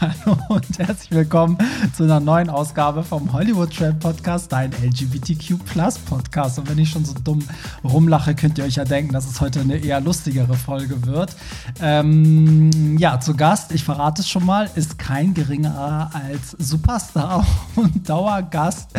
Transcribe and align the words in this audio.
Hallo 0.00 0.36
und 0.48 0.78
herzlich 0.78 1.10
willkommen 1.10 1.56
zu 1.96 2.02
einer 2.02 2.20
neuen 2.20 2.50
Ausgabe 2.50 3.02
vom 3.02 3.32
Hollywood 3.32 3.74
Tramp 3.74 4.00
Podcast, 4.00 4.52
dein 4.52 4.72
LGBTQ 4.72 5.58
Podcast. 6.04 6.58
Und 6.58 6.68
wenn 6.68 6.76
ich 6.78 6.90
schon 6.90 7.04
so 7.04 7.14
dumm 7.24 7.38
rumlache, 7.82 8.34
könnt 8.34 8.58
ihr 8.58 8.64
euch 8.64 8.74
ja 8.74 8.84
denken, 8.84 9.14
dass 9.14 9.26
es 9.26 9.40
heute 9.40 9.60
eine 9.60 9.76
eher 9.76 10.02
lustigere 10.02 10.54
Folge 10.54 11.06
wird. 11.06 11.34
Ähm, 11.80 12.98
ja, 12.98 13.18
zu 13.20 13.34
Gast, 13.34 13.72
ich 13.72 13.84
verrate 13.84 14.20
es 14.20 14.28
schon 14.28 14.44
mal, 14.44 14.68
ist 14.74 14.98
kein 14.98 15.32
geringerer 15.32 16.10
als 16.12 16.50
Superstar 16.58 17.46
und 17.76 18.06
Dauergast 18.06 18.90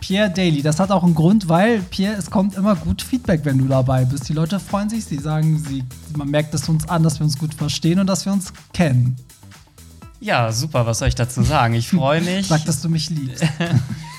Pierre 0.00 0.30
Daly. 0.30 0.62
Das 0.62 0.80
hat 0.80 0.90
auch 0.90 1.04
einen 1.04 1.14
Grund, 1.14 1.50
weil 1.50 1.80
Pierre, 1.80 2.14
es 2.14 2.30
kommt 2.30 2.54
immer 2.54 2.76
gut 2.76 3.02
Feedback, 3.02 3.44
wenn 3.44 3.58
du 3.58 3.66
dabei 3.66 4.06
bist. 4.06 4.26
Die 4.28 4.32
Leute 4.32 4.58
freuen 4.58 4.88
sich, 4.88 5.04
sie 5.04 5.18
sagen, 5.18 5.58
sie, 5.58 5.84
man 6.16 6.30
merkt 6.30 6.54
es 6.54 6.66
uns 6.68 6.88
an, 6.88 7.02
dass 7.02 7.20
wir 7.20 7.24
uns 7.24 7.38
gut 7.38 7.52
verstehen 7.52 7.98
und 7.98 8.06
dass 8.06 8.24
wir 8.24 8.32
uns 8.32 8.50
kennen. 8.72 9.16
Ja, 10.24 10.52
super, 10.52 10.86
was 10.86 11.00
soll 11.00 11.08
ich 11.08 11.14
dazu 11.14 11.42
sagen? 11.42 11.74
Ich 11.74 11.90
freue 11.90 12.20
mich. 12.22 12.46
Sag, 12.46 12.64
dass 12.64 12.80
du 12.80 12.88
mich 12.88 13.10
liebst. 13.10 13.44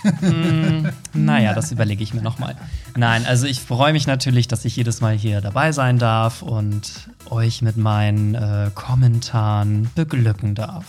hm, 0.19 0.89
naja, 1.13 1.55
das 1.55 1.71
überlege 1.71 2.03
ich 2.03 2.13
mir 2.13 2.21
nochmal. 2.21 2.55
Nein, 2.95 3.25
also 3.25 3.47
ich 3.47 3.59
freue 3.59 3.91
mich 3.91 4.05
natürlich, 4.05 4.47
dass 4.47 4.65
ich 4.65 4.75
jedes 4.75 5.01
Mal 5.01 5.15
hier 5.17 5.41
dabei 5.41 5.71
sein 5.71 5.97
darf 5.97 6.43
und 6.43 7.09
euch 7.31 7.63
mit 7.63 7.77
meinen 7.77 8.35
äh, 8.35 8.69
Kommentaren 8.75 9.89
beglücken 9.95 10.53
darf. 10.53 10.85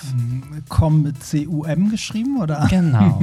Com 0.69 1.05
mit 1.05 1.25
C-U-M 1.25 1.91
geschrieben, 1.91 2.39
oder? 2.39 2.67
Genau. 2.69 3.23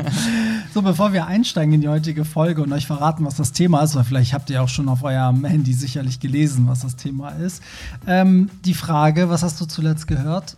so, 0.74 0.82
bevor 0.82 1.12
wir 1.12 1.28
einsteigen 1.28 1.74
in 1.74 1.80
die 1.80 1.88
heutige 1.88 2.24
Folge 2.24 2.60
und 2.60 2.72
euch 2.72 2.88
verraten, 2.88 3.24
was 3.24 3.36
das 3.36 3.52
Thema 3.52 3.82
ist, 3.82 3.94
weil 3.94 4.02
vielleicht 4.02 4.34
habt 4.34 4.50
ihr 4.50 4.60
auch 4.64 4.68
schon 4.68 4.88
auf 4.88 5.04
eurem 5.04 5.44
Handy 5.44 5.74
sicherlich 5.74 6.18
gelesen, 6.18 6.66
was 6.66 6.80
das 6.80 6.96
Thema 6.96 7.28
ist. 7.28 7.62
Ähm, 8.04 8.50
die 8.64 8.74
Frage, 8.74 9.28
was 9.28 9.44
hast 9.44 9.60
du 9.60 9.66
zuletzt 9.66 10.08
gehört? 10.08 10.56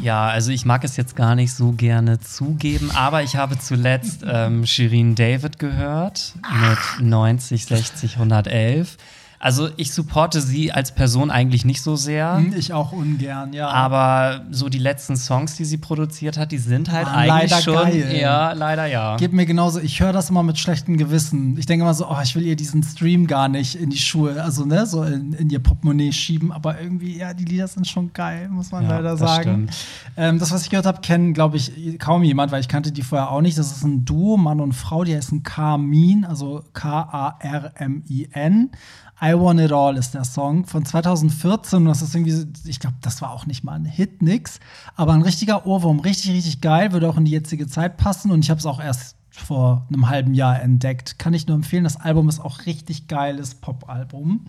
Ja, 0.00 0.28
also 0.28 0.52
ich 0.52 0.64
mag 0.64 0.84
es 0.84 0.96
jetzt 0.96 1.16
gar 1.16 1.34
nicht 1.34 1.52
so 1.52 1.72
gerne 1.72 2.20
zugeben, 2.20 2.90
aber 2.92 3.22
ich 3.22 3.36
habe 3.36 3.58
zuletzt 3.58 4.24
ähm, 4.26 4.64
Shirin 4.64 5.14
David 5.14 5.58
gehört 5.58 6.34
mit 6.60 7.06
90, 7.06 7.66
60, 7.66 8.14
111. 8.14 8.96
Also 9.40 9.68
ich 9.76 9.92
supporte 9.92 10.40
sie 10.40 10.72
als 10.72 10.92
Person 10.92 11.30
eigentlich 11.30 11.64
nicht 11.64 11.80
so 11.80 11.94
sehr. 11.94 12.38
Hm, 12.38 12.54
ich 12.56 12.72
auch 12.72 12.90
ungern, 12.90 13.52
ja. 13.52 13.68
Aber 13.68 14.42
so 14.50 14.68
die 14.68 14.78
letzten 14.78 15.16
Songs, 15.16 15.54
die 15.56 15.64
sie 15.64 15.76
produziert 15.76 16.36
hat, 16.36 16.50
die 16.50 16.58
sind 16.58 16.90
halt 16.90 17.06
Waren 17.06 17.30
eigentlich 17.30 17.50
leider 17.52 17.62
schon. 17.62 17.74
Geil. 17.74 18.16
Ja, 18.20 18.52
leider 18.52 18.86
ja. 18.86 19.16
Gib 19.16 19.32
mir 19.32 19.46
genauso. 19.46 19.78
Ich 19.78 20.00
höre 20.00 20.12
das 20.12 20.30
immer 20.30 20.42
mit 20.42 20.58
schlechtem 20.58 20.96
Gewissen. 20.96 21.56
Ich 21.56 21.66
denke 21.66 21.84
immer 21.84 21.94
so, 21.94 22.08
oh, 22.08 22.16
ich 22.22 22.34
will 22.34 22.44
ihr 22.44 22.56
diesen 22.56 22.82
Stream 22.82 23.28
gar 23.28 23.48
nicht 23.48 23.76
in 23.76 23.90
die 23.90 23.98
Schuhe, 23.98 24.42
also 24.42 24.64
ne, 24.64 24.86
so 24.86 25.04
in, 25.04 25.32
in 25.34 25.50
ihr 25.50 25.60
Portemonnaie 25.60 26.12
schieben. 26.12 26.50
Aber 26.50 26.80
irgendwie, 26.80 27.16
ja, 27.16 27.32
die 27.32 27.44
Lieder 27.44 27.68
sind 27.68 27.86
schon 27.86 28.12
geil, 28.12 28.48
muss 28.48 28.72
man 28.72 28.82
ja, 28.84 28.96
leider 28.96 29.10
das 29.10 29.20
sagen. 29.20 29.70
Ähm, 30.16 30.40
das, 30.40 30.50
was 30.50 30.62
ich 30.62 30.70
gehört 30.70 30.86
habe, 30.86 31.00
kennen, 31.00 31.32
glaube 31.32 31.58
ich, 31.58 31.98
kaum 32.00 32.24
jemand, 32.24 32.50
weil 32.50 32.60
ich 32.60 32.68
kannte 32.68 32.90
die 32.90 33.02
vorher 33.02 33.30
auch 33.30 33.40
nicht. 33.40 33.56
Das 33.56 33.70
ist 33.70 33.84
ein 33.84 34.04
Duo, 34.04 34.36
Mann 34.36 34.58
und 34.60 34.72
Frau, 34.72 35.04
die 35.04 35.14
heißen 35.14 35.44
Carmin, 35.44 36.24
also 36.24 36.64
K-A-R-M-I-N. 36.72 38.70
I 38.72 39.07
Want 39.20 39.60
It 39.60 39.72
All 39.72 39.96
ist 39.96 40.14
der 40.14 40.24
Song 40.24 40.64
von 40.64 40.84
2014. 40.84 41.84
Das 41.84 42.02
ist 42.02 42.14
irgendwie, 42.14 42.46
ich 42.68 42.80
glaube, 42.80 42.96
das 43.00 43.20
war 43.20 43.32
auch 43.32 43.46
nicht 43.46 43.64
mal 43.64 43.74
ein 43.74 43.84
Hit, 43.84 44.22
nix. 44.22 44.60
Aber 44.94 45.12
ein 45.12 45.22
richtiger 45.22 45.66
Ohrwurm, 45.66 46.00
richtig, 46.00 46.32
richtig 46.32 46.60
geil, 46.60 46.92
würde 46.92 47.08
auch 47.08 47.16
in 47.16 47.24
die 47.24 47.32
jetzige 47.32 47.66
Zeit 47.66 47.96
passen. 47.96 48.30
Und 48.30 48.44
ich 48.44 48.50
habe 48.50 48.58
es 48.58 48.66
auch 48.66 48.80
erst 48.80 49.17
vor 49.40 49.86
einem 49.88 50.08
halben 50.08 50.34
Jahr 50.34 50.60
entdeckt. 50.60 51.18
Kann 51.18 51.34
ich 51.34 51.46
nur 51.46 51.56
empfehlen. 51.56 51.84
Das 51.84 52.00
Album 52.00 52.28
ist 52.28 52.40
auch 52.40 52.66
richtig 52.66 53.08
geiles 53.08 53.54
Pop-Album. 53.54 54.46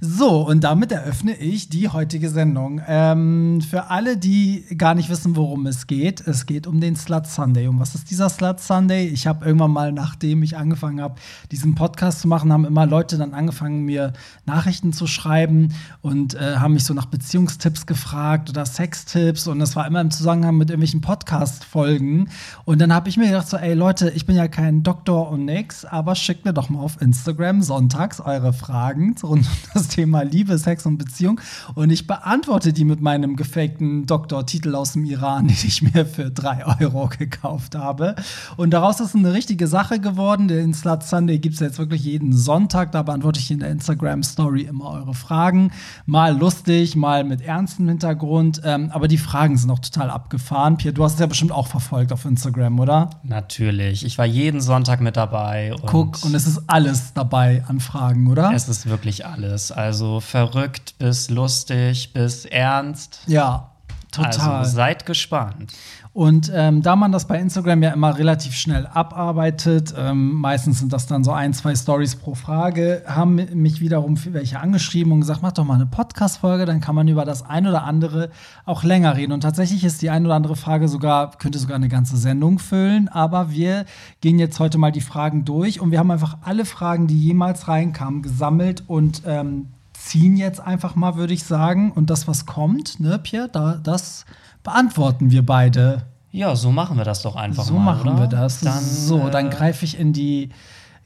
So, 0.00 0.46
und 0.46 0.64
damit 0.64 0.92
eröffne 0.92 1.34
ich 1.34 1.68
die 1.68 1.88
heutige 1.88 2.30
Sendung. 2.30 2.80
Ähm, 2.86 3.60
für 3.60 3.90
alle, 3.90 4.16
die 4.16 4.64
gar 4.76 4.94
nicht 4.94 5.10
wissen, 5.10 5.36
worum 5.36 5.66
es 5.66 5.86
geht, 5.86 6.26
es 6.26 6.46
geht 6.46 6.66
um 6.66 6.80
den 6.80 6.96
Slut 6.96 7.26
Sunday. 7.26 7.68
Um 7.68 7.78
was 7.78 7.94
ist 7.94 8.10
dieser 8.10 8.28
Slut 8.28 8.60
Sunday? 8.60 9.06
Ich 9.06 9.26
habe 9.26 9.44
irgendwann 9.44 9.70
mal, 9.70 9.92
nachdem 9.92 10.42
ich 10.42 10.56
angefangen 10.56 11.00
habe, 11.00 11.16
diesen 11.50 11.74
Podcast 11.74 12.20
zu 12.20 12.28
machen, 12.28 12.52
haben 12.52 12.64
immer 12.64 12.86
Leute 12.86 13.18
dann 13.18 13.34
angefangen, 13.34 13.82
mir 13.84 14.12
Nachrichten 14.46 14.92
zu 14.92 15.06
schreiben 15.06 15.74
und 16.00 16.34
äh, 16.34 16.56
haben 16.56 16.74
mich 16.74 16.84
so 16.84 16.94
nach 16.94 17.06
Beziehungstipps 17.06 17.86
gefragt 17.86 18.50
oder 18.50 18.66
Sextipps. 18.66 19.46
Und 19.46 19.58
das 19.58 19.76
war 19.76 19.86
immer 19.86 20.00
im 20.00 20.10
Zusammenhang 20.10 20.56
mit 20.56 20.70
irgendwelchen 20.70 21.00
Podcast-Folgen. 21.00 22.28
Und 22.64 22.80
dann 22.80 22.92
habe 22.92 23.08
ich 23.08 23.16
mir 23.16 23.26
gedacht, 23.26 23.48
so, 23.48 23.56
ey 23.56 23.74
Leute, 23.74 24.10
ich 24.10 24.21
bin 24.26 24.36
ja 24.36 24.48
kein 24.48 24.82
Doktor 24.82 25.30
und 25.30 25.44
nix, 25.44 25.84
aber 25.84 26.14
schickt 26.14 26.44
mir 26.44 26.52
doch 26.52 26.70
mal 26.70 26.80
auf 26.80 27.00
Instagram 27.00 27.62
sonntags 27.62 28.20
eure 28.20 28.52
Fragen 28.52 29.12
rund 29.22 29.24
um 29.24 29.46
das 29.74 29.88
Thema 29.88 30.22
Liebe, 30.22 30.56
Sex 30.58 30.86
und 30.86 30.98
Beziehung. 30.98 31.40
Und 31.74 31.90
ich 31.90 32.06
beantworte 32.06 32.72
die 32.72 32.84
mit 32.84 33.00
meinem 33.00 33.36
gefakten 33.36 34.06
Doktortitel 34.06 34.74
aus 34.74 34.92
dem 34.92 35.04
Iran, 35.04 35.48
den 35.48 35.56
ich 35.56 35.82
mir 35.82 36.06
für 36.06 36.30
drei 36.30 36.64
Euro 36.80 37.08
gekauft 37.08 37.74
habe. 37.74 38.14
Und 38.56 38.70
daraus 38.70 39.00
ist 39.00 39.14
eine 39.14 39.32
richtige 39.32 39.66
Sache 39.66 40.00
geworden. 40.00 40.48
Den 40.48 40.74
Slut 40.74 41.02
Sunday 41.02 41.38
gibt 41.38 41.54
es 41.54 41.60
jetzt 41.60 41.78
wirklich 41.78 42.04
jeden 42.04 42.32
Sonntag. 42.32 42.92
Da 42.92 43.02
beantworte 43.02 43.40
ich 43.40 43.50
in 43.50 43.60
der 43.60 43.70
Instagram-Story 43.70 44.62
immer 44.62 44.90
eure 44.90 45.14
Fragen. 45.14 45.72
Mal 46.06 46.36
lustig, 46.36 46.96
mal 46.96 47.24
mit 47.24 47.40
ernstem 47.40 47.88
Hintergrund. 47.88 48.60
Ähm, 48.64 48.90
aber 48.92 49.08
die 49.08 49.18
Fragen 49.18 49.56
sind 49.56 49.70
auch 49.70 49.80
total 49.80 50.10
abgefahren. 50.10 50.76
Pierre, 50.76 50.94
du 50.94 51.04
hast 51.04 51.14
es 51.14 51.20
ja 51.20 51.26
bestimmt 51.26 51.52
auch 51.52 51.66
verfolgt 51.66 52.12
auf 52.12 52.24
Instagram, 52.24 52.78
oder? 52.80 53.10
Natürlich. 53.22 54.04
Ich 54.04 54.11
war 54.18 54.26
jeden 54.26 54.60
Sonntag 54.60 55.00
mit 55.00 55.16
dabei. 55.16 55.74
Und 55.74 55.86
Guck, 55.86 56.24
und 56.24 56.34
es 56.34 56.46
ist 56.46 56.62
alles 56.66 57.12
dabei 57.14 57.64
an 57.68 57.80
Fragen, 57.80 58.28
oder? 58.28 58.52
Es 58.54 58.68
ist 58.68 58.86
wirklich 58.86 59.26
alles. 59.26 59.72
Also 59.72 60.20
verrückt 60.20 60.94
bis 60.98 61.30
lustig 61.30 62.12
bis 62.12 62.44
ernst. 62.44 63.20
Ja, 63.26 63.70
total. 64.10 64.58
Also 64.58 64.76
seid 64.76 65.06
gespannt. 65.06 65.72
Und 66.14 66.52
ähm, 66.54 66.82
da 66.82 66.94
man 66.94 67.10
das 67.10 67.26
bei 67.26 67.38
Instagram 67.38 67.82
ja 67.82 67.90
immer 67.90 68.18
relativ 68.18 68.54
schnell 68.54 68.86
abarbeitet, 68.86 69.94
ähm, 69.96 70.34
meistens 70.34 70.80
sind 70.80 70.92
das 70.92 71.06
dann 71.06 71.24
so 71.24 71.32
ein, 71.32 71.54
zwei 71.54 71.74
Stories 71.74 72.16
pro 72.16 72.34
Frage, 72.34 73.02
haben 73.06 73.36
mich 73.54 73.80
wiederum 73.80 74.18
welche 74.26 74.60
angeschrieben 74.60 75.10
und 75.10 75.20
gesagt, 75.20 75.40
mach 75.40 75.52
doch 75.52 75.64
mal 75.64 75.76
eine 75.76 75.86
Podcast-Folge, 75.86 76.66
dann 76.66 76.82
kann 76.82 76.94
man 76.94 77.08
über 77.08 77.24
das 77.24 77.48
ein 77.48 77.66
oder 77.66 77.84
andere 77.84 78.28
auch 78.66 78.84
länger 78.84 79.16
reden. 79.16 79.32
Und 79.32 79.40
tatsächlich 79.40 79.84
ist 79.84 80.02
die 80.02 80.10
ein 80.10 80.26
oder 80.26 80.34
andere 80.34 80.54
Frage 80.54 80.86
sogar, 80.86 81.30
könnte 81.38 81.58
sogar 81.58 81.76
eine 81.76 81.88
ganze 81.88 82.18
Sendung 82.18 82.58
füllen, 82.58 83.08
aber 83.08 83.50
wir 83.50 83.86
gehen 84.20 84.38
jetzt 84.38 84.60
heute 84.60 84.76
mal 84.76 84.92
die 84.92 85.00
Fragen 85.00 85.46
durch 85.46 85.80
und 85.80 85.92
wir 85.92 85.98
haben 85.98 86.10
einfach 86.10 86.36
alle 86.42 86.66
Fragen, 86.66 87.06
die 87.06 87.18
jemals 87.18 87.68
reinkamen, 87.68 88.20
gesammelt 88.20 88.84
und 88.86 89.22
ähm, 89.24 89.68
ziehen 89.94 90.36
jetzt 90.36 90.60
einfach 90.60 90.94
mal, 90.94 91.16
würde 91.16 91.32
ich 91.32 91.44
sagen. 91.44 91.90
Und 91.90 92.10
das, 92.10 92.28
was 92.28 92.44
kommt, 92.44 93.00
ne, 93.00 93.18
Pierre, 93.18 93.48
da, 93.50 93.80
das 93.82 94.26
beantworten 94.62 95.30
wir 95.30 95.44
beide. 95.44 96.02
Ja, 96.30 96.56
so 96.56 96.72
machen 96.72 96.96
wir 96.96 97.04
das 97.04 97.22
doch 97.22 97.36
einfach 97.36 97.64
so 97.64 97.74
mal. 97.74 97.96
So 97.96 98.04
machen 98.04 98.12
oder? 98.12 98.20
wir 98.20 98.26
das. 98.28 98.60
Dann, 98.60 98.82
so, 98.82 99.28
dann 99.28 99.46
äh, 99.46 99.50
greife 99.50 99.84
ich 99.84 99.98
in 99.98 100.12
die 100.12 100.50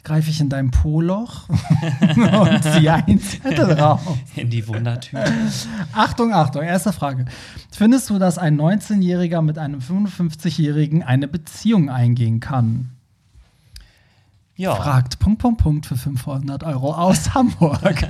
greife 0.06 0.30
ich 0.30 0.40
in 0.40 0.48
dein 0.48 0.70
Poloch 0.70 1.48
und 1.48 2.62
ziehe 2.62 2.94
ein 2.94 3.18
Zettel 3.18 3.72
raus. 3.80 4.00
In 4.36 4.50
die 4.50 4.66
Wundertüte. 4.68 5.24
Achtung, 5.92 6.32
Achtung, 6.32 6.62
erste 6.62 6.92
Frage. 6.92 7.24
Findest 7.72 8.08
du, 8.08 8.20
dass 8.20 8.38
ein 8.38 8.56
19-Jähriger 8.56 9.42
mit 9.42 9.58
einem 9.58 9.80
55-Jährigen 9.80 11.02
eine 11.02 11.26
Beziehung 11.26 11.90
eingehen 11.90 12.38
kann? 12.38 12.90
Ja. 14.54 14.76
Fragt 14.76 15.18
Punkt, 15.18 15.40
Punkt, 15.40 15.60
Punkt 15.60 15.86
für 15.86 15.96
500 15.96 16.62
Euro 16.62 16.94
aus 16.94 17.34
Hamburg. 17.34 18.06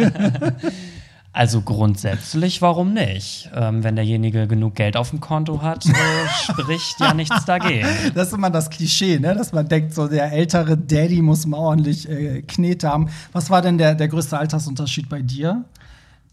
Also 1.36 1.60
grundsätzlich, 1.60 2.62
warum 2.62 2.94
nicht? 2.94 3.50
Ähm, 3.54 3.84
wenn 3.84 3.94
derjenige 3.94 4.46
genug 4.46 4.74
Geld 4.74 4.96
auf 4.96 5.10
dem 5.10 5.20
Konto 5.20 5.60
hat, 5.60 5.84
äh, 5.84 5.92
spricht 6.42 6.98
ja 6.98 7.12
nichts 7.12 7.44
dagegen. 7.44 7.86
Das 8.14 8.28
ist 8.28 8.32
immer 8.32 8.48
das 8.48 8.70
Klischee, 8.70 9.18
ne? 9.18 9.34
dass 9.34 9.52
man 9.52 9.68
denkt, 9.68 9.92
so 9.92 10.08
der 10.08 10.32
ältere 10.32 10.78
Daddy 10.78 11.20
muss 11.20 11.44
mal 11.44 11.58
ordentlich 11.58 12.08
äh, 12.08 12.40
Knete 12.40 12.88
haben. 12.88 13.10
Was 13.32 13.50
war 13.50 13.60
denn 13.60 13.76
der, 13.76 13.94
der 13.94 14.08
größte 14.08 14.38
Altersunterschied 14.38 15.10
bei 15.10 15.20
dir? 15.20 15.62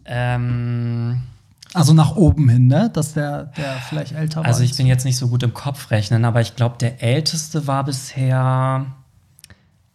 Ähm 0.06 1.22
also 1.74 1.94
nach 1.94 2.16
oben 2.16 2.48
hin, 2.48 2.68
ne? 2.68 2.90
Dass 2.94 3.14
der, 3.14 3.52
der 3.58 3.74
vielleicht 3.90 4.14
älter 4.14 4.38
war. 4.38 4.46
Also 4.46 4.64
ich 4.64 4.78
bin 4.78 4.88
jetzt 4.88 5.04
nicht 5.04 5.18
so 5.18 5.28
gut 5.28 5.44
im 5.44 5.54
Kopf 5.54 5.92
rechnen, 5.92 6.24
aber 6.24 6.40
ich 6.40 6.56
glaube, 6.56 6.78
der 6.80 7.04
älteste 7.04 7.68
war 7.68 7.84
bisher 7.84 8.86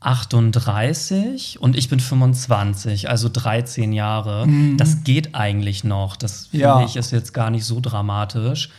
38 0.00 1.60
und 1.60 1.76
ich 1.76 1.88
bin 1.88 1.98
25, 1.98 3.08
also 3.08 3.28
13 3.28 3.92
Jahre. 3.92 4.46
Mhm. 4.46 4.76
Das 4.76 5.02
geht 5.02 5.34
eigentlich 5.34 5.82
noch. 5.82 6.16
Das 6.16 6.46
finde 6.46 6.64
ja. 6.64 6.84
ich 6.84 6.96
ist 6.96 7.10
jetzt 7.10 7.34
gar 7.34 7.50
nicht 7.50 7.64
so 7.64 7.80
dramatisch. 7.80 8.70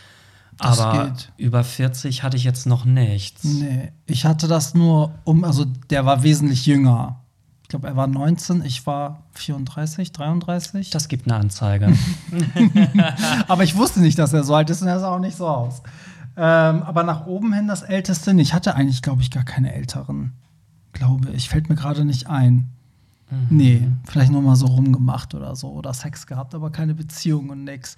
Das 0.58 0.78
Aber 0.78 1.08
geht. 1.08 1.32
über 1.36 1.64
40 1.64 2.22
hatte 2.22 2.36
ich 2.36 2.44
jetzt 2.44 2.66
noch 2.66 2.84
nichts. 2.84 3.44
Nee, 3.44 3.92
ich 4.06 4.24
hatte 4.24 4.46
das 4.46 4.74
nur 4.74 5.14
um, 5.24 5.44
also 5.44 5.64
der 5.64 6.04
war 6.04 6.22
wesentlich 6.22 6.66
jünger. 6.66 7.20
Ich 7.62 7.68
glaube, 7.68 7.86
er 7.86 7.96
war 7.96 8.06
19, 8.06 8.64
ich 8.64 8.86
war 8.86 9.22
34, 9.34 10.12
33. 10.12 10.90
Das 10.90 11.08
gibt 11.08 11.30
eine 11.30 11.40
Anzeige. 11.40 11.96
aber 13.48 13.62
ich 13.62 13.76
wusste 13.76 14.00
nicht, 14.00 14.18
dass 14.18 14.32
er 14.32 14.42
so 14.42 14.54
alt 14.54 14.68
ist 14.70 14.82
und 14.82 14.88
er 14.88 15.00
sah 15.00 15.14
auch 15.14 15.20
nicht 15.20 15.36
so 15.36 15.46
aus. 15.46 15.82
Ähm, 16.36 16.82
aber 16.82 17.04
nach 17.04 17.26
oben 17.26 17.52
hin 17.52 17.68
das 17.68 17.82
Älteste. 17.82 18.32
Ich 18.32 18.54
hatte 18.54 18.74
eigentlich, 18.74 19.02
glaube 19.02 19.22
ich, 19.22 19.30
gar 19.30 19.44
keine 19.44 19.72
Älteren 19.72 20.32
glaube 20.92 21.30
ich. 21.30 21.48
Fällt 21.48 21.68
mir 21.68 21.76
gerade 21.76 22.04
nicht 22.04 22.28
ein. 22.28 22.70
Mhm. 23.30 23.46
Nee, 23.50 23.88
vielleicht 24.04 24.32
nur 24.32 24.42
mal 24.42 24.56
so 24.56 24.66
rumgemacht 24.66 25.34
oder 25.34 25.54
so 25.54 25.68
oder 25.68 25.94
Sex 25.94 26.26
gehabt, 26.26 26.54
aber 26.54 26.70
keine 26.70 26.94
Beziehung 26.94 27.50
und 27.50 27.64
nix. 27.64 27.96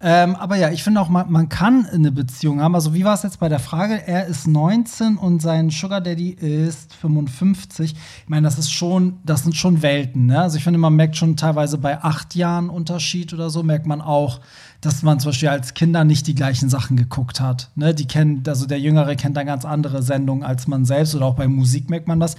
Ähm, 0.00 0.34
aber 0.34 0.56
ja, 0.56 0.70
ich 0.70 0.82
finde 0.82 1.00
auch, 1.00 1.08
man, 1.08 1.30
man 1.30 1.48
kann 1.48 1.86
eine 1.86 2.10
Beziehung 2.10 2.60
haben. 2.60 2.74
Also, 2.74 2.92
wie 2.92 3.04
war 3.04 3.14
es 3.14 3.22
jetzt 3.22 3.38
bei 3.38 3.48
der 3.48 3.60
Frage? 3.60 4.06
Er 4.06 4.26
ist 4.26 4.48
19 4.48 5.16
und 5.16 5.40
sein 5.40 5.70
Sugar 5.70 6.00
Daddy 6.00 6.30
ist 6.30 6.94
55. 6.94 7.94
Ich 7.94 8.28
meine, 8.28 8.44
das 8.44 8.58
ist 8.58 8.72
schon, 8.72 9.18
das 9.24 9.44
sind 9.44 9.54
schon 9.54 9.82
Welten, 9.82 10.26
ne? 10.26 10.40
Also, 10.40 10.58
ich 10.58 10.64
finde, 10.64 10.80
man 10.80 10.96
merkt 10.96 11.16
schon 11.16 11.36
teilweise 11.36 11.78
bei 11.78 12.02
acht 12.02 12.34
Jahren 12.34 12.68
Unterschied 12.68 13.32
oder 13.32 13.50
so, 13.50 13.62
merkt 13.62 13.86
man 13.86 14.00
auch, 14.00 14.40
dass 14.82 15.02
man 15.02 15.20
zum 15.20 15.30
Beispiel 15.30 15.48
als 15.48 15.74
Kinder 15.74 16.04
nicht 16.04 16.26
die 16.26 16.34
gleichen 16.34 16.68
Sachen 16.68 16.96
geguckt 16.96 17.40
hat. 17.40 17.70
Ne? 17.76 17.94
Die 17.94 18.06
kennen, 18.06 18.42
also 18.46 18.66
der 18.66 18.80
Jüngere 18.80 19.14
kennt 19.14 19.36
dann 19.36 19.46
ganz 19.46 19.64
andere 19.64 20.02
Sendungen 20.02 20.44
als 20.44 20.66
man 20.66 20.84
selbst 20.84 21.14
oder 21.14 21.24
auch 21.24 21.36
bei 21.36 21.48
Musik 21.48 21.88
merkt 21.88 22.08
man 22.08 22.20
das. 22.20 22.34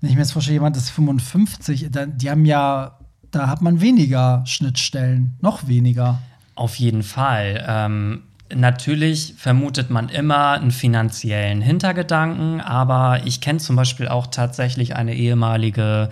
Wenn 0.00 0.10
ich 0.10 0.16
mir 0.16 0.22
jetzt 0.22 0.32
vorstelle, 0.32 0.56
jemand 0.56 0.76
ist 0.76 0.90
55, 0.90 1.88
dann, 1.90 2.18
die 2.18 2.28
haben 2.30 2.44
ja, 2.44 2.98
da 3.30 3.48
hat 3.48 3.62
man 3.62 3.80
weniger 3.80 4.42
Schnittstellen, 4.44 5.36
noch 5.40 5.68
weniger. 5.68 6.18
Auf 6.56 6.74
jeden 6.76 7.04
Fall. 7.04 7.64
Ähm, 7.66 8.22
natürlich 8.52 9.34
vermutet 9.38 9.88
man 9.90 10.08
immer 10.08 10.50
einen 10.50 10.72
finanziellen 10.72 11.62
Hintergedanken, 11.62 12.60
aber 12.60 13.20
ich 13.24 13.40
kenne 13.40 13.60
zum 13.60 13.76
Beispiel 13.76 14.08
auch 14.08 14.26
tatsächlich 14.26 14.96
eine 14.96 15.14
ehemalige 15.14 16.10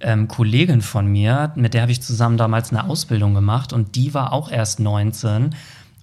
ähm, 0.00 0.28
Kollegin 0.28 0.82
von 0.82 1.06
mir, 1.06 1.52
mit 1.56 1.74
der 1.74 1.82
habe 1.82 1.92
ich 1.92 2.02
zusammen 2.02 2.36
damals 2.36 2.70
eine 2.70 2.88
Ausbildung 2.88 3.34
gemacht 3.34 3.72
und 3.72 3.96
die 3.96 4.14
war 4.14 4.32
auch 4.32 4.50
erst 4.50 4.80
19 4.80 5.54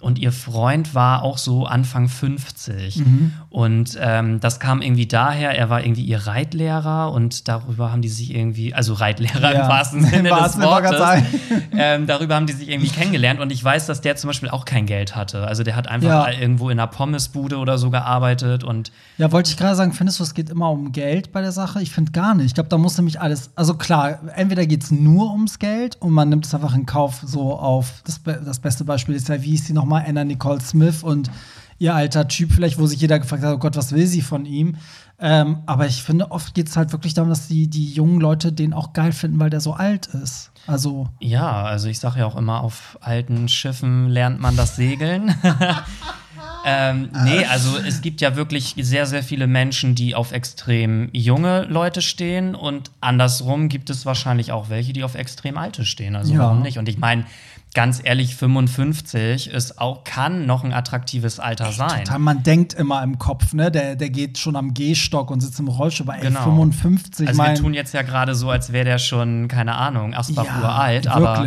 und 0.04 0.18
ihr 0.18 0.32
Freund 0.32 0.94
war 0.94 1.22
auch 1.22 1.38
so 1.38 1.64
Anfang 1.64 2.08
50. 2.08 2.98
Mhm. 2.98 3.32
Und 3.48 3.98
ähm, 3.98 4.38
das 4.38 4.60
kam 4.60 4.82
irgendwie 4.82 5.06
daher, 5.06 5.56
er 5.56 5.70
war 5.70 5.82
irgendwie 5.82 6.04
ihr 6.04 6.26
Reitlehrer 6.26 7.10
und 7.10 7.48
darüber 7.48 7.90
haben 7.90 8.02
die 8.02 8.10
sich 8.10 8.34
irgendwie, 8.34 8.74
also 8.74 8.92
Reitlehrer 8.92 9.54
ja. 9.54 9.62
im 9.62 9.68
wahrsten 9.68 10.04
Sinne 10.04 10.28
Im 10.28 10.36
des 10.36 10.60
Wortes, 10.60 11.24
ähm, 11.72 12.06
darüber 12.06 12.34
haben 12.34 12.46
die 12.46 12.52
sich 12.52 12.68
irgendwie 12.68 12.90
kennengelernt. 12.90 13.40
Und 13.40 13.50
ich 13.50 13.64
weiß, 13.64 13.86
dass 13.86 14.02
der 14.02 14.16
zum 14.16 14.28
Beispiel 14.28 14.50
auch 14.50 14.66
kein 14.66 14.84
Geld 14.84 15.16
hatte. 15.16 15.46
Also 15.46 15.62
der 15.62 15.74
hat 15.74 15.88
einfach 15.88 16.28
ja. 16.28 16.38
irgendwo 16.38 16.68
in 16.68 16.78
einer 16.78 16.86
Pommesbude 16.86 17.56
oder 17.56 17.78
so 17.78 17.88
gearbeitet 17.88 18.62
und 18.62 18.92
Ja, 19.16 19.32
wollte 19.32 19.50
ich 19.50 19.56
gerade 19.56 19.74
sagen, 19.74 19.94
findest 19.94 20.20
du, 20.20 20.24
es 20.24 20.34
geht 20.34 20.50
immer 20.50 20.70
um 20.70 20.92
Geld 20.92 21.32
bei 21.32 21.40
der 21.40 21.52
Sache? 21.52 21.80
Ich 21.80 21.92
finde 21.92 22.12
gar 22.12 22.34
nicht. 22.34 22.46
Ich 22.46 22.54
glaube, 22.54 22.68
da 22.68 22.76
muss 22.76 22.98
nämlich 22.98 23.22
alles, 23.22 23.52
also 23.54 23.72
klar, 23.72 24.18
entweder 24.34 24.66
geht 24.66 24.82
es 24.82 24.90
nur 24.90 25.32
ums 25.32 25.58
Geld 25.58 25.96
und 26.00 26.12
man 26.12 26.28
nimmt 26.28 26.44
es 26.44 26.54
einfach 26.54 26.74
in 26.74 26.84
Kauf 26.84 27.22
so 27.24 27.54
auf, 27.54 28.02
das, 28.04 28.20
das 28.22 28.58
beste 28.58 28.84
Beispiel 28.84 29.14
ist 29.14 29.30
ja, 29.30 29.40
wie 29.42 29.54
ist 29.54 29.64
sie 29.64 29.72
nochmal? 29.72 29.93
Nochmal 29.94 30.08
Anna 30.08 30.24
Nicole 30.24 30.60
Smith 30.60 31.02
und 31.02 31.30
ihr 31.78 31.94
alter 31.94 32.26
Typ 32.28 32.52
vielleicht, 32.52 32.78
wo 32.78 32.86
sich 32.86 33.00
jeder 33.00 33.18
gefragt 33.18 33.42
hat, 33.42 33.54
oh 33.54 33.58
Gott, 33.58 33.76
was 33.76 33.92
will 33.92 34.06
sie 34.06 34.22
von 34.22 34.44
ihm? 34.46 34.76
Ähm, 35.20 35.58
aber 35.66 35.86
ich 35.86 36.02
finde, 36.02 36.32
oft 36.32 36.54
geht 36.54 36.68
es 36.68 36.76
halt 36.76 36.92
wirklich 36.92 37.14
darum, 37.14 37.30
dass 37.30 37.46
die, 37.46 37.68
die 37.68 37.92
jungen 37.92 38.20
Leute 38.20 38.52
den 38.52 38.72
auch 38.72 38.92
geil 38.92 39.12
finden, 39.12 39.38
weil 39.38 39.50
der 39.50 39.60
so 39.60 39.72
alt 39.72 40.06
ist. 40.08 40.50
Also. 40.66 41.08
Ja, 41.20 41.62
also 41.62 41.88
ich 41.88 42.00
sage 42.00 42.20
ja 42.20 42.26
auch 42.26 42.36
immer, 42.36 42.62
auf 42.62 42.98
alten 43.00 43.48
Schiffen 43.48 44.08
lernt 44.08 44.40
man 44.40 44.56
das 44.56 44.76
Segeln. 44.76 45.34
ähm, 46.64 47.10
nee, 47.24 47.44
also 47.44 47.76
es 47.78 48.00
gibt 48.00 48.20
ja 48.20 48.36
wirklich 48.36 48.74
sehr, 48.78 49.06
sehr 49.06 49.22
viele 49.22 49.46
Menschen, 49.46 49.94
die 49.94 50.14
auf 50.14 50.32
extrem 50.32 51.10
junge 51.12 51.64
Leute 51.64 52.00
stehen 52.00 52.54
und 52.54 52.90
andersrum 53.00 53.68
gibt 53.68 53.90
es 53.90 54.06
wahrscheinlich 54.06 54.50
auch 54.50 54.70
welche, 54.70 54.92
die 54.92 55.04
auf 55.04 55.14
extrem 55.14 55.58
alte 55.58 55.84
stehen. 55.84 56.16
Also 56.16 56.32
ja. 56.32 56.40
warum 56.40 56.62
nicht? 56.62 56.78
Und 56.78 56.88
ich 56.88 56.96
meine, 56.96 57.26
ganz 57.74 58.00
ehrlich, 58.02 58.36
55 58.36 59.50
ist 59.50 59.78
auch, 59.78 60.04
kann 60.04 60.46
noch 60.46 60.64
ein 60.64 60.72
attraktives 60.72 61.38
Alter 61.38 61.66
ey, 61.66 61.72
sein. 61.72 62.04
Total, 62.04 62.18
man 62.20 62.42
denkt 62.42 62.72
immer 62.72 63.02
im 63.02 63.18
Kopf, 63.18 63.52
ne? 63.52 63.70
Der, 63.70 63.96
der 63.96 64.10
geht 64.10 64.38
schon 64.38 64.56
am 64.56 64.72
Gehstock 64.72 65.30
und 65.30 65.40
sitzt 65.40 65.58
im 65.58 65.68
Rollstuhl, 65.68 66.08
aber 66.08 66.16
ey, 66.16 66.22
genau. 66.22 66.44
55. 66.44 67.28
Also 67.28 67.42
wir 67.42 67.54
tun 67.54 67.74
jetzt 67.74 67.92
ja 67.92 68.02
gerade 68.02 68.34
so, 68.34 68.48
als 68.48 68.72
wäre 68.72 68.84
der 68.84 68.98
schon, 68.98 69.48
keine 69.48 69.74
Ahnung, 69.74 70.14
Asbach 70.14 70.46
ja, 70.46 70.60
uralt, 70.60 71.08
aber 71.08 71.46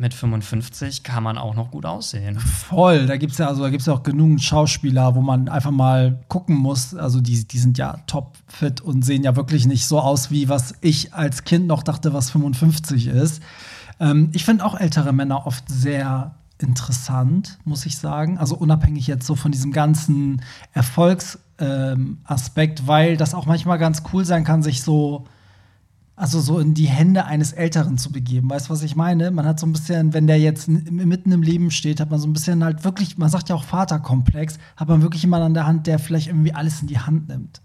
mit 0.00 0.14
55 0.14 1.02
kann 1.02 1.22
man 1.22 1.36
auch 1.36 1.54
noch 1.54 1.70
gut 1.70 1.84
aussehen. 1.84 2.38
Voll, 2.40 3.06
da 3.06 3.18
gibt 3.18 3.32
es 3.32 3.38
ja, 3.38 3.48
also, 3.48 3.66
ja 3.66 3.92
auch 3.92 4.02
genug 4.02 4.40
Schauspieler, 4.40 5.14
wo 5.14 5.20
man 5.20 5.48
einfach 5.48 5.70
mal 5.70 6.18
gucken 6.28 6.56
muss. 6.56 6.94
Also 6.94 7.20
die, 7.20 7.46
die 7.46 7.58
sind 7.58 7.76
ja 7.76 7.98
topfit 8.06 8.80
und 8.80 9.04
sehen 9.04 9.22
ja 9.22 9.36
wirklich 9.36 9.66
nicht 9.66 9.86
so 9.86 10.00
aus, 10.00 10.30
wie 10.30 10.48
was 10.48 10.74
ich 10.80 11.12
als 11.12 11.44
Kind 11.44 11.66
noch 11.66 11.82
dachte, 11.82 12.14
was 12.14 12.30
55 12.30 13.08
ist. 13.08 13.42
Ähm, 14.00 14.30
ich 14.32 14.44
finde 14.44 14.64
auch 14.64 14.74
ältere 14.74 15.12
Männer 15.12 15.46
oft 15.46 15.64
sehr 15.68 16.34
interessant, 16.58 17.58
muss 17.64 17.84
ich 17.84 17.98
sagen. 17.98 18.38
Also 18.38 18.56
unabhängig 18.56 19.06
jetzt 19.06 19.26
so 19.26 19.34
von 19.34 19.52
diesem 19.52 19.72
ganzen 19.72 20.40
Erfolgsaspekt, 20.72 22.80
ähm, 22.80 22.86
weil 22.86 23.18
das 23.18 23.34
auch 23.34 23.44
manchmal 23.44 23.78
ganz 23.78 24.02
cool 24.12 24.24
sein 24.24 24.44
kann, 24.44 24.62
sich 24.62 24.82
so 24.82 25.26
also 26.20 26.38
so 26.38 26.58
in 26.58 26.74
die 26.74 26.86
Hände 26.86 27.24
eines 27.24 27.54
Älteren 27.54 27.96
zu 27.96 28.12
begeben. 28.12 28.50
Weißt 28.50 28.68
du, 28.68 28.70
was 28.74 28.82
ich 28.82 28.94
meine? 28.94 29.30
Man 29.30 29.46
hat 29.46 29.58
so 29.58 29.66
ein 29.66 29.72
bisschen, 29.72 30.12
wenn 30.12 30.26
der 30.26 30.38
jetzt 30.38 30.68
mitten 30.68 31.32
im 31.32 31.42
Leben 31.42 31.70
steht, 31.70 31.98
hat 31.98 32.10
man 32.10 32.20
so 32.20 32.28
ein 32.28 32.34
bisschen 32.34 32.62
halt 32.62 32.84
wirklich, 32.84 33.16
man 33.16 33.30
sagt 33.30 33.48
ja 33.48 33.54
auch 33.54 33.64
Vaterkomplex, 33.64 34.58
hat 34.76 34.88
man 34.88 35.00
wirklich 35.00 35.22
jemanden 35.22 35.46
an 35.46 35.54
der 35.54 35.66
Hand, 35.66 35.86
der 35.86 35.98
vielleicht 35.98 36.26
irgendwie 36.26 36.52
alles 36.52 36.82
in 36.82 36.88
die 36.88 36.98
Hand 36.98 37.28
nimmt. 37.28 37.62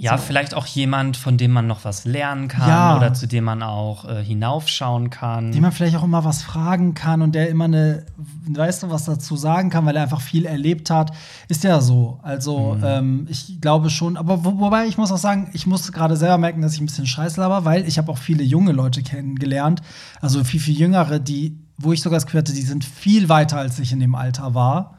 Ja, 0.00 0.16
so. 0.16 0.22
vielleicht 0.24 0.54
auch 0.54 0.66
jemand, 0.66 1.16
von 1.16 1.36
dem 1.36 1.50
man 1.50 1.66
noch 1.66 1.84
was 1.84 2.04
lernen 2.04 2.46
kann 2.46 2.68
ja. 2.68 2.96
oder 2.96 3.14
zu 3.14 3.26
dem 3.26 3.42
man 3.42 3.64
auch 3.64 4.08
äh, 4.08 4.22
hinaufschauen 4.22 5.10
kann. 5.10 5.50
Dem 5.50 5.62
man 5.62 5.72
vielleicht 5.72 5.96
auch 5.96 6.04
immer 6.04 6.24
was 6.24 6.42
fragen 6.42 6.94
kann 6.94 7.20
und 7.20 7.34
der 7.34 7.48
immer 7.48 7.64
eine, 7.64 8.06
weißt 8.46 8.84
du, 8.84 8.90
was 8.90 9.06
dazu 9.06 9.36
sagen 9.36 9.70
kann, 9.70 9.86
weil 9.86 9.96
er 9.96 10.04
einfach 10.04 10.20
viel 10.20 10.46
erlebt 10.46 10.90
hat. 10.90 11.10
Ist 11.48 11.64
ja 11.64 11.80
so. 11.80 12.20
Also, 12.22 12.76
mhm. 12.76 12.84
ähm, 12.84 13.26
ich 13.28 13.60
glaube 13.60 13.90
schon, 13.90 14.16
aber 14.16 14.44
wo, 14.44 14.60
wobei 14.60 14.86
ich 14.86 14.98
muss 14.98 15.10
auch 15.10 15.18
sagen, 15.18 15.50
ich 15.52 15.66
muss 15.66 15.90
gerade 15.90 16.16
selber 16.16 16.38
merken, 16.38 16.62
dass 16.62 16.74
ich 16.74 16.80
ein 16.80 16.86
bisschen 16.86 17.06
scheiß 17.06 17.36
laber, 17.36 17.64
weil 17.64 17.86
ich 17.88 17.98
habe 17.98 18.12
auch 18.12 18.18
viele 18.18 18.44
junge 18.44 18.70
Leute 18.70 19.02
kennengelernt. 19.02 19.82
Also 20.20 20.44
viel, 20.44 20.60
viel 20.60 20.78
jüngere, 20.78 21.18
die, 21.18 21.58
wo 21.76 21.92
ich 21.92 22.02
sogar 22.02 22.18
das 22.18 22.26
Gefühl 22.26 22.40
hatte, 22.40 22.52
die 22.52 22.62
sind 22.62 22.84
viel 22.84 23.28
weiter, 23.28 23.58
als 23.58 23.80
ich 23.80 23.90
in 23.90 23.98
dem 23.98 24.14
Alter 24.14 24.54
war. 24.54 24.97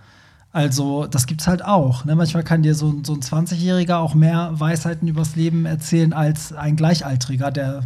Also, 0.51 1.05
das 1.05 1.27
gibt's 1.27 1.47
halt 1.47 1.63
auch. 1.63 2.05
Ne? 2.05 2.15
Manchmal 2.15 2.43
kann 2.43 2.63
dir 2.63 2.73
so, 2.73 3.01
so 3.03 3.13
ein 3.13 3.21
20-Jähriger 3.21 3.97
auch 3.97 4.15
mehr 4.15 4.51
Weisheiten 4.53 5.07
übers 5.07 5.35
Leben 5.35 5.65
erzählen 5.65 6.11
als 6.11 6.53
ein 6.53 6.75
Gleichaltriger, 6.75 7.51
der 7.51 7.83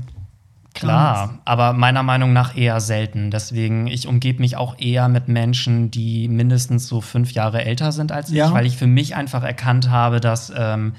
Klar, 0.74 1.38
aber 1.46 1.74
meiner 1.74 2.02
Meinung 2.02 2.34
nach 2.34 2.58
eher 2.58 2.82
selten. 2.82 3.30
Deswegen, 3.30 3.86
ich 3.86 4.08
umgebe 4.08 4.42
mich 4.42 4.58
auch 4.58 4.80
eher 4.80 5.08
mit 5.08 5.28
Menschen, 5.28 5.92
die 5.92 6.28
mindestens 6.28 6.88
so 6.88 7.00
fünf 7.00 7.32
Jahre 7.32 7.64
älter 7.64 7.92
sind 7.92 8.12
als 8.12 8.32
ja. 8.32 8.48
ich, 8.48 8.54
weil 8.54 8.66
ich 8.66 8.78
für 8.78 8.88
mich 8.88 9.16
einfach 9.16 9.44
erkannt 9.44 9.92
habe, 9.92 10.20
dass 10.20 10.52
ähm, 10.56 10.94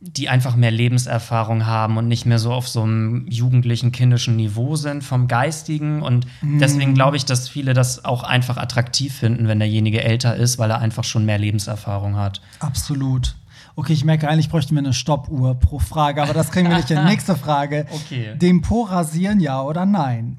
die 0.00 0.28
einfach 0.28 0.54
mehr 0.54 0.70
Lebenserfahrung 0.70 1.66
haben 1.66 1.96
und 1.96 2.08
nicht 2.08 2.26
mehr 2.26 2.38
so 2.38 2.52
auf 2.52 2.68
so 2.68 2.82
einem 2.82 3.26
jugendlichen, 3.28 3.90
kindischen 3.90 4.36
Niveau 4.36 4.76
sind 4.76 5.02
vom 5.02 5.28
Geistigen. 5.28 6.02
Und 6.02 6.26
mm. 6.42 6.58
deswegen 6.58 6.94
glaube 6.94 7.16
ich, 7.16 7.24
dass 7.24 7.48
viele 7.48 7.72
das 7.72 8.04
auch 8.04 8.22
einfach 8.22 8.58
attraktiv 8.58 9.14
finden, 9.14 9.48
wenn 9.48 9.58
derjenige 9.58 10.04
älter 10.04 10.36
ist, 10.36 10.58
weil 10.58 10.70
er 10.70 10.80
einfach 10.80 11.04
schon 11.04 11.24
mehr 11.24 11.38
Lebenserfahrung 11.38 12.16
hat. 12.16 12.42
Absolut. 12.60 13.34
Okay, 13.76 13.92
ich 13.92 14.04
merke 14.04 14.28
eigentlich 14.28 14.50
bräuchten 14.50 14.74
wir 14.74 14.80
eine 14.80 14.92
Stoppuhr 14.92 15.54
pro 15.54 15.78
Frage, 15.78 16.22
aber 16.22 16.32
das 16.32 16.50
kriegen 16.50 16.68
wir 16.68 16.76
nicht 16.76 16.88
hin. 16.88 17.02
Nächste 17.06 17.34
Frage. 17.34 17.86
Okay. 17.90 18.36
Dem 18.36 18.62
Po 18.62 18.82
rasieren, 18.82 19.40
ja 19.40 19.62
oder 19.62 19.84
nein? 19.84 20.38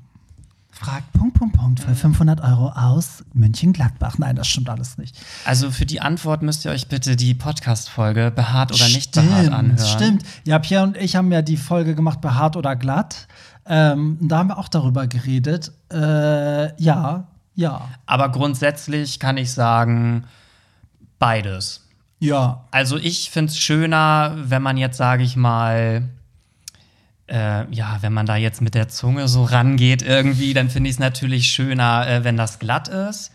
Fragt 0.77 1.13
Punkt, 1.13 1.37
Punkt, 1.37 1.55
Punkt 1.55 1.79
für 1.79 1.95
500 1.95 2.41
Euro 2.41 2.67
aus 2.67 3.23
München-Gladbach. 3.33 4.17
Nein, 4.17 4.35
das 4.35 4.47
stimmt 4.47 4.69
alles 4.69 4.97
nicht. 4.97 5.15
Also 5.45 5.71
für 5.71 5.85
die 5.85 6.01
Antwort 6.01 6.41
müsst 6.41 6.65
ihr 6.65 6.71
euch 6.71 6.89
bitte 6.89 7.15
die 7.15 7.33
Podcast-Folge 7.33 8.29
behaart 8.35 8.73
oder 8.73 8.85
nicht 8.89 9.13
behaart 9.13 9.53
anhören. 9.53 9.77
Stimmt. 9.77 10.23
Ja, 10.43 10.59
Pierre 10.59 10.83
und 10.83 10.97
ich 10.97 11.15
haben 11.15 11.31
ja 11.31 11.41
die 11.41 11.55
Folge 11.55 11.95
gemacht, 11.95 12.19
behaart 12.19 12.57
oder 12.57 12.75
glatt. 12.75 13.27
Ähm, 13.65 14.17
da 14.19 14.39
haben 14.39 14.49
wir 14.49 14.57
auch 14.57 14.67
darüber 14.67 15.07
geredet. 15.07 15.71
Äh, 15.93 16.81
ja, 16.81 17.27
ja. 17.55 17.89
Aber 18.05 18.29
grundsätzlich 18.29 19.19
kann 19.19 19.37
ich 19.37 19.53
sagen, 19.53 20.25
beides. 21.19 21.87
Ja. 22.19 22.65
Also 22.71 22.97
ich 22.97 23.31
finde 23.31 23.51
es 23.51 23.57
schöner, 23.57 24.35
wenn 24.35 24.61
man 24.61 24.75
jetzt, 24.75 24.97
sage 24.97 25.23
ich 25.23 25.37
mal, 25.37 26.09
äh, 27.27 27.71
ja, 27.71 27.97
wenn 28.01 28.13
man 28.13 28.25
da 28.25 28.35
jetzt 28.35 28.61
mit 28.61 28.75
der 28.75 28.87
Zunge 28.87 29.27
so 29.27 29.43
rangeht 29.43 30.01
irgendwie, 30.01 30.53
dann 30.53 30.69
finde 30.69 30.89
ich 30.89 30.95
es 30.95 30.99
natürlich 30.99 31.47
schöner, 31.47 32.07
äh, 32.07 32.23
wenn 32.23 32.37
das 32.37 32.59
glatt 32.59 32.87
ist. 32.87 33.31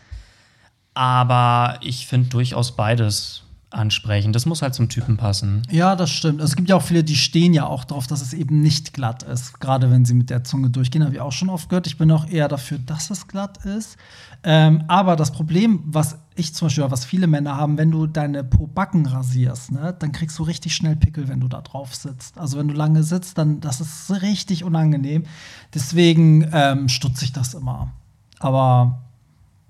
Aber 0.93 1.77
ich 1.81 2.07
finde 2.07 2.29
durchaus 2.29 2.75
beides 2.75 3.43
ansprechend. 3.71 4.35
Das 4.35 4.45
muss 4.45 4.61
halt 4.61 4.75
zum 4.75 4.89
Typen 4.89 5.17
passen. 5.17 5.63
Ja, 5.69 5.95
das 5.95 6.11
stimmt. 6.11 6.41
Es 6.41 6.55
gibt 6.55 6.69
ja 6.69 6.75
auch 6.75 6.81
viele, 6.81 7.03
die 7.03 7.15
stehen 7.15 7.53
ja 7.53 7.65
auch 7.65 7.85
drauf, 7.85 8.07
dass 8.07 8.21
es 8.21 8.33
eben 8.33 8.61
nicht 8.61 8.93
glatt 8.93 9.23
ist. 9.23 9.59
Gerade 9.59 9.89
wenn 9.89 10.05
sie 10.05 10.13
mit 10.13 10.29
der 10.29 10.43
Zunge 10.43 10.69
durchgehen, 10.69 11.03
habe 11.03 11.13
ich 11.13 11.21
auch 11.21 11.31
schon 11.31 11.49
oft 11.49 11.69
gehört. 11.69 11.87
Ich 11.87 11.97
bin 11.97 12.11
auch 12.11 12.27
eher 12.27 12.47
dafür, 12.47 12.79
dass 12.79 13.09
es 13.09 13.27
glatt 13.27 13.65
ist. 13.65 13.97
Ähm, 14.43 14.83
aber 14.87 15.15
das 15.15 15.31
Problem, 15.31 15.81
was 15.85 16.17
ich 16.35 16.53
zum 16.53 16.67
Beispiel, 16.67 16.89
was 16.89 17.05
viele 17.05 17.27
Männer 17.27 17.57
haben, 17.57 17.77
wenn 17.77 17.91
du 17.91 18.07
deine 18.07 18.43
Po-Backen 18.43 19.05
rasierst, 19.05 19.71
ne, 19.71 19.95
dann 19.97 20.11
kriegst 20.11 20.39
du 20.39 20.43
richtig 20.43 20.75
schnell 20.75 20.95
Pickel, 20.95 21.27
wenn 21.27 21.39
du 21.39 21.47
da 21.47 21.61
drauf 21.61 21.93
sitzt. 21.95 22.37
Also 22.37 22.57
wenn 22.57 22.67
du 22.67 22.73
lange 22.73 23.03
sitzt, 23.03 23.37
dann 23.37 23.59
das 23.59 23.81
ist 23.81 24.21
richtig 24.21 24.63
unangenehm. 24.63 25.23
Deswegen 25.73 26.49
ähm, 26.51 26.89
stutze 26.89 27.25
ich 27.25 27.33
das 27.33 27.53
immer. 27.53 27.91
Aber 28.39 29.01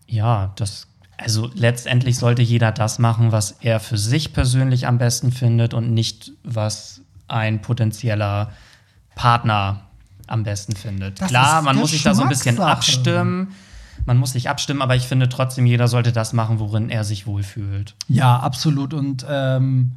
ja, 0.08 0.53
das 0.55 0.88
also 1.22 1.50
letztendlich 1.54 2.18
sollte 2.18 2.42
jeder 2.42 2.72
das 2.72 3.00
machen, 3.00 3.32
was 3.32 3.51
er 3.62 3.80
für 3.80 3.98
sich 3.98 4.34
persönlich 4.34 4.88
am 4.88 4.98
besten 4.98 5.32
findet 5.32 5.74
und 5.74 5.94
nicht 5.94 6.32
was 6.44 7.01
ein 7.28 7.62
potenzieller 7.62 8.51
Partner 9.16 9.82
am 10.28 10.44
besten 10.44 10.75
findet. 10.75 11.22
Das 11.22 11.30
Klar, 11.30 11.62
man 11.62 11.78
muss 11.78 11.92
sich 11.92 12.04
da 12.04 12.13
so 12.13 12.24
ein 12.24 12.30
bisschen 12.30 12.60
abstimmen. 12.60 13.54
Man 14.06 14.18
muss 14.18 14.32
sich 14.32 14.50
abstimmen, 14.50 14.82
aber 14.82 14.96
ich 14.96 15.04
finde 15.04 15.30
trotzdem, 15.30 15.66
jeder 15.66 15.88
sollte 15.88 16.12
das 16.12 16.34
machen, 16.34 16.60
worin 16.60 16.90
er 16.90 17.04
sich 17.04 17.28
wohlfühlt. 17.28 17.96
Ja, 18.08 18.40
absolut. 18.40 18.94
Und 18.96 19.25
ähm, 19.30 19.92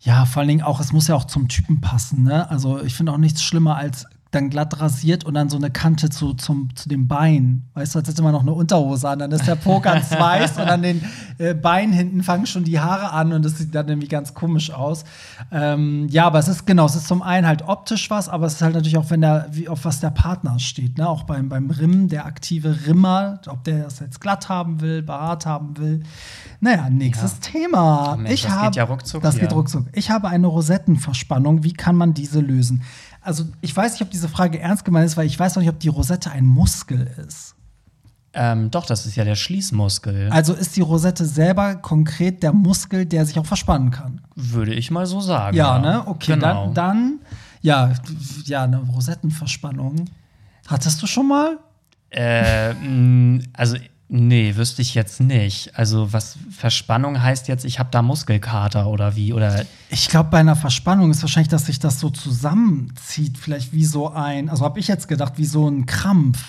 ja, 0.00 0.24
vor 0.24 0.40
allen 0.40 0.48
Dingen 0.48 0.62
auch, 0.62 0.80
es 0.80 0.92
muss 0.92 1.08
ja 1.08 1.14
auch 1.14 1.26
zum 1.26 1.48
Typen 1.48 1.82
passen. 1.82 2.22
Ne? 2.22 2.50
Also 2.50 2.82
ich 2.82 2.94
finde 2.94 3.12
auch 3.12 3.18
nichts 3.18 3.42
schlimmer 3.42 3.76
als 3.76 4.06
dann 4.30 4.48
glatt 4.48 4.80
rasiert 4.80 5.24
und 5.24 5.34
dann 5.34 5.48
so 5.48 5.56
eine 5.56 5.70
Kante 5.70 6.08
zu, 6.08 6.34
zum, 6.34 6.68
zu 6.76 6.88
dem 6.88 7.08
Bein. 7.08 7.64
Weißt 7.74 7.94
du, 7.94 7.98
als 7.98 8.08
hätte 8.08 8.22
man 8.22 8.30
noch 8.32 8.42
eine 8.42 8.52
Unterhose 8.52 9.08
an, 9.08 9.18
dann 9.18 9.32
ist 9.32 9.46
der 9.48 9.56
Po 9.56 9.80
ganz 9.80 10.10
weiß 10.18 10.58
und 10.58 10.68
an 10.68 10.82
den 10.82 11.02
äh, 11.38 11.52
Beinen 11.54 11.92
hinten 11.92 12.22
fangen 12.22 12.46
schon 12.46 12.62
die 12.62 12.78
Haare 12.78 13.10
an 13.12 13.32
und 13.32 13.44
das 13.44 13.58
sieht 13.58 13.74
dann 13.74 13.88
irgendwie 13.88 14.06
ganz 14.06 14.32
komisch 14.34 14.70
aus. 14.70 15.04
Ähm, 15.50 16.06
ja, 16.10 16.26
aber 16.26 16.38
es 16.38 16.46
ist 16.46 16.64
genau, 16.64 16.86
es 16.86 16.94
ist 16.94 17.08
zum 17.08 17.22
einen 17.22 17.44
halt 17.46 17.62
optisch 17.66 18.08
was, 18.10 18.28
aber 18.28 18.46
es 18.46 18.54
ist 18.54 18.62
halt 18.62 18.74
natürlich 18.74 18.98
auch, 18.98 19.10
wenn 19.10 19.20
der, 19.22 19.48
wie, 19.50 19.68
auf 19.68 19.84
was 19.84 19.98
der 19.98 20.10
Partner 20.10 20.58
steht. 20.60 20.98
Ne? 20.98 21.08
Auch 21.08 21.24
beim, 21.24 21.48
beim 21.48 21.68
Rimmen, 21.70 22.08
der 22.08 22.24
aktive 22.26 22.86
Rimmer, 22.86 23.40
ob 23.48 23.64
der 23.64 23.82
das 23.84 23.98
jetzt 23.98 24.20
glatt 24.20 24.48
haben 24.48 24.80
will, 24.80 25.02
behaart 25.02 25.44
haben 25.44 25.76
will. 25.76 26.04
Naja, 26.60 26.88
nächstes 26.88 27.40
Thema. 27.40 28.16
Mensch, 28.16 28.32
ich 28.32 28.42
das 28.42 28.52
geht 28.52 28.60
hab- 28.62 28.76
ja 28.76 28.84
ruckzuck 28.84 29.22
Das 29.22 29.34
hier. 29.34 29.42
geht 29.48 29.52
ruckzuck. 29.54 29.86
Ich 29.92 30.10
habe 30.10 30.28
eine 30.28 30.46
Rosettenverspannung. 30.46 31.64
Wie 31.64 31.72
kann 31.72 31.96
man 31.96 32.14
diese 32.14 32.40
lösen? 32.40 32.82
Also, 33.22 33.44
ich 33.60 33.76
weiß 33.76 33.92
nicht, 33.92 34.02
ob 34.02 34.10
diese 34.10 34.28
Frage 34.28 34.60
ernst 34.60 34.84
gemeint 34.84 35.06
ist, 35.06 35.16
weil 35.16 35.26
ich 35.26 35.38
weiß 35.38 35.54
noch 35.56 35.62
nicht, 35.62 35.70
ob 35.70 35.78
die 35.80 35.88
Rosette 35.88 36.30
ein 36.30 36.44
Muskel 36.46 37.10
ist. 37.26 37.54
Ähm, 38.32 38.70
doch, 38.70 38.86
das 38.86 39.06
ist 39.06 39.16
ja 39.16 39.24
der 39.24 39.34
Schließmuskel, 39.34 40.28
Also 40.30 40.54
ist 40.54 40.76
die 40.76 40.82
Rosette 40.82 41.26
selber 41.26 41.74
konkret 41.74 42.42
der 42.44 42.52
Muskel, 42.52 43.04
der 43.04 43.26
sich 43.26 43.36
auch 43.40 43.46
verspannen 43.46 43.90
kann. 43.90 44.20
würde 44.36 44.72
ich 44.72 44.90
mal 44.92 45.04
so 45.04 45.20
sagen. 45.20 45.56
Ja, 45.56 45.80
ne? 45.80 46.06
Okay, 46.06 46.34
genau. 46.34 46.66
dann, 46.66 46.74
dann, 46.74 47.18
ja, 47.60 47.92
ja, 48.44 48.62
eine 48.64 48.78
Rosettenverspannung. 48.78 50.04
Hattest 50.68 51.02
du 51.02 51.08
schon 51.08 51.26
mal? 51.26 51.58
Äh, 52.10 52.72
mh, 52.74 53.42
also, 53.52 53.76
nee, 54.10 54.56
wüsste 54.56 54.82
ich 54.82 54.94
jetzt 54.94 55.20
nicht. 55.20 55.76
Also, 55.78 56.12
was 56.12 56.36
Verspannung 56.50 57.22
heißt 57.22 57.48
jetzt, 57.48 57.64
ich 57.64 57.78
habe 57.78 57.88
da 57.90 58.02
Muskelkater 58.02 58.88
oder 58.88 59.16
wie? 59.16 59.32
Oder 59.32 59.64
Ich 59.88 60.08
glaube, 60.08 60.30
bei 60.30 60.38
einer 60.38 60.56
Verspannung 60.56 61.10
ist 61.10 61.22
wahrscheinlich, 61.22 61.48
dass 61.48 61.66
sich 61.66 61.78
das 61.78 62.00
so 62.00 62.10
zusammenzieht, 62.10 63.38
vielleicht 63.38 63.72
wie 63.72 63.84
so 63.84 64.10
ein, 64.10 64.48
also 64.48 64.64
habe 64.64 64.80
ich 64.80 64.88
jetzt 64.88 65.08
gedacht, 65.08 65.34
wie 65.36 65.44
so 65.44 65.68
ein 65.68 65.86
Krampf. 65.86 66.42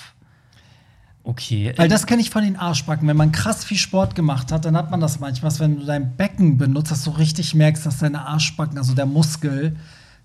okay. 1.24 1.74
Weil 1.78 1.88
das 1.88 2.08
kenne 2.08 2.22
ich 2.22 2.32
von 2.32 2.44
den 2.44 2.58
Arschbacken. 2.58 3.08
Wenn 3.08 3.18
man 3.18 3.32
krass 3.32 3.64
viel 3.64 3.78
Sport 3.78 4.16
gemacht 4.16 4.52
hat, 4.52 4.66
dann 4.66 4.76
hat 4.76 4.90
man 4.90 5.00
das 5.00 5.20
manchmal, 5.20 5.52
wenn 5.60 5.80
du 5.80 5.86
dein 5.86 6.18
Becken 6.18 6.58
benutzt, 6.58 6.92
dass 6.92 7.04
du 7.04 7.12
richtig 7.12 7.54
merkst, 7.54 7.86
dass 7.86 8.00
deine 8.00 8.26
Arschbacken, 8.26 8.78
also 8.78 8.96
der 8.96 9.06
Muskel, 9.06 9.78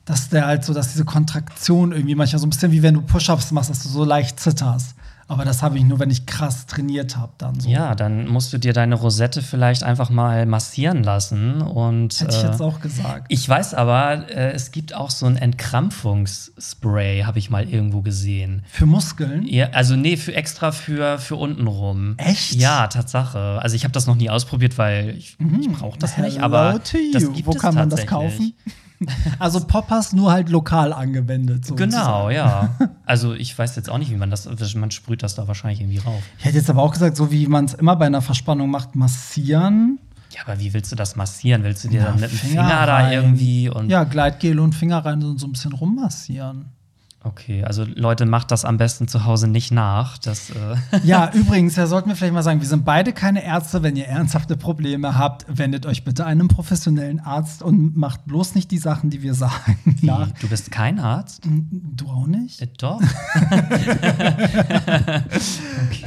dass 0.07 0.31
der 0.31 0.47
halt 0.47 0.65
so, 0.65 0.73
dass 0.73 0.93
diese 0.93 1.05
Kontraktion 1.05 1.93
irgendwie 1.93 2.15
manchmal 2.15 2.41
so 2.41 2.47
ein 2.47 2.51
bisschen 2.51 2.73
wie 2.73 2.83
wenn 2.83 2.95
du 2.95 3.03
Push-Ups 3.03 3.53
machst, 3.53 3.69
dass 3.69 3.83
du 3.83 3.89
so 3.89 4.05
leicht 4.05 4.41
zitterst. 4.41 4.95
Aber 5.29 5.45
das 5.45 5.63
habe 5.63 5.77
ich 5.77 5.85
nur, 5.85 5.99
wenn 5.99 6.11
ich 6.11 6.25
krass 6.27 6.67
trainiert 6.67 7.17
habe, 7.17 7.33
dann 7.39 7.59
so. 7.59 7.69
ja, 7.69 7.97
dann 7.97 8.29
musst 8.29 8.53
du 8.53 8.59
dir 8.59 8.73
deine 8.73 8.95
Rosette 8.95 9.43
vielleicht 9.43 9.83
einfach 9.83 10.09
mal 10.09 10.47
massieren 10.47 11.03
lassen. 11.03 11.63
Und, 11.63 12.21
Hätte 12.21 12.37
ich 12.37 12.45
äh, 12.45 12.47
jetzt 12.47 12.63
auch 12.63 12.81
gesagt. 12.81 13.27
Ich 13.29 13.49
weiß 13.49 13.75
aber, 13.75 14.31
äh, 14.31 14.53
es 14.53 14.71
gibt 14.71 14.95
auch 14.95 15.11
so 15.11 15.27
ein 15.27 15.37
Entkrampfungsspray, 15.37 17.23
habe 17.23 17.41
ich 17.41 17.51
mal 17.51 17.69
irgendwo 17.69 18.03
gesehen. 18.03 18.63
Für 18.69 18.87
Muskeln? 18.87 19.45
Ja, 19.47 19.71
also 19.71 19.97
nee, 19.97 20.17
für 20.17 20.35
extra 20.35 20.71
für, 20.71 21.19
für 21.19 21.37
unten 21.37 21.67
rum. 21.67 22.15
Echt? 22.19 22.55
Ja, 22.55 22.87
Tatsache. 22.87 23.59
Also 23.61 23.75
ich 23.75 23.83
habe 23.83 23.93
das 23.93 24.07
noch 24.07 24.17
nie 24.17 24.31
ausprobiert, 24.31 24.79
weil 24.79 25.17
ich, 25.17 25.37
ich 25.61 25.73
brauche 25.73 25.99
das 25.99 26.17
nicht. 26.19 26.37
Hello 26.37 26.45
Aber 26.45 26.85
to 26.85 26.99
you. 26.99 27.13
das 27.13 27.33
gibt 27.33 27.47
Wo 27.47 27.51
es 27.51 27.59
kann 27.59 27.75
man 27.75 27.91
das 27.91 28.07
kaufen? 28.07 28.55
Also 29.39 29.61
Poppers 29.67 30.13
nur 30.13 30.33
halt 30.33 30.49
lokal 30.49 30.93
angewendet. 30.93 31.67
Genau, 31.77 32.29
sozusagen. 32.29 32.35
ja. 32.35 32.75
Also 33.07 33.35
ich 33.35 33.57
weiß 33.57 33.77
jetzt 33.77 33.89
auch 33.91 33.99
nicht, 33.99 34.11
wie 34.11 34.17
man 34.17 34.31
das. 34.31 34.49
Man 34.75 34.91
sprüht 34.91 35.23
das 35.23 35.35
da 35.35 35.47
wahrscheinlich 35.47 35.81
irgendwie 35.81 35.99
rauf. 35.99 36.23
Ich 36.39 36.45
hätte 36.45 36.57
jetzt 36.57 36.71
aber 36.71 36.83
auch 36.83 36.93
gesagt, 36.93 37.17
so 37.17 37.31
wie 37.31 37.47
man 37.47 37.67
es 37.67 37.75
immer 37.75 37.95
bei 37.97 38.07
einer 38.07 38.23
Verspannung 38.23 38.71
macht, 38.71 38.97
massieren. 38.97 39.99
Ja, 40.35 40.41
aber 40.45 40.59
wie 40.59 40.75
willst 40.75 40.91
du 40.91 40.97
das 40.97 41.15
massieren? 41.17 41.63
Willst 41.63 41.85
du 41.85 41.89
dir 41.89 42.01
Ja, 42.01 42.05
dann 42.07 42.21
mit 42.21 42.31
dem 42.31 42.39
Finger 42.39 42.65
Finger, 42.65 42.87
da 42.87 43.13
irgendwie 43.13 43.69
und 43.69 43.89
Ja, 43.91 44.05
Gleitgel 44.05 44.59
und 44.59 44.75
Finger 44.75 45.05
rein 45.05 45.23
und 45.23 45.39
so 45.39 45.47
ein 45.47 45.53
bisschen 45.53 45.73
rummassieren. 45.73 46.67
Okay, 47.27 47.65
also 47.65 47.85
Leute, 47.85 48.25
macht 48.25 48.53
das 48.53 48.65
am 48.65 48.77
besten 48.77 49.09
zu 49.09 49.25
Hause 49.25 49.49
nicht 49.49 49.73
nach. 49.73 50.17
Das, 50.19 50.51
äh 50.51 50.77
Ja, 51.03 51.33
übrigens, 51.35 51.75
ja, 51.75 51.89
sollten 51.89 52.09
wir 52.09 52.15
vielleicht 52.15 52.35
mal 52.35 52.45
sagen, 52.45 52.61
wir 52.61 52.69
sind 52.69 52.85
beide 52.85 53.13
keine 53.13 53.45
Ärzte. 53.45 53.83
Wenn 53.83 53.97
ihr 53.97 54.07
ernsthafte 54.07 54.57
Probleme 54.57 55.19
habt, 55.19 55.45
wendet 55.49 55.87
euch 55.87 56.05
bitte 56.05 56.25
einem 56.25 56.47
professionellen 56.47 57.19
Arzt 57.19 57.65
und 57.65 57.97
macht 57.97 58.27
bloß 58.27 58.55
nicht 58.55 58.71
die 58.71 58.79
Sachen, 58.79 59.11
die 59.11 59.23
wir 59.23 59.35
sagen. 59.35 59.77
Ja. 60.03 60.29
Du 60.41 60.49
bist 60.49 60.71
kein 60.71 61.01
Arzt? 61.01 61.43
Du 61.45 62.07
auch 62.07 62.29
nicht? 62.29 62.63
Äh, 62.63 62.69
doch. 62.79 63.01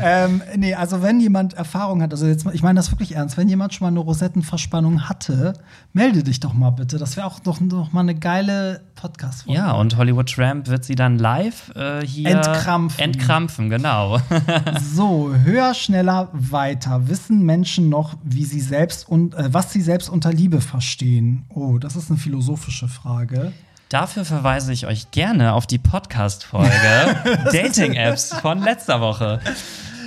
Ähm, 0.02 0.42
nee, 0.56 0.74
also 0.74 1.02
wenn 1.02 1.20
jemand 1.20 1.54
Erfahrung 1.54 2.02
hat, 2.02 2.12
also 2.12 2.26
jetzt, 2.26 2.46
ich 2.54 2.64
meine 2.64 2.78
das 2.78 2.92
wirklich 2.92 3.16
ernst, 3.16 3.38
wenn 3.38 3.50
jemand 3.50 3.74
schon 3.74 3.86
mal 3.86 3.90
eine 3.90 4.00
Rosettenverspannung 4.00 5.10
hatte, 5.10 5.54
melde 5.94 6.24
dich 6.24 6.40
doch 6.40 6.54
mal 6.54 6.70
bitte. 6.70 6.98
Das 6.98 7.18
wäre 7.18 7.28
auch 7.28 7.40
doch 7.40 7.60
noch 7.60 7.92
mal 7.92 8.02
eine 8.02 8.16
geile 8.16 8.82
Podcast-Folge. 8.96 9.58
Ja, 9.60 9.74
und 9.74 9.98
Hollywood 9.98 10.34
Tramp 10.34 10.68
wird 10.68 10.84
sie 10.84 10.96
dann 10.96 11.09
live 11.18 11.74
äh, 11.75 12.06
hier 12.06 12.30
Entkrampfen. 12.30 13.00
Entkrampfen, 13.04 13.70
genau. 13.70 14.20
So, 14.94 15.34
höher, 15.34 15.74
schneller, 15.74 16.30
weiter. 16.34 17.08
Wissen 17.08 17.46
Menschen 17.46 17.89
noch, 17.89 18.16
wie 18.24 18.46
sie 18.46 18.60
selbst 18.60 19.08
und 19.08 19.34
äh, 19.36 19.54
was 19.54 19.72
sie 19.74 19.82
selbst 19.82 20.10
unter 20.10 20.32
Liebe 20.32 20.62
verstehen? 20.62 21.46
Oh, 21.50 21.78
das 21.78 21.96
ist 21.96 22.10
eine 22.10 22.20
philosophische 22.20 22.88
Frage. 22.88 23.51
Dafür 23.89 24.24
verweise 24.25 24.72
ich 24.72 24.86
euch 24.86 25.10
gerne 25.12 25.54
auf 25.54 25.66
die 25.66 25.80
Podcast-Folge 25.80 26.70
Dating-Apps 27.51 28.36
von 28.36 28.62
letzter 28.62 29.01
Woche. 29.01 29.39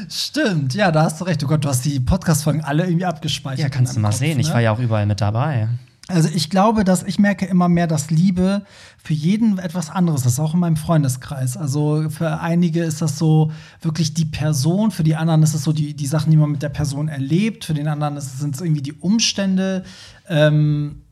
Stimmt, 0.09 0.75
ja, 0.75 0.92
da 0.92 1.04
hast 1.04 1.21
du 1.21 1.25
recht. 1.25 1.42
Oh 1.42 1.47
Gott, 1.47 1.64
du 1.64 1.68
hast 1.68 1.85
die 1.85 1.99
Podcast-Folgen 1.99 2.62
alle 2.62 2.85
irgendwie 2.85 3.06
abgespeichert. 3.06 3.59
Ja, 3.61 3.68
kannst 3.68 3.97
du 3.97 4.00
mal 4.00 4.11
deinem 4.11 4.18
sehen. 4.18 4.32
Kopf, 4.37 4.40
Ich 4.40 4.49
ne? 4.49 4.54
war 4.54 4.61
ja 4.61 4.73
auch 4.73 4.78
überall 4.78 5.06
mit 5.06 5.21
dabei. 5.21 5.68
Also 6.09 6.28
ich 6.35 6.50
glaube, 6.50 6.85
dass 6.85 7.04
ich 7.04 7.18
merke 7.18 7.47
immer 7.47 7.68
mehr, 7.68 7.87
dass 7.87 8.11
Liebe 8.11 8.64
für 9.02 9.14
jeden 9.14 9.59
etwas 9.59 9.88
anderes 9.88 10.26
ist, 10.26 10.40
auch 10.40 10.52
in 10.52 10.61
meinem 10.61 10.76
Freundeskreis. 10.76 11.56
Also 11.56 12.11
für 12.11 12.40
einige 12.40 12.82
ist 12.82 13.00
das 13.00 13.18
so 13.18 13.52
wirklich 13.80 14.12
die 14.12 14.25
Person, 14.25 14.90
für 14.90 15.04
die 15.04 15.14
anderen 15.14 15.42
ist 15.42 15.54
es 15.54 15.62
so 15.62 15.73
die, 15.73 15.94
die 15.94 16.06
Sachen, 16.06 16.30
die 16.32 16.37
man 16.37 16.50
mit 16.50 16.62
der 16.62 16.71
Person 16.71 17.09
erlebt, 17.09 17.64
für 17.64 17.75
den 17.75 17.87
anderen 17.87 18.21
sind 18.21 18.54
es 18.54 18.61
irgendwie 18.61 18.82
die 18.82 18.94
Umstände. 18.94 19.85
Ähm, 20.28 21.02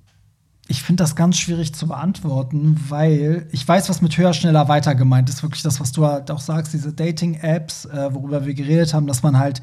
ich 0.66 0.82
finde 0.82 1.02
das 1.02 1.16
ganz 1.16 1.37
schwierig 1.38 1.75
zu 1.75 1.88
beantworten, 1.88 2.76
weil 2.88 3.49
ich 3.50 3.66
weiß, 3.66 3.88
was 3.88 4.02
mit 4.02 4.16
höher, 4.16 4.32
schneller, 4.32 4.68
weiter 4.68 4.94
gemeint 4.94 5.28
ist. 5.28 5.42
Wirklich 5.42 5.62
das, 5.62 5.80
was 5.80 5.90
du 5.92 6.06
halt 6.06 6.30
auch 6.30 6.40
sagst, 6.40 6.73
diese 6.73 6.92
Dating-Apps, 6.92 7.87
äh, 7.87 8.14
worüber 8.14 8.47
wir 8.47 8.54
geredet 8.54 8.94
haben, 8.94 9.09
dass 9.09 9.23
man 9.23 9.38
halt 9.38 9.62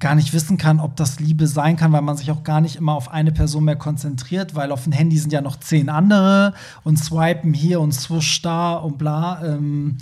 gar 0.00 0.14
nicht 0.14 0.32
wissen 0.32 0.58
kann, 0.58 0.80
ob 0.80 0.96
das 0.96 1.20
Liebe 1.20 1.46
sein 1.46 1.76
kann, 1.76 1.92
weil 1.92 2.02
man 2.02 2.16
sich 2.16 2.30
auch 2.30 2.42
gar 2.44 2.60
nicht 2.60 2.76
immer 2.76 2.94
auf 2.94 3.10
eine 3.10 3.30
Person 3.30 3.64
mehr 3.64 3.76
konzentriert, 3.76 4.54
weil 4.54 4.72
auf 4.72 4.84
dem 4.84 4.92
Handy 4.92 5.16
sind 5.18 5.32
ja 5.32 5.40
noch 5.40 5.56
zehn 5.60 5.88
andere 5.88 6.54
und 6.82 6.98
swipen 6.98 7.54
hier 7.54 7.80
und 7.80 7.92
swoosh 7.92 8.42
da 8.42 8.74
und 8.74 8.98
bla. 8.98 9.42
Ähm, 9.44 9.98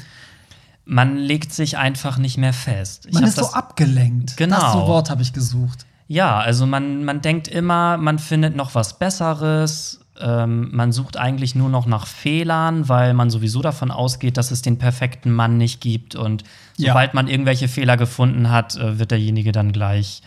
Man 0.85 1.17
legt 1.17 1.53
sich 1.53 1.77
einfach 1.77 2.19
nicht 2.19 2.39
mehr 2.39 2.53
fest. 2.53 3.07
Ich 3.07 3.15
man 3.15 3.25
ist 3.25 3.37
so 3.37 3.51
abgelenkt. 3.53 4.37
Genau. 4.37 4.61
Das 4.61 4.73
so 4.73 4.79
Wort 4.87 5.11
habe 5.11 5.23
ich 5.23 5.33
gesucht. 5.33 5.87
Ja, 6.09 6.39
also 6.39 6.67
man, 6.67 7.05
man 7.05 7.21
denkt 7.21 7.47
immer, 7.47 7.97
man 7.97 8.19
findet 8.19 8.57
noch 8.57 8.75
was 8.75 8.99
Besseres. 8.99 10.00
Ähm, 10.23 10.69
man 10.73 10.93
sucht 10.93 11.17
eigentlich 11.17 11.55
nur 11.55 11.69
noch 11.69 11.87
nach 11.87 12.07
Fehlern, 12.07 12.89
weil 12.89 13.15
man 13.15 13.31
sowieso 13.31 13.63
davon 13.63 13.91
ausgeht, 13.91 14.37
dass 14.37 14.51
es 14.51 14.63
den 14.63 14.79
perfekten 14.79 15.31
Mann 15.33 15.57
nicht 15.57 15.81
gibt. 15.81 16.15
Und 16.15 16.45
Ja. 16.77 16.89
sobald 16.93 17.15
man 17.15 17.29
irgendwelche 17.29 17.69
Fehler 17.69 17.97
gefunden 17.97 18.51
hat, 18.51 18.77
äh, 18.77 18.99
wird 18.99 19.11
derjenige 19.11 19.53
dann 19.53 19.73
gleich 19.73 20.23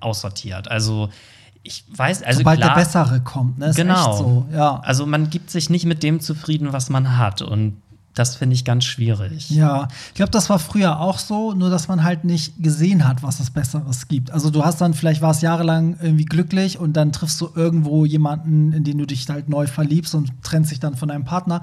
aussortiert. 0.00 0.70
Also 0.70 1.08
ich 1.62 1.84
weiß, 1.94 2.22
also 2.22 2.38
Sobald 2.38 2.58
klar, 2.60 2.74
der 2.74 2.80
Bessere 2.82 3.20
kommt, 3.20 3.58
ne? 3.58 3.66
Ist 3.66 3.76
Genau. 3.76 4.16
so. 4.16 4.46
Ja. 4.52 4.80
Also 4.80 5.04
man 5.06 5.28
gibt 5.28 5.50
sich 5.50 5.68
nicht 5.68 5.84
mit 5.84 6.02
dem 6.02 6.20
zufrieden, 6.20 6.72
was 6.72 6.88
man 6.88 7.18
hat. 7.18 7.42
Und 7.42 7.76
das 8.14 8.36
finde 8.36 8.54
ich 8.54 8.64
ganz 8.64 8.84
schwierig. 8.84 9.50
Ja, 9.50 9.88
ich 10.08 10.14
glaube, 10.14 10.32
das 10.32 10.50
war 10.50 10.58
früher 10.58 11.00
auch 11.00 11.18
so, 11.18 11.52
nur 11.52 11.70
dass 11.70 11.86
man 11.86 12.02
halt 12.02 12.24
nicht 12.24 12.60
gesehen 12.62 13.06
hat, 13.06 13.22
was 13.22 13.38
es 13.38 13.50
Besseres 13.50 14.08
gibt. 14.08 14.32
Also 14.32 14.50
du 14.50 14.64
hast 14.64 14.80
dann, 14.80 14.94
vielleicht 14.94 15.22
warst 15.22 15.42
jahrelang 15.42 15.96
irgendwie 16.02 16.24
glücklich 16.24 16.78
und 16.78 16.94
dann 16.94 17.12
triffst 17.12 17.40
du 17.40 17.50
irgendwo 17.54 18.04
jemanden, 18.04 18.72
in 18.72 18.82
den 18.82 18.98
du 18.98 19.06
dich 19.06 19.28
halt 19.28 19.48
neu 19.48 19.66
verliebst 19.68 20.14
und 20.14 20.32
trennst 20.42 20.72
dich 20.72 20.80
dann 20.80 20.96
von 20.96 21.08
deinem 21.08 21.24
Partner. 21.24 21.62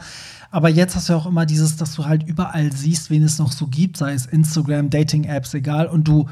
Aber 0.49 0.69
jetzt 0.69 0.95
hast 0.95 1.09
du 1.09 1.13
ja 1.13 1.19
auch 1.19 1.25
immer 1.25 1.45
dieses, 1.45 1.75
dass 1.75 1.93
du 1.95 2.05
halt 2.05 2.23
überall 2.23 2.71
siehst, 2.71 3.09
wen 3.09 3.23
es 3.23 3.39
noch 3.39 3.51
so 3.51 3.67
gibt, 3.67 3.97
sei 3.97 4.13
es 4.13 4.25
Instagram, 4.25 4.89
Dating-Apps, 4.89 5.53
egal. 5.53 5.87
Und 5.87 6.07
du 6.07 6.27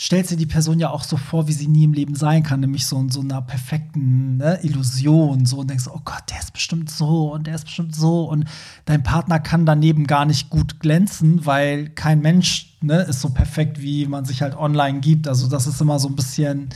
stellst 0.00 0.30
dir 0.30 0.36
die 0.36 0.46
Person 0.46 0.80
ja 0.80 0.88
auch 0.88 1.04
so 1.04 1.18
vor, 1.18 1.46
wie 1.46 1.52
sie 1.52 1.66
nie 1.66 1.84
im 1.84 1.92
Leben 1.92 2.14
sein 2.14 2.42
kann, 2.42 2.60
nämlich 2.60 2.86
so 2.86 2.98
in 2.98 3.10
so 3.10 3.20
einer 3.20 3.42
perfekten 3.42 4.38
ne, 4.38 4.58
Illusion. 4.62 5.44
So 5.44 5.58
und 5.58 5.68
denkst, 5.68 5.84
oh 5.92 6.00
Gott, 6.02 6.22
der 6.30 6.38
ist 6.38 6.54
bestimmt 6.54 6.90
so 6.90 7.32
und 7.32 7.46
der 7.46 7.54
ist 7.54 7.64
bestimmt 7.64 7.94
so. 7.94 8.24
Und 8.24 8.46
dein 8.86 9.02
Partner 9.02 9.38
kann 9.38 9.66
daneben 9.66 10.06
gar 10.06 10.24
nicht 10.24 10.48
gut 10.48 10.80
glänzen, 10.80 11.44
weil 11.44 11.90
kein 11.90 12.22
Mensch 12.22 12.78
ne, 12.80 13.02
ist 13.02 13.20
so 13.20 13.28
perfekt, 13.28 13.82
wie 13.82 14.06
man 14.06 14.24
sich 14.24 14.40
halt 14.40 14.56
online 14.56 15.00
gibt. 15.00 15.28
Also, 15.28 15.48
das 15.48 15.66
ist 15.66 15.82
immer 15.82 15.98
so 15.98 16.08
ein 16.08 16.16
bisschen. 16.16 16.70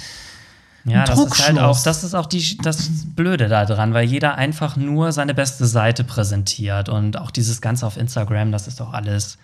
Ja, 0.84 1.04
das 1.04 1.18
ist 1.18 1.46
halt 1.46 1.58
auch, 1.58 1.82
das 1.82 2.04
ist 2.04 2.12
auch 2.12 2.26
die, 2.26 2.58
das 2.58 2.90
Blöde 3.16 3.48
daran, 3.48 3.94
weil 3.94 4.06
jeder 4.06 4.34
einfach 4.34 4.76
nur 4.76 5.12
seine 5.12 5.32
beste 5.32 5.64
Seite 5.64 6.04
präsentiert 6.04 6.90
und 6.90 7.18
auch 7.18 7.30
dieses 7.30 7.62
Ganze 7.62 7.86
auf 7.86 7.96
Instagram, 7.96 8.52
das 8.52 8.68
ist 8.68 8.80
doch 8.80 8.92
alles 8.92 9.38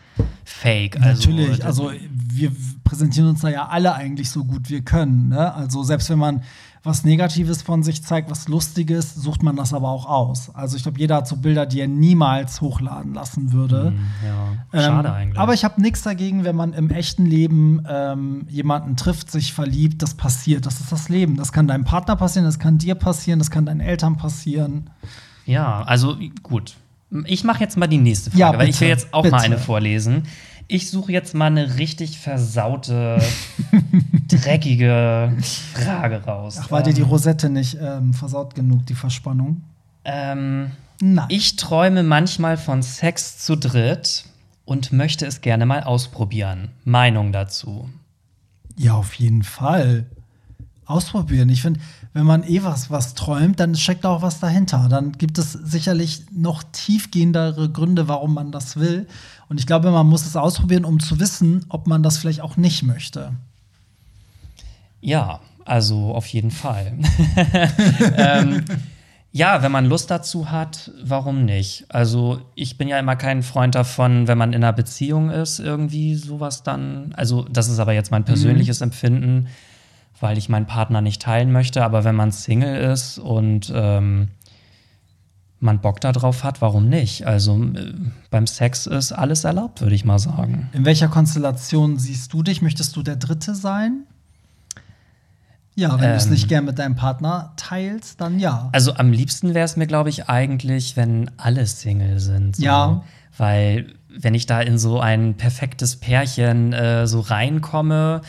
fake. 0.45 0.99
Natürlich, 0.99 1.65
Also, 1.65 1.89
also 1.89 2.01
wir 2.33 2.53
präsentieren 2.85 3.31
uns 3.31 3.41
da 3.41 3.49
ja 3.49 3.69
alle 3.69 3.95
eigentlich 3.95 4.31
so 4.31 4.45
gut 4.45 4.71
wir 4.71 4.83
können. 4.83 5.29
Ne? 5.29 5.55
Also 5.55 5.83
selbst 5.83 6.11
wenn 6.11 6.19
man 6.19 6.43
was 6.83 7.05
Negatives 7.05 7.61
von 7.61 7.83
sich 7.83 8.03
zeigt, 8.03 8.31
was 8.31 8.49
Lustiges, 8.49 9.15
sucht 9.15 9.43
man 9.43 9.55
das 9.55 9.75
aber 9.75 9.91
auch 9.91 10.07
aus. 10.07 10.55
Also 10.55 10.77
ich 10.77 10.83
glaube, 10.83 10.99
jeder 10.99 11.17
hat 11.17 11.29
so 11.29 11.37
Bilder, 11.37 11.67
die 11.67 11.81
er 11.81 11.89
niemals 11.89 12.63
hochladen 12.63 13.13
lassen 13.13 13.53
würde. 13.53 13.93
ja, 14.73 14.81
schade 14.81 15.09
Ähm, 15.09 15.15
eigentlich. 15.15 15.39
Aber 15.39 15.53
ich 15.53 15.65
habe 15.65 15.81
nichts 15.81 16.03
dagegen, 16.03 16.45
wenn 16.45 16.57
man 16.57 16.73
im 16.73 16.91
echten 16.91 17.27
Leben 17.27 17.85
ähm, 17.87 18.47
jemanden 18.49 18.97
trifft, 18.97 19.31
sich 19.31 19.53
verliebt, 19.53 20.03
das 20.03 20.15
passiert. 20.15 20.65
Das 20.65 20.81
ist 20.81 20.91
das 20.91 21.11
Leben. 21.11 21.37
Das 21.37 21.53
kann 21.53 21.69
deinem 21.69 21.85
Partner 21.85 22.17
passieren, 22.17 22.47
das 22.47 22.59
kann 22.59 22.79
dir 22.79 22.95
passieren, 22.95 23.39
das 23.39 23.51
kann 23.51 23.67
deinen 23.67 23.81
Eltern 23.81 24.17
passieren. 24.17 24.89
Ja, 25.45 25.83
also 25.83 26.17
gut. 26.43 26.77
Ich 27.25 27.45
mache 27.45 27.61
jetzt 27.61 27.77
mal 27.77 27.87
die 27.87 27.99
nächste 27.99 28.31
Frage, 28.31 28.41
Ja, 28.41 28.57
weil 28.59 28.69
ich 28.69 28.81
will 28.81 28.89
jetzt 28.89 29.13
auch 29.13 29.23
bitte. 29.23 29.35
mal 29.35 29.43
eine 29.43 29.59
vorlesen. 29.59 30.25
Ich 30.69 30.91
suche 30.91 31.11
jetzt 31.11 31.35
mal 31.35 31.47
eine 31.47 31.79
richtig 31.79 32.19
versaute, 32.21 33.21
dreckige 34.29 35.33
Frage 35.75 36.23
raus. 36.25 36.59
Ach, 36.61 36.71
war 36.71 36.83
dir 36.83 36.95
die 36.95 37.01
Ähm, 37.03 37.09
Rosette 37.09 37.51
nicht 37.51 37.77
ähm, 37.81 38.15
versaut 38.15 38.55
genug, 38.55 38.87
die 38.87 38.95
Verspannung? 38.95 39.63
ähm, 40.05 40.71
Nein. 41.03 41.27
ich 41.29 41.57
träume 41.57 42.03
manchmal 42.03 42.57
von 42.57 42.83
Sex 42.83 43.39
zu 43.39 43.57
dritt 43.57 44.25
und 44.65 44.93
möchte 44.93 45.27
es 45.27 45.41
gerne 45.41 45.67
mal 45.67 45.83
ausprobieren. 45.83 46.69
Meinung 46.85 47.33
dazu. 47.33 47.89
Ja, 48.77 48.95
auf 48.95 49.15
jeden 49.15 49.43
Fall. 49.43 50.07
Ausprobieren. 50.87 51.49
Ich 51.49 51.63
finde, 51.63 51.81
wenn 52.13 52.27
man 52.27 52.43
eh 52.43 52.63
was, 52.63 52.91
was 52.91 53.15
träumt, 53.15 53.61
dann 53.61 53.77
steckt 53.77 54.05
auch 54.05 54.23
was 54.23 54.41
dahinter. 54.41 54.89
Dann 54.91 55.13
gibt 55.13 55.39
es 55.39 55.53
sicherlich 55.53 56.25
noch 56.33 56.65
tiefgehendere 56.73 57.71
Gründe, 57.71 58.09
warum 58.09 58.35
man 58.35 58.51
das 58.51 58.77
will. 58.77 59.07
Und 59.49 59.61
ich 59.61 59.67
glaube, 59.67 59.91
man 59.91 60.07
muss 60.09 60.27
es 60.27 60.37
ausprobieren, 60.37 60.85
um 60.85 60.99
zu 60.99 61.21
wissen, 61.21 61.65
ob 61.69 61.87
man 61.87 62.03
das 62.03 62.19
vielleicht 62.19 62.41
auch 62.41 62.57
nicht 62.57 62.83
möchte. 62.83 63.33
Ja, 65.01 65.41
also 65.65 66.15
auf 66.15 66.27
jeden 66.27 66.51
Fall. 66.51 66.99
ähm, 68.17 68.65
ja, 69.33 69.63
wenn 69.63 69.71
man 69.71 69.87
Lust 69.87 70.11
dazu 70.11 70.51
hat, 70.51 70.91
warum 71.05 71.45
nicht? 71.45 71.85
Also 71.89 72.41
ich 72.57 72.77
bin 72.77 72.89
ja 72.89 72.99
immer 72.99 73.15
kein 73.15 73.45
Freund 73.45 73.77
davon, 73.77 74.27
wenn 74.27 74.37
man 74.37 74.53
in 74.53 74.65
einer 74.65 74.73
Beziehung 74.73 75.31
ist, 75.31 75.61
irgendwie 75.61 76.17
sowas 76.17 76.65
dann. 76.65 77.13
Also 77.17 77.45
das 77.45 77.69
ist 77.69 77.79
aber 77.79 77.93
jetzt 77.93 78.11
mein 78.11 78.25
persönliches 78.25 78.81
Empfinden, 78.81 79.47
weil 80.19 80.39
ich 80.39 80.49
meinen 80.49 80.67
Partner 80.67 81.01
nicht 81.01 81.23
teilen 81.23 81.53
möchte. 81.53 81.85
Aber 81.85 82.05
wenn 82.05 82.17
man 82.17 82.33
Single 82.33 82.77
ist 82.93 83.19
und 83.19 83.73
ähm, 83.75 84.29
man 85.61 85.81
Bock 85.81 86.01
darauf 86.01 86.43
hat, 86.43 86.61
warum 86.63 86.89
nicht? 86.89 87.27
Also 87.27 87.63
äh, 87.63 87.93
beim 88.31 88.47
Sex 88.47 88.87
ist 88.87 89.13
alles 89.13 89.45
erlaubt, 89.45 89.81
würde 89.83 89.95
ich 89.95 90.05
mal 90.05 90.19
sagen. 90.19 90.71
In 90.73 90.85
welcher 90.85 91.09
Konstellation 91.09 91.99
siehst 91.99 92.33
du 92.33 92.43
dich? 92.43 92.63
Möchtest 92.63 92.97
du 92.97 93.03
der 93.03 93.17
Dritte 93.17 93.55
sein? 93.55 94.05
Ja, 95.77 95.93
wenn 96.01 96.11
du 96.11 96.17
es 96.17 96.27
Ähm. 96.27 96.33
nicht 96.33 96.49
gern 96.49 96.65
mit 96.65 96.79
deinem 96.79 96.97
Partner 96.97 97.53
teilst, 97.57 98.21
dann 98.21 98.39
ja. 98.39 98.69
Also 98.73 98.95
am 98.95 99.13
liebsten 99.13 99.55
wäre 99.55 99.65
es 99.65 99.77
mir, 99.77 99.87
glaube 99.87 100.09
ich, 100.11 100.29
eigentlich, 100.29 100.97
wenn 100.97 101.31
alle 101.37 101.65
Single 101.67 102.19
sind. 102.21 102.57
So. 102.57 102.63
Ja. 102.65 103.03
Weil 103.39 103.95
wenn 104.09 104.35
ich 104.35 104.47
da 104.47 104.61
in 104.61 104.77
so 104.79 105.01
ein 105.01 105.37
perfektes 105.37 105.97
Pärchen 105.97 106.73
äh, 106.73 107.07
so 107.07 107.21
reinkomme, 107.21 108.23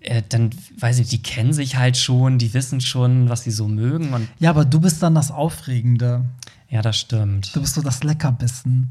äh, 0.00 0.22
dann 0.28 0.50
weiß 0.78 0.98
ich, 0.98 1.08
die 1.08 1.22
kennen 1.22 1.52
sich 1.52 1.76
halt 1.76 1.96
schon, 1.96 2.38
die 2.38 2.52
wissen 2.54 2.80
schon, 2.80 3.28
was 3.28 3.44
sie 3.44 3.50
so 3.50 3.68
mögen. 3.68 4.12
Und 4.12 4.28
Ja, 4.38 4.50
aber 4.50 4.64
du 4.64 4.80
bist 4.80 5.02
dann 5.02 5.14
das 5.14 5.30
Aufregende. 5.30 6.24
ja, 6.68 6.82
das 6.82 6.98
stimmt. 6.98 7.54
Du 7.54 7.60
bist 7.60 7.74
so 7.74 7.82
das 7.82 8.02
Leckerbissen. 8.02 8.90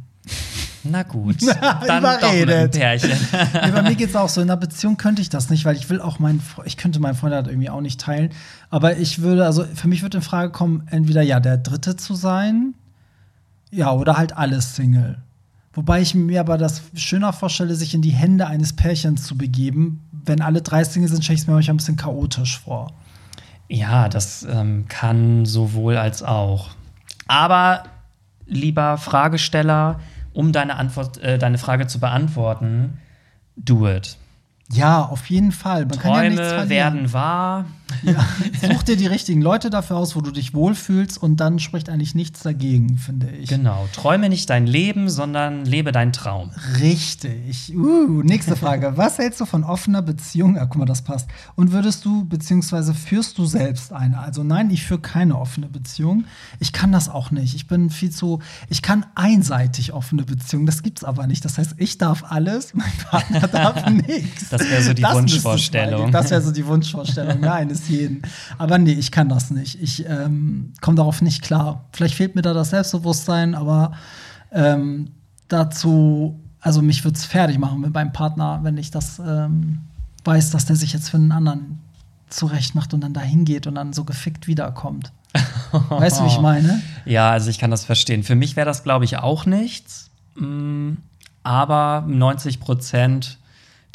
Na 0.84 1.04
gut, 1.04 1.42
dann 1.88 2.04
doch 2.04 2.14
mit 2.14 2.24
einem 2.24 2.44
Überredet. 2.44 2.72
Pärchen. 2.74 3.12
ja, 3.54 3.72
bei 3.72 3.82
mir 3.82 3.96
geht 3.96 4.10
es 4.10 4.16
auch 4.16 4.30
so. 4.30 4.42
In 4.42 4.50
einer 4.50 4.58
Beziehung 4.58 4.96
könnte 4.98 5.22
ich 5.22 5.30
das 5.30 5.50
nicht, 5.50 5.66
weil 5.66 5.76
ich 5.76 5.90
will 5.90 6.00
auch 6.00 6.20
meinen, 6.20 6.42
ich 6.66 6.78
könnte 6.78 7.00
meinen 7.00 7.16
Freund 7.16 7.34
halt 7.34 7.48
irgendwie 7.48 7.70
auch 7.70 7.82
nicht 7.82 8.00
teilen. 8.00 8.30
Aber 8.70 8.98
ich 8.98 9.22
würde, 9.22 9.46
also 9.46 9.66
für 9.74 9.88
mich 9.88 10.04
würde 10.04 10.18
in 10.18 10.24
Frage 10.24 10.52
kommen, 10.52 10.84
entweder 10.90 11.22
ja 11.22 11.40
der 11.40 11.58
Dritte 11.58 11.96
zu 11.96 12.16
sein, 12.16 12.76
ja, 13.72 13.92
oder 13.92 14.18
halt 14.18 14.38
alles 14.38 14.76
Single. 14.76 15.22
Wobei 15.74 16.02
ich 16.02 16.16
mir 16.16 16.40
aber 16.40 16.58
das 16.58 16.82
schöner 16.96 17.34
vorstelle, 17.34 17.76
sich 17.76 17.94
in 17.94 18.02
die 18.02 18.10
Hände 18.12 18.48
eines 18.48 18.74
Pärchens 18.74 19.24
zu 19.24 19.38
begeben. 19.38 20.02
Wenn 20.26 20.42
alle 20.42 20.62
drei 20.62 20.84
Single 20.84 21.10
sind, 21.10 21.24
stelle 21.24 21.36
ich 21.36 21.42
es 21.42 21.48
mir 21.48 21.54
manchmal 21.54 21.76
ein 21.76 21.78
bisschen 21.78 21.96
chaotisch 21.98 22.60
vor. 22.60 22.92
Ja, 23.68 24.10
das 24.10 24.46
ähm, 24.50 24.86
kann 24.88 25.46
sowohl 25.46 25.98
als 25.98 26.24
auch. 26.24 26.72
Aber 27.28 27.84
lieber 28.48 28.98
Fragesteller, 28.98 30.00
um 30.34 30.52
deine 30.52 30.76
Antwort, 30.76 31.18
äh, 31.20 31.38
deine 31.38 31.58
Frage 31.58 31.88
zu 31.88 32.00
beantworten, 32.00 32.98
do 33.56 33.88
it. 33.88 34.18
Ja, 34.72 35.04
auf 35.04 35.30
jeden 35.30 35.52
Fall. 35.52 35.86
Man 35.86 35.96
ja 35.96 36.02
Träume 36.02 36.36
verlieren. 36.36 36.70
werden 36.70 37.14
wahr. 37.14 37.66
Ja, 38.04 38.26
such 38.62 38.84
dir 38.84 38.96
die 38.96 39.08
richtigen 39.08 39.42
Leute 39.42 39.70
dafür 39.70 39.98
aus, 39.98 40.16
wo 40.16 40.22
du 40.22 40.32
dich 40.32 40.54
wohlfühlst 40.54 41.22
und 41.22 41.38
dann 41.38 41.60
spricht 41.60 41.90
eigentlich 41.90 42.16
nichts 42.16 42.42
dagegen, 42.42 42.98
finde 42.98 43.30
ich. 43.30 43.50
Genau. 43.50 43.88
Träume 43.94 44.30
nicht 44.30 44.50
dein 44.50 44.68
Leben, 44.68 45.10
sondern 45.10 45.66
lebe 45.66 45.92
deinen 45.92 46.14
Traum. 46.14 46.52
Richtig. 46.80 47.76
Uh, 47.76 48.22
nächste 48.24 48.56
Frage. 48.56 48.94
Was 48.98 49.18
hältst 49.18 49.42
du 49.42 49.46
von 49.46 49.64
offener 49.64 50.02
Beziehung? 50.02 50.58
Ah, 50.58 50.66
guck 50.66 50.78
mal, 50.78 50.86
das 50.86 51.02
passt. 51.02 51.30
Und 51.56 51.72
würdest 51.72 52.06
du, 52.06 52.26
beziehungsweise 52.26 52.94
führst 52.94 53.38
du 53.38 53.46
selbst 53.46 53.94
eine? 53.94 54.20
Also 54.20 54.44
nein, 54.44 54.70
ich 54.70 54.84
führe 54.84 55.02
keine 55.02 55.38
offene 55.38 55.68
Beziehung. 55.68 56.26
Ich 56.60 56.74
kann 56.74 56.92
das 56.92 57.10
auch 57.10 57.32
nicht. 57.32 57.56
Ich 57.56 57.68
bin 57.68 57.90
viel 57.90 58.12
zu, 58.12 58.40
ich 58.70 58.82
kann 58.82 59.06
einseitig 59.16 59.94
offene 59.94 60.24
Beziehungen. 60.24 60.66
Das 60.66 60.84
gibt's 60.84 61.04
aber 61.04 61.28
nicht. 61.28 61.44
Das 61.46 61.58
heißt, 61.58 61.76
ich 61.78 61.98
darf 61.98 62.24
alles, 62.30 62.74
mein 62.74 62.92
Partner 63.10 63.48
darf 63.48 63.90
nichts. 64.08 64.50
Das 64.50 64.70
wäre 64.70 64.82
so 64.82 64.94
die 64.94 65.02
Das 65.02 65.12
es 65.12 65.18
Wunschvorstellung. 65.18 66.12
Das 66.12 66.32
wäre 66.32 66.42
so 66.42 66.52
die 66.52 66.66
Wunschvorstellung 66.66 67.40
ne, 67.40 67.52
eines 67.52 67.89
jeden. 67.90 68.22
Aber 68.58 68.78
nee, 68.78 68.94
ich 68.94 69.12
kann 69.12 69.30
das 69.30 69.52
nicht. 69.52 69.82
Ich 69.82 70.06
ähm, 70.08 70.74
komme 70.82 70.96
darauf 70.96 71.22
nicht 71.22 71.42
klar. 71.42 71.86
Vielleicht 71.92 72.16
fehlt 72.16 72.36
mir 72.36 72.42
da 72.42 72.54
das 72.54 72.70
Selbstbewusstsein, 72.70 73.56
aber 73.56 73.94
ähm, 74.52 75.10
dazu, 75.48 76.40
also 76.62 76.82
mich 76.82 77.04
würde 77.04 77.18
es 77.18 77.26
fertig 77.26 77.58
machen 77.58 77.82
mit 77.82 77.94
meinem 77.94 78.12
Partner, 78.12 78.60
wenn 78.64 78.78
ich 78.78 78.92
das 78.92 79.20
ähm, 79.20 79.80
weiß, 80.24 80.52
dass 80.52 80.66
der 80.66 80.76
sich 80.76 80.94
jetzt 80.94 81.10
für 81.10 81.18
einen 81.18 81.32
anderen 81.32 81.80
zurecht 82.30 82.76
macht 82.76 82.94
und 82.94 83.02
dann 83.02 83.14
dahin 83.14 83.46
geht 83.46 83.68
und 83.68 83.76
dann 83.76 83.94
so 83.94 84.04
gefickt 84.04 84.48
wiederkommt. 84.48 85.12
weißt 85.72 86.20
du, 86.20 86.24
wie 86.26 86.28
ich 86.28 86.40
meine? 86.40 86.82
Ja, 87.06 87.32
also 87.32 87.50
ich 87.50 87.60
kann 87.60 87.72
das 87.72 87.86
verstehen. 87.86 88.24
Für 88.24 88.36
mich 88.36 88.56
wäre 88.56 88.66
das, 88.66 88.84
glaube 88.84 89.06
ich, 89.06 89.18
auch 89.18 89.46
nichts. 89.46 90.10
Mm, 90.36 90.94
Aber 91.44 92.04
90 92.08 92.60
Prozent 92.60 93.39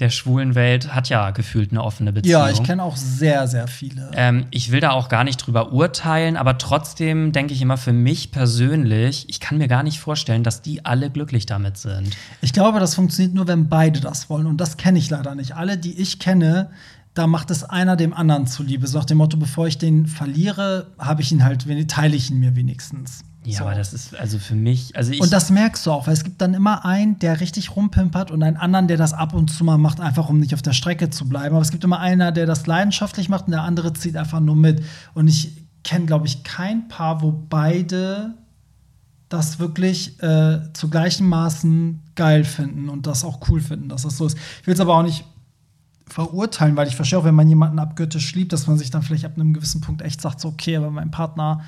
der 0.01 0.11
schwulen 0.11 0.57
Welt 0.57 0.93
hat 0.93 1.09
ja 1.09 1.31
gefühlt 1.31 1.71
eine 1.71 1.83
offene 1.83 2.13
Beziehung. 2.13 2.43
Ja, 2.43 2.51
ich 2.51 2.63
kenne 2.65 2.83
auch 2.83 2.97
sehr, 2.97 3.47
sehr 3.47 3.69
viele. 3.69 4.11
Ähm, 4.15 4.47
ich 4.51 4.73
will 4.73 4.81
da 4.81 4.91
auch 4.91 5.09
gar 5.09 5.23
nicht 5.23 5.37
drüber 5.37 5.73
urteilen, 5.73 6.37
aber 6.37 6.59
trotzdem 6.59 7.31
denke 7.31 7.55
ich 7.55 7.63
immer 7.63 7.77
für 7.77 7.93
mich 7.93 8.33
persönlich, 8.33 9.29
ich 9.29 9.39
kann 9.39 9.59
mir 9.59 9.69
gar 9.69 9.85
nicht 9.85 10.01
vorstellen, 10.01 10.43
dass 10.43 10.63
die 10.63 10.85
alle 10.85 11.11
glücklich 11.11 11.47
damit 11.47 11.77
sind. 11.77 12.17
Ich 12.41 12.53
glaube, 12.53 12.81
das 12.81 12.97
funktioniert 12.97 13.35
nur, 13.35 13.47
wenn 13.47 13.69
beide 13.69 14.01
das 14.01 14.29
wollen. 14.29 14.47
Und 14.47 14.61
das 14.61 14.77
kenne 14.77 14.99
ich 14.99 15.11
leider 15.11 15.37
nicht. 15.37 15.55
Alle, 15.55 15.79
die 15.79 16.01
ich 16.01 16.19
kenne, 16.19 16.71
da 17.15 17.29
macht 17.29 17.53
es 17.53 17.63
einer 17.63 17.95
dem 17.95 18.13
anderen 18.13 18.49
zuliebe. 18.49 18.89
So 18.89 18.99
nach 18.99 19.05
dem 19.05 19.19
Motto, 19.19 19.37
bevor 19.37 19.69
ich 19.69 19.79
den 19.79 20.07
verliere, 20.07 20.89
habe 20.99 21.23
ich 21.23 21.31
ihn 21.31 21.45
halt, 21.45 21.65
teile 21.89 22.17
ich 22.17 22.33
ihn 22.33 22.41
mir 22.41 22.57
wenigstens. 22.57 23.25
Ja, 23.45 23.59
so. 23.59 23.65
aber 23.65 23.75
das 23.75 23.93
ist 23.93 24.17
also 24.17 24.39
für 24.39 24.55
mich, 24.55 24.97
also 24.97 25.13
ich 25.13 25.21
und 25.21 25.33
das 25.33 25.51
merkst 25.51 25.85
du 25.85 25.93
auch, 25.93 26.07
weil 26.07 26.15
es 26.15 26.25
gibt 26.25 26.41
dann 26.41 26.55
immer 26.55 26.85
einen, 26.85 27.19
der 27.19 27.41
richtig 27.41 27.77
rumpimpert 27.77 28.31
und 28.31 28.43
einen 28.43 28.57
anderen, 28.57 28.89
der 28.89 28.97
das 28.97 29.13
ab 29.13 29.35
und 29.35 29.51
zu 29.51 29.65
mal 29.65 29.77
macht, 29.77 30.01
einfach 30.01 30.29
um 30.29 30.41
nicht 30.41 30.55
auf 30.55 30.63
der 30.63 30.73
Strecke 30.73 31.11
zu 31.11 31.29
bleiben. 31.29 31.55
Aber 31.55 31.63
es 31.63 31.71
gibt 31.71 31.85
immer 31.85 32.01
einer, 32.01 32.33
der 32.33 32.47
das 32.47 32.67
leidenschaftlich 32.67 33.29
macht 33.29 33.47
und 33.47 33.53
der 33.53 33.63
andere 33.63 33.93
zieht 33.93 34.17
einfach 34.17 34.41
nur 34.41 34.57
mit. 34.57 34.83
Und 35.13 35.29
ich 35.29 35.65
kenne, 35.83 36.07
glaube 36.07 36.27
ich, 36.27 36.43
kein 36.43 36.89
Paar, 36.89 37.21
wo 37.21 37.33
beide 37.33 38.35
das 39.29 39.59
wirklich 39.59 40.23
äh, 40.23 40.61
zu 40.73 40.89
gleichen 40.89 41.29
Maßen 41.29 42.01
geil 42.15 42.45
finden 42.45 42.89
und 42.89 43.07
das 43.07 43.25
auch 43.25 43.41
cool 43.49 43.61
finden, 43.61 43.89
dass 43.89 44.03
das 44.03 44.17
so 44.17 44.27
ist. 44.27 44.39
Ich 44.61 44.67
will 44.67 44.75
es 44.75 44.81
aber 44.81 44.97
auch 44.97 45.03
nicht 45.03 45.25
verurteilen, 46.07 46.77
weil 46.77 46.87
ich 46.87 46.97
verstehe 46.97 47.19
auch, 47.19 47.25
wenn 47.25 47.35
man 47.35 47.49
jemanden 47.49 47.79
abgöttisch 47.79 48.35
liebt, 48.35 48.53
dass 48.53 48.67
man 48.67 48.79
sich 48.79 48.91
dann 48.91 49.03
vielleicht 49.03 49.25
ab 49.25 49.33
einem 49.35 49.55
gewissen 49.55 49.81
Punkt 49.81 50.03
echt 50.03 50.21
sagt, 50.21 50.41
so, 50.41 50.49
okay, 50.49 50.77
aber 50.77 50.91
mein 50.91 51.11
Partner 51.11 51.63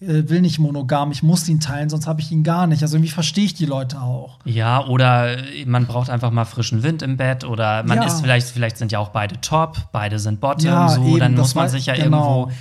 will 0.00 0.40
nicht 0.40 0.58
monogam, 0.58 1.10
ich 1.10 1.22
muss 1.22 1.48
ihn 1.48 1.60
teilen, 1.60 1.88
sonst 1.90 2.06
habe 2.06 2.20
ich 2.20 2.30
ihn 2.30 2.44
gar 2.44 2.66
nicht. 2.66 2.82
Also 2.82 2.96
irgendwie 2.96 3.10
verstehe 3.10 3.44
ich 3.44 3.54
die 3.54 3.66
Leute 3.66 4.00
auch. 4.00 4.38
Ja, 4.44 4.86
oder 4.86 5.36
man 5.66 5.86
braucht 5.86 6.08
einfach 6.10 6.30
mal 6.30 6.44
frischen 6.44 6.82
Wind 6.82 7.02
im 7.02 7.16
Bett 7.16 7.44
oder 7.44 7.82
man 7.82 7.98
Ja. 7.98 8.04
ist 8.04 8.20
vielleicht, 8.20 8.46
vielleicht 8.48 8.76
sind 8.78 8.92
ja 8.92 8.98
auch 9.00 9.08
beide 9.08 9.40
top, 9.40 9.76
beide 9.92 10.18
sind 10.18 10.40
bottom, 10.40 10.64
Ja, 10.66 10.88
so, 10.88 11.02
eben, 11.04 11.18
dann 11.18 11.34
muss 11.34 11.54
man 11.54 11.68
sich 11.68 11.86
ja 11.86 11.94
genau. 11.94 12.40
irgendwo. 12.42 12.52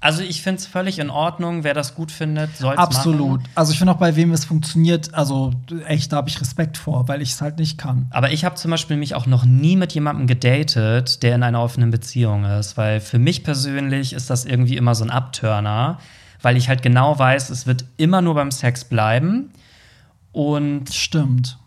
Also 0.00 0.22
ich 0.22 0.42
finde 0.42 0.58
es 0.58 0.66
völlig 0.66 0.98
in 0.98 1.08
Ordnung, 1.08 1.64
wer 1.64 1.72
das 1.72 1.94
gut 1.94 2.12
findet, 2.12 2.54
soll 2.58 2.74
es 2.74 2.78
Absolut. 2.78 3.40
machen. 3.40 3.48
Also 3.54 3.72
ich 3.72 3.78
finde 3.78 3.94
auch 3.94 3.96
bei 3.98 4.14
wem 4.16 4.32
es 4.32 4.44
funktioniert, 4.44 5.14
also 5.14 5.52
echt, 5.86 6.12
da 6.12 6.16
habe 6.18 6.28
ich 6.28 6.38
Respekt 6.42 6.76
vor, 6.76 7.08
weil 7.08 7.22
ich 7.22 7.30
es 7.30 7.40
halt 7.40 7.58
nicht 7.58 7.78
kann. 7.78 8.06
Aber 8.10 8.30
ich 8.30 8.44
habe 8.44 8.54
zum 8.56 8.70
Beispiel 8.70 8.98
mich 8.98 9.14
auch 9.14 9.24
noch 9.24 9.46
nie 9.46 9.76
mit 9.76 9.94
jemandem 9.94 10.26
gedatet, 10.26 11.22
der 11.22 11.34
in 11.34 11.42
einer 11.42 11.62
offenen 11.62 11.90
Beziehung 11.90 12.44
ist, 12.44 12.76
weil 12.76 13.00
für 13.00 13.18
mich 13.18 13.44
persönlich 13.44 14.12
ist 14.12 14.28
das 14.28 14.44
irgendwie 14.44 14.76
immer 14.76 14.94
so 14.94 15.04
ein 15.04 15.10
Abturner, 15.10 15.98
weil 16.44 16.56
ich 16.56 16.68
halt 16.68 16.82
genau 16.82 17.18
weiß, 17.18 17.50
es 17.50 17.66
wird 17.66 17.84
immer 17.96 18.20
nur 18.22 18.34
beim 18.34 18.50
Sex 18.50 18.84
bleiben. 18.84 19.50
Und 20.32 20.92
Stimmt. 20.92 21.58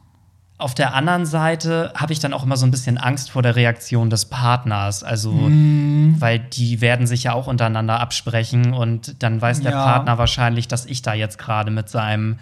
auf 0.58 0.74
der 0.76 0.94
anderen 0.94 1.26
Seite 1.26 1.92
habe 1.96 2.12
ich 2.14 2.20
dann 2.20 2.34
auch 2.34 2.44
immer 2.44 2.58
so 2.58 2.66
ein 2.66 2.72
bisschen 2.72 2.98
Angst 2.98 3.32
vor 3.32 3.42
der 3.42 3.56
Reaktion 3.56 4.10
des 4.10 4.26
Partners. 4.26 5.04
Also, 5.04 5.32
Mhm. 5.32 6.16
weil 6.20 6.40
die 6.40 6.82
werden 6.82 7.08
sich 7.08 7.24
ja 7.24 7.34
auch 7.34 7.48
untereinander 7.48 8.00
absprechen 8.00 8.74
und 8.74 9.22
dann 9.24 9.42
weiß 9.42 9.62
der 9.62 9.72
Ja. 9.72 9.84
Partner 9.84 10.18
wahrscheinlich, 10.18 10.68
dass 10.68 10.86
ich 10.86 11.02
da 11.02 11.14
jetzt 11.14 11.38
gerade 11.38 11.72
mit 11.72 11.90
seinem 11.90 12.40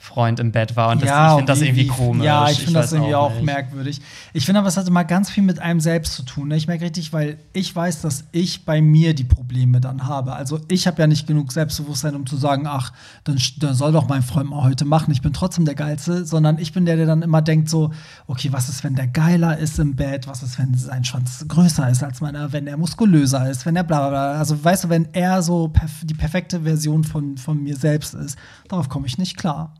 Freund 0.00 0.38
im 0.40 0.52
Bett 0.52 0.76
war. 0.76 0.90
Und 0.90 1.02
das, 1.02 1.08
ja, 1.08 1.30
ich 1.32 1.36
finde 1.38 1.52
das 1.52 1.60
wie- 1.60 1.64
irgendwie 1.66 1.82
wie- 1.84 1.86
komisch. 1.88 2.24
Ja, 2.24 2.48
ich 2.48 2.58
finde 2.58 2.74
das 2.80 2.92
irgendwie 2.92 3.14
auch, 3.14 3.32
nicht. 3.34 3.44
merkwürdig. 3.44 4.00
Ich 4.32 4.46
finde 4.46 4.60
aber, 4.60 4.68
es 4.68 4.76
hat 4.76 4.86
immer 4.86 5.04
ganz 5.04 5.28
viel 5.30 5.42
mit 5.42 5.58
einem 5.58 5.80
selbst 5.80 6.14
zu 6.14 6.22
tun. 6.22 6.48
Ne? 6.48 6.56
Ich 6.56 6.66
merke 6.68 6.84
richtig, 6.84 7.12
weil 7.12 7.38
ich 7.52 7.74
weiß, 7.74 8.00
dass 8.02 8.24
ich 8.32 8.64
bei 8.64 8.80
mir 8.80 9.14
die 9.14 9.24
Probleme 9.24 9.80
dann 9.80 10.06
habe. 10.06 10.34
Also 10.34 10.60
ich 10.68 10.86
habe 10.86 11.00
ja 11.02 11.06
nicht 11.08 11.26
genug 11.26 11.52
Selbstbewusstsein, 11.52 12.14
um 12.14 12.26
zu 12.26 12.36
sagen, 12.36 12.66
ach, 12.66 12.92
dann, 13.24 13.38
dann 13.58 13.74
soll 13.74 13.92
doch 13.92 14.08
mein 14.08 14.22
Freund 14.22 14.48
mal 14.50 14.62
heute 14.62 14.84
machen. 14.84 15.10
Ich 15.10 15.20
bin 15.22 15.32
trotzdem 15.32 15.64
der 15.64 15.74
Geilste, 15.74 16.24
sondern 16.24 16.58
ich 16.58 16.72
bin 16.72 16.86
der, 16.86 16.96
der 16.96 17.06
dann 17.06 17.22
immer 17.22 17.42
denkt 17.42 17.68
so, 17.68 17.92
okay, 18.28 18.52
was 18.52 18.68
ist, 18.68 18.84
wenn 18.84 18.94
der 18.94 19.08
geiler 19.08 19.58
ist 19.58 19.78
im 19.78 19.96
Bett? 19.96 20.26
Was 20.28 20.42
ist, 20.42 20.58
wenn 20.58 20.74
sein 20.74 21.04
Schwanz 21.04 21.44
größer 21.48 21.88
ist 21.90 22.02
als 22.02 22.20
meiner? 22.20 22.52
Wenn 22.52 22.66
er 22.66 22.76
muskulöser 22.76 23.50
ist? 23.50 23.66
Wenn 23.66 23.74
er 23.76 23.84
bla 23.84 23.98
bla 24.00 24.08
bla. 24.10 24.32
Also 24.38 24.62
weißt 24.62 24.84
du, 24.84 24.88
wenn 24.88 25.08
er 25.12 25.42
so 25.42 25.68
perf 25.68 25.90
die 26.04 26.14
perfekte 26.14 26.60
Version 26.60 27.02
von, 27.04 27.36
von 27.36 27.62
mir 27.62 27.76
selbst 27.76 28.14
ist, 28.14 28.38
darauf 28.68 28.88
komme 28.88 29.06
ich 29.06 29.18
nicht 29.18 29.36
klar. 29.36 29.74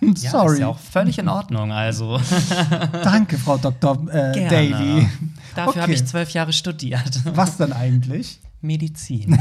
Ja, 0.18 0.30
Sorry. 0.30 0.54
Ist 0.54 0.60
ja 0.60 0.68
auch 0.68 0.78
völlig 0.78 1.18
in 1.18 1.28
Ordnung. 1.28 1.72
Also, 1.72 2.20
Danke, 3.04 3.36
Frau 3.38 3.56
Dr. 3.58 4.08
Äh. 4.10 4.48
Daly. 4.48 5.08
Dafür 5.54 5.82
habe 5.82 5.82
Okay. 5.82 5.92
ich 5.94 6.06
zwölf 6.06 6.30
Jahre 6.30 6.52
studiert. 6.52 7.20
Was 7.34 7.56
denn 7.56 7.72
eigentlich? 7.72 8.38
Medizin. 8.60 9.38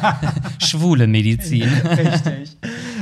Schwule 0.58 1.06
Medizin. 1.06 1.68
Richtig. 1.68 2.56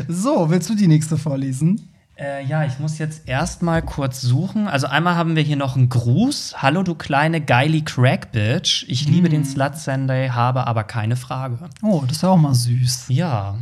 So, 0.09 0.51
willst 0.51 0.69
du 0.71 0.75
die 0.75 0.89
nächste 0.89 1.17
vorlesen? 1.17 1.89
Äh, 2.17 2.45
ja, 2.45 2.65
ich 2.65 2.79
muss 2.79 2.99
jetzt 2.99 3.27
erstmal 3.29 3.81
kurz 3.83 4.21
suchen. 4.21 4.69
Also 4.69 4.87
einmal 4.87 5.15
haben 5.17 5.35
wir 5.35 5.43
hier 5.43 5.57
noch 5.57 5.77
einen 5.77 5.89
Gruß. 5.89 6.57
Hallo, 6.59 6.83
du 6.83 6.95
kleine 6.95 7.41
geili 7.41 7.83
Crack-Bitch. 7.83 8.85
Ich 8.89 9.09
liebe 9.09 9.29
den 9.29 9.45
Slut 9.45 9.77
Sunday, 9.77 10.29
habe 10.29 10.67
aber 10.67 10.85
keine 10.85 11.17
Frage. 11.17 11.59
Oh, 11.83 12.03
das 12.07 12.17
ist 12.19 12.23
ja 12.23 12.29
auch 12.29 12.37
mal 12.37 12.55
süß. 12.55 13.07
Ja, 13.09 13.57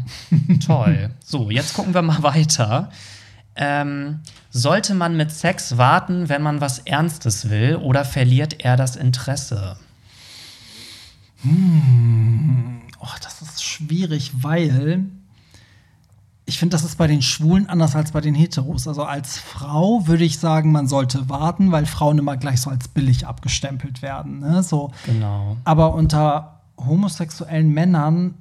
toll. 0.67 1.11
So, 1.25 1.51
jetzt 1.51 1.75
gucken 1.75 1.95
wir 1.95 2.03
mal 2.03 2.23
weiter. 2.23 2.91
Ähm, 3.63 4.21
sollte 4.49 4.95
man 4.95 5.19
mit 5.19 5.31
Sex 5.31 5.77
warten, 5.77 6.31
wenn 6.31 6.41
man 6.41 6.63
was 6.63 6.79
Ernstes 6.81 7.51
will, 7.51 7.77
oder 7.77 8.07
verliert 8.07 8.65
er 8.65 8.77
das 8.77 8.97
Interesse? 8.97 9.77
Oh, 11.45 13.07
das 13.23 13.43
ist 13.43 13.63
schwierig, 13.63 14.33
weil 14.43 15.05
ich 16.47 16.59
finde, 16.59 16.75
das 16.75 16.85
ist 16.85 16.97
bei 16.97 17.07
den 17.07 17.21
Schwulen 17.21 17.69
anders 17.69 17.95
als 17.95 18.13
bei 18.13 18.23
den 18.23 18.35
Heteros. 18.35 18.89
Also 18.89 19.05
als 19.05 19.39
Frau 19.39 20.07
würde 20.07 20.25
ich 20.25 20.39
sagen, 20.39 20.73
man 20.73 20.89
sollte 20.89 21.29
warten, 21.29 21.71
weil 21.71 21.85
Frauen 21.85 22.19
immer 22.19 22.39
gleich 22.39 22.63
so 22.63 22.71
als 22.71 22.89
billig 22.89 23.27
abgestempelt 23.27 24.01
werden. 24.01 24.41
Ne? 24.41 24.63
So. 24.63 24.91
Genau. 25.05 25.59
Aber 25.65 25.95
unter 25.95 26.61
homosexuellen 26.79 27.73
Männern 27.73 28.35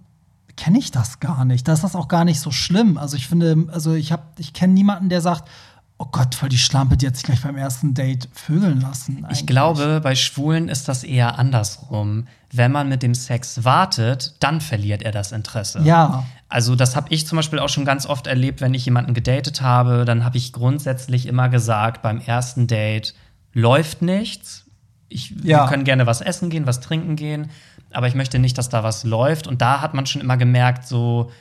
kenne 0.60 0.78
ich 0.78 0.92
das 0.92 1.22
gar 1.22 1.46
nicht. 1.46 1.68
Da 1.68 1.74
ist 1.74 1.86
das 1.86 1.96
auch 1.96 2.10
gar 2.10 2.26
nicht 2.26 2.42
so 2.42 2.52
schlimm. 2.52 2.98
Also 2.98 3.16
ich 3.16 3.28
finde, 3.28 3.68
also 3.72 3.94
ich 3.94 4.12
habe, 4.12 4.24
ich 4.38 4.52
kenne 4.52 4.74
niemanden, 4.74 5.08
der 5.08 5.22
sagt, 5.22 5.50
oh 5.98 6.08
Gott, 6.12 6.36
voll 6.36 6.50
die 6.50 6.58
Schlampe, 6.58 6.98
die 6.98 7.08
hat 7.08 7.16
sich 7.16 7.24
gleich 7.24 7.42
beim 7.42 7.56
ersten 7.56 7.94
Date 7.94 8.28
vögeln 8.34 8.82
lassen. 8.82 9.20
Ich 9.20 9.24
eigentlich. 9.24 9.46
glaube, 9.48 10.02
bei 10.04 10.16
Schwulen 10.16 10.68
ist 10.68 10.90
das 10.90 11.06
eher 11.06 11.40
andersrum. 11.40 12.28
Wenn 12.52 12.74
man 12.74 12.90
mit 12.90 13.04
dem 13.04 13.16
Sex 13.16 13.64
wartet, 13.64 14.36
dann 14.42 14.60
verliert 14.60 15.02
er 15.02 15.14
das 15.14 15.32
Interesse. 15.32 15.80
Ja. 15.84 16.26
Also 16.50 16.76
das 16.76 16.98
habe 16.98 17.08
ich 17.10 17.26
zum 17.26 17.38
Beispiel 17.38 17.60
auch 17.60 17.70
schon 17.70 17.86
ganz 17.86 18.06
oft 18.06 18.28
erlebt, 18.28 18.60
wenn 18.60 18.74
ich 18.74 18.84
jemanden 18.84 19.14
gedatet 19.14 19.62
habe, 19.62 20.04
dann 20.04 20.26
habe 20.26 20.38
ich 20.38 20.52
grundsätzlich 20.52 21.26
immer 21.26 21.48
gesagt, 21.48 22.02
beim 22.02 22.20
ersten 22.20 22.68
Date 22.68 23.14
läuft 23.54 24.02
nichts. 24.02 24.66
Ich, 25.10 25.34
Ja. 25.44 25.64
Wir 25.64 25.70
können 25.70 25.84
gerne 25.84 26.06
was 26.06 26.22
essen 26.22 26.50
gehen, 26.50 26.66
was 26.66 26.80
trinken 26.80 27.16
gehen, 27.16 27.50
aber 27.92 28.08
ich 28.08 28.16
möchte 28.16 28.40
nicht, 28.40 28.58
dass 28.58 28.70
da 28.70 28.84
was 28.84 29.04
läuft. 29.04 29.48
Und 29.48 29.62
da 29.62 29.82
hat 29.82 29.94
man 29.94 30.06
schon 30.06 30.22
immer 30.22 30.38
gemerkt, 30.38 30.88
so, 30.88 31.32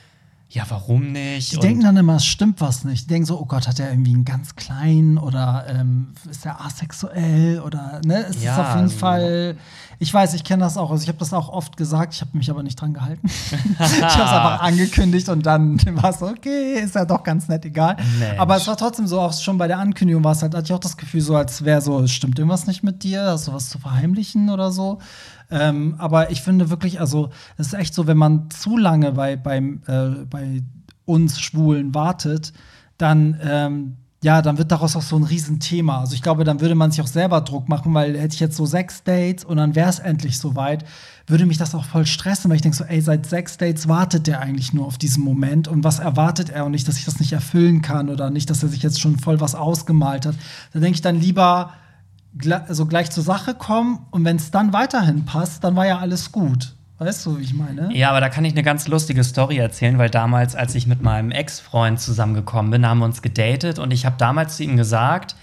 ja, 0.51 0.63
warum 0.69 1.11
nicht? 1.11 1.51
Die 1.51 1.55
Und- 1.57 1.63
denken 1.63 1.83
dann 1.83 1.95
immer, 1.97 2.15
es 2.15 2.25
stimmt 2.25 2.59
was 2.59 2.83
nicht. 2.83 3.03
Die 3.03 3.07
denken 3.09 3.25
so, 3.27 3.39
oh 3.39 3.45
Gott, 3.45 3.67
hat 3.67 3.79
er 3.79 3.91
irgendwie 3.91 4.13
einen 4.15 4.25
ganz 4.25 4.55
kleinen 4.55 5.19
oder 5.19 5.65
ähm, 5.69 6.07
ist 6.29 6.43
er 6.45 6.59
asexuell 6.65 7.59
oder 7.61 8.01
ne? 8.03 8.25
Es 8.27 8.41
Ja, 8.43 8.53
ist 8.53 8.59
auf 8.59 8.67
jeden 8.69 8.79
also- 8.85 8.97
Fall. 8.97 9.57
Ich 10.01 10.13
weiß, 10.13 10.33
ich 10.33 10.43
kenne 10.45 10.63
das 10.63 10.77
auch. 10.77 10.91
Also 10.91 11.03
ich 11.03 11.09
habe 11.09 11.17
das 11.19 11.33
auch 11.33 11.49
oft 11.49 11.75
gesagt, 11.77 12.13
ich 12.15 12.21
habe 12.21 12.35
mich 12.37 12.49
aber 12.49 12.63
nicht 12.63 12.79
dran 12.81 12.93
gehalten. 12.93 13.27
ich 13.27 13.51
habe 13.79 13.83
es 13.83 13.93
einfach 14.01 14.59
angekündigt 14.61 15.29
und 15.29 15.45
dann 15.45 15.77
war 16.01 16.11
es 16.11 16.19
so, 16.19 16.27
okay, 16.27 16.79
ist 16.79 16.95
ja 16.95 17.05
doch 17.05 17.21
ganz 17.23 17.47
nett, 17.47 17.65
egal. 17.65 17.97
Mensch. 18.17 18.39
Aber 18.39 18.55
es 18.55 18.65
war 18.65 18.77
trotzdem 18.77 19.05
so, 19.07 19.19
auch 19.19 19.33
schon 19.33 19.57
bei 19.57 19.67
der 19.67 19.77
Ankündigung 19.77 20.23
war 20.23 20.31
es 20.31 20.41
halt, 20.41 20.55
hatte 20.55 20.63
ich 20.65 20.73
auch 20.73 20.79
das 20.79 20.97
Gefühl, 20.97 21.21
so 21.21 21.35
als 21.35 21.63
wäre 21.65 21.81
so, 21.81 21.99
es 21.99 22.11
stimmt 22.11 22.39
irgendwas 22.39 22.65
nicht 22.65 22.81
mit 22.81 23.03
dir, 23.03 23.23
hast 23.23 23.47
du 23.49 23.53
was 23.53 23.69
zu 23.69 23.77
verheimlichen 23.77 24.49
oder 24.49 24.71
so. 24.71 24.99
Ähm, 25.51 25.95
aber 25.97 26.31
ich 26.31 26.41
finde 26.41 26.69
wirklich, 26.69 26.99
also 26.99 27.29
es 27.57 27.67
ist 27.67 27.73
echt 27.73 27.93
so, 27.93 28.07
wenn 28.07 28.17
man 28.17 28.49
zu 28.49 28.77
lange 28.77 29.13
bei, 29.13 29.35
beim, 29.35 29.81
äh, 29.87 30.25
bei 30.29 30.61
uns 31.05 31.39
Schwulen 31.39 31.95
wartet, 31.95 32.53
dann 32.97 33.39
ähm, 33.43 33.97
ja, 34.21 34.41
dann 34.41 34.57
wird 34.57 34.71
daraus 34.71 34.97
auch 34.97 35.01
so 35.01 35.15
ein 35.15 35.23
Riesenthema. 35.23 36.01
Also 36.01 36.13
ich 36.13 36.21
glaube, 36.21 36.43
dann 36.43 36.59
würde 36.59 36.75
man 36.75 36.91
sich 36.91 37.01
auch 37.01 37.07
selber 37.07 37.39
Druck 37.39 37.69
machen, 37.69 37.93
weil 37.93 38.19
hätte 38.19 38.33
ich 38.33 38.41
jetzt 38.41 38.57
so 38.57 38.65
sechs 38.65 39.03
Dates 39.03 39.45
und 39.45 39.55
dann 39.57 39.75
wäre 39.75 39.89
es 39.89 39.99
endlich 39.99 40.37
soweit, 40.39 40.83
würde 41.25 41.45
mich 41.45 41.57
das 41.57 41.73
auch 41.73 41.85
voll 41.85 42.05
stressen, 42.05 42.49
weil 42.49 42.57
ich 42.57 42.61
denke 42.61 42.75
so, 42.75 42.83
ey, 42.83 42.99
seit 42.99 43.25
sechs 43.25 43.57
Dates 43.57 43.87
wartet 43.87 44.27
der 44.27 44.41
eigentlich 44.41 44.73
nur 44.73 44.85
auf 44.85 44.97
diesen 44.97 45.23
Moment 45.23 45.69
und 45.69 45.85
was 45.85 45.99
erwartet 45.99 46.49
er 46.49 46.65
und 46.65 46.71
nicht, 46.71 46.87
dass 46.87 46.97
ich 46.97 47.05
das 47.05 47.19
nicht 47.19 47.31
erfüllen 47.31 47.81
kann 47.81 48.09
oder 48.09 48.29
nicht, 48.29 48.49
dass 48.49 48.61
er 48.61 48.67
sich 48.67 48.83
jetzt 48.83 48.99
schon 48.99 49.17
voll 49.17 49.39
was 49.39 49.55
ausgemalt 49.55 50.25
hat. 50.25 50.35
Da 50.73 50.79
denke 50.81 50.95
ich 50.95 51.01
dann 51.01 51.15
lieber 51.15 51.71
also 52.67 52.85
gleich 52.85 53.11
zur 53.11 53.23
Sache 53.23 53.53
kommen 53.53 54.05
und 54.11 54.25
wenn 54.25 54.35
es 54.35 54.51
dann 54.51 54.73
weiterhin 54.73 55.25
passt, 55.25 55.63
dann 55.63 55.75
war 55.75 55.85
ja 55.87 55.99
alles 55.99 56.31
gut. 56.31 56.75
Weißt 56.99 57.25
du, 57.25 57.37
wie 57.37 57.43
ich 57.43 57.53
meine? 57.53 57.95
Ja, 57.95 58.09
aber 58.09 58.19
da 58.19 58.27
kann 58.27 58.43
ich 58.43 58.51
eine 58.51 58.63
ganz 58.63 58.87
lustige 58.89 59.23
Story 59.23 59.57
erzählen, 59.57 59.97
weil 59.97 60.09
damals, 60.09 60.55
als 60.55 60.75
ich 60.75 60.85
mit 60.85 61.01
meinem 61.01 61.31
Ex-Freund 61.31 61.99
zusammengekommen 61.99 62.71
bin, 62.71 62.85
haben 62.85 62.99
wir 62.99 63.05
uns 63.05 63.21
gedatet 63.21 63.79
und 63.79 63.91
ich 63.91 64.05
habe 64.05 64.15
damals 64.17 64.57
zu 64.57 64.63
ihm 64.63 64.75
gesagt, 64.75 65.35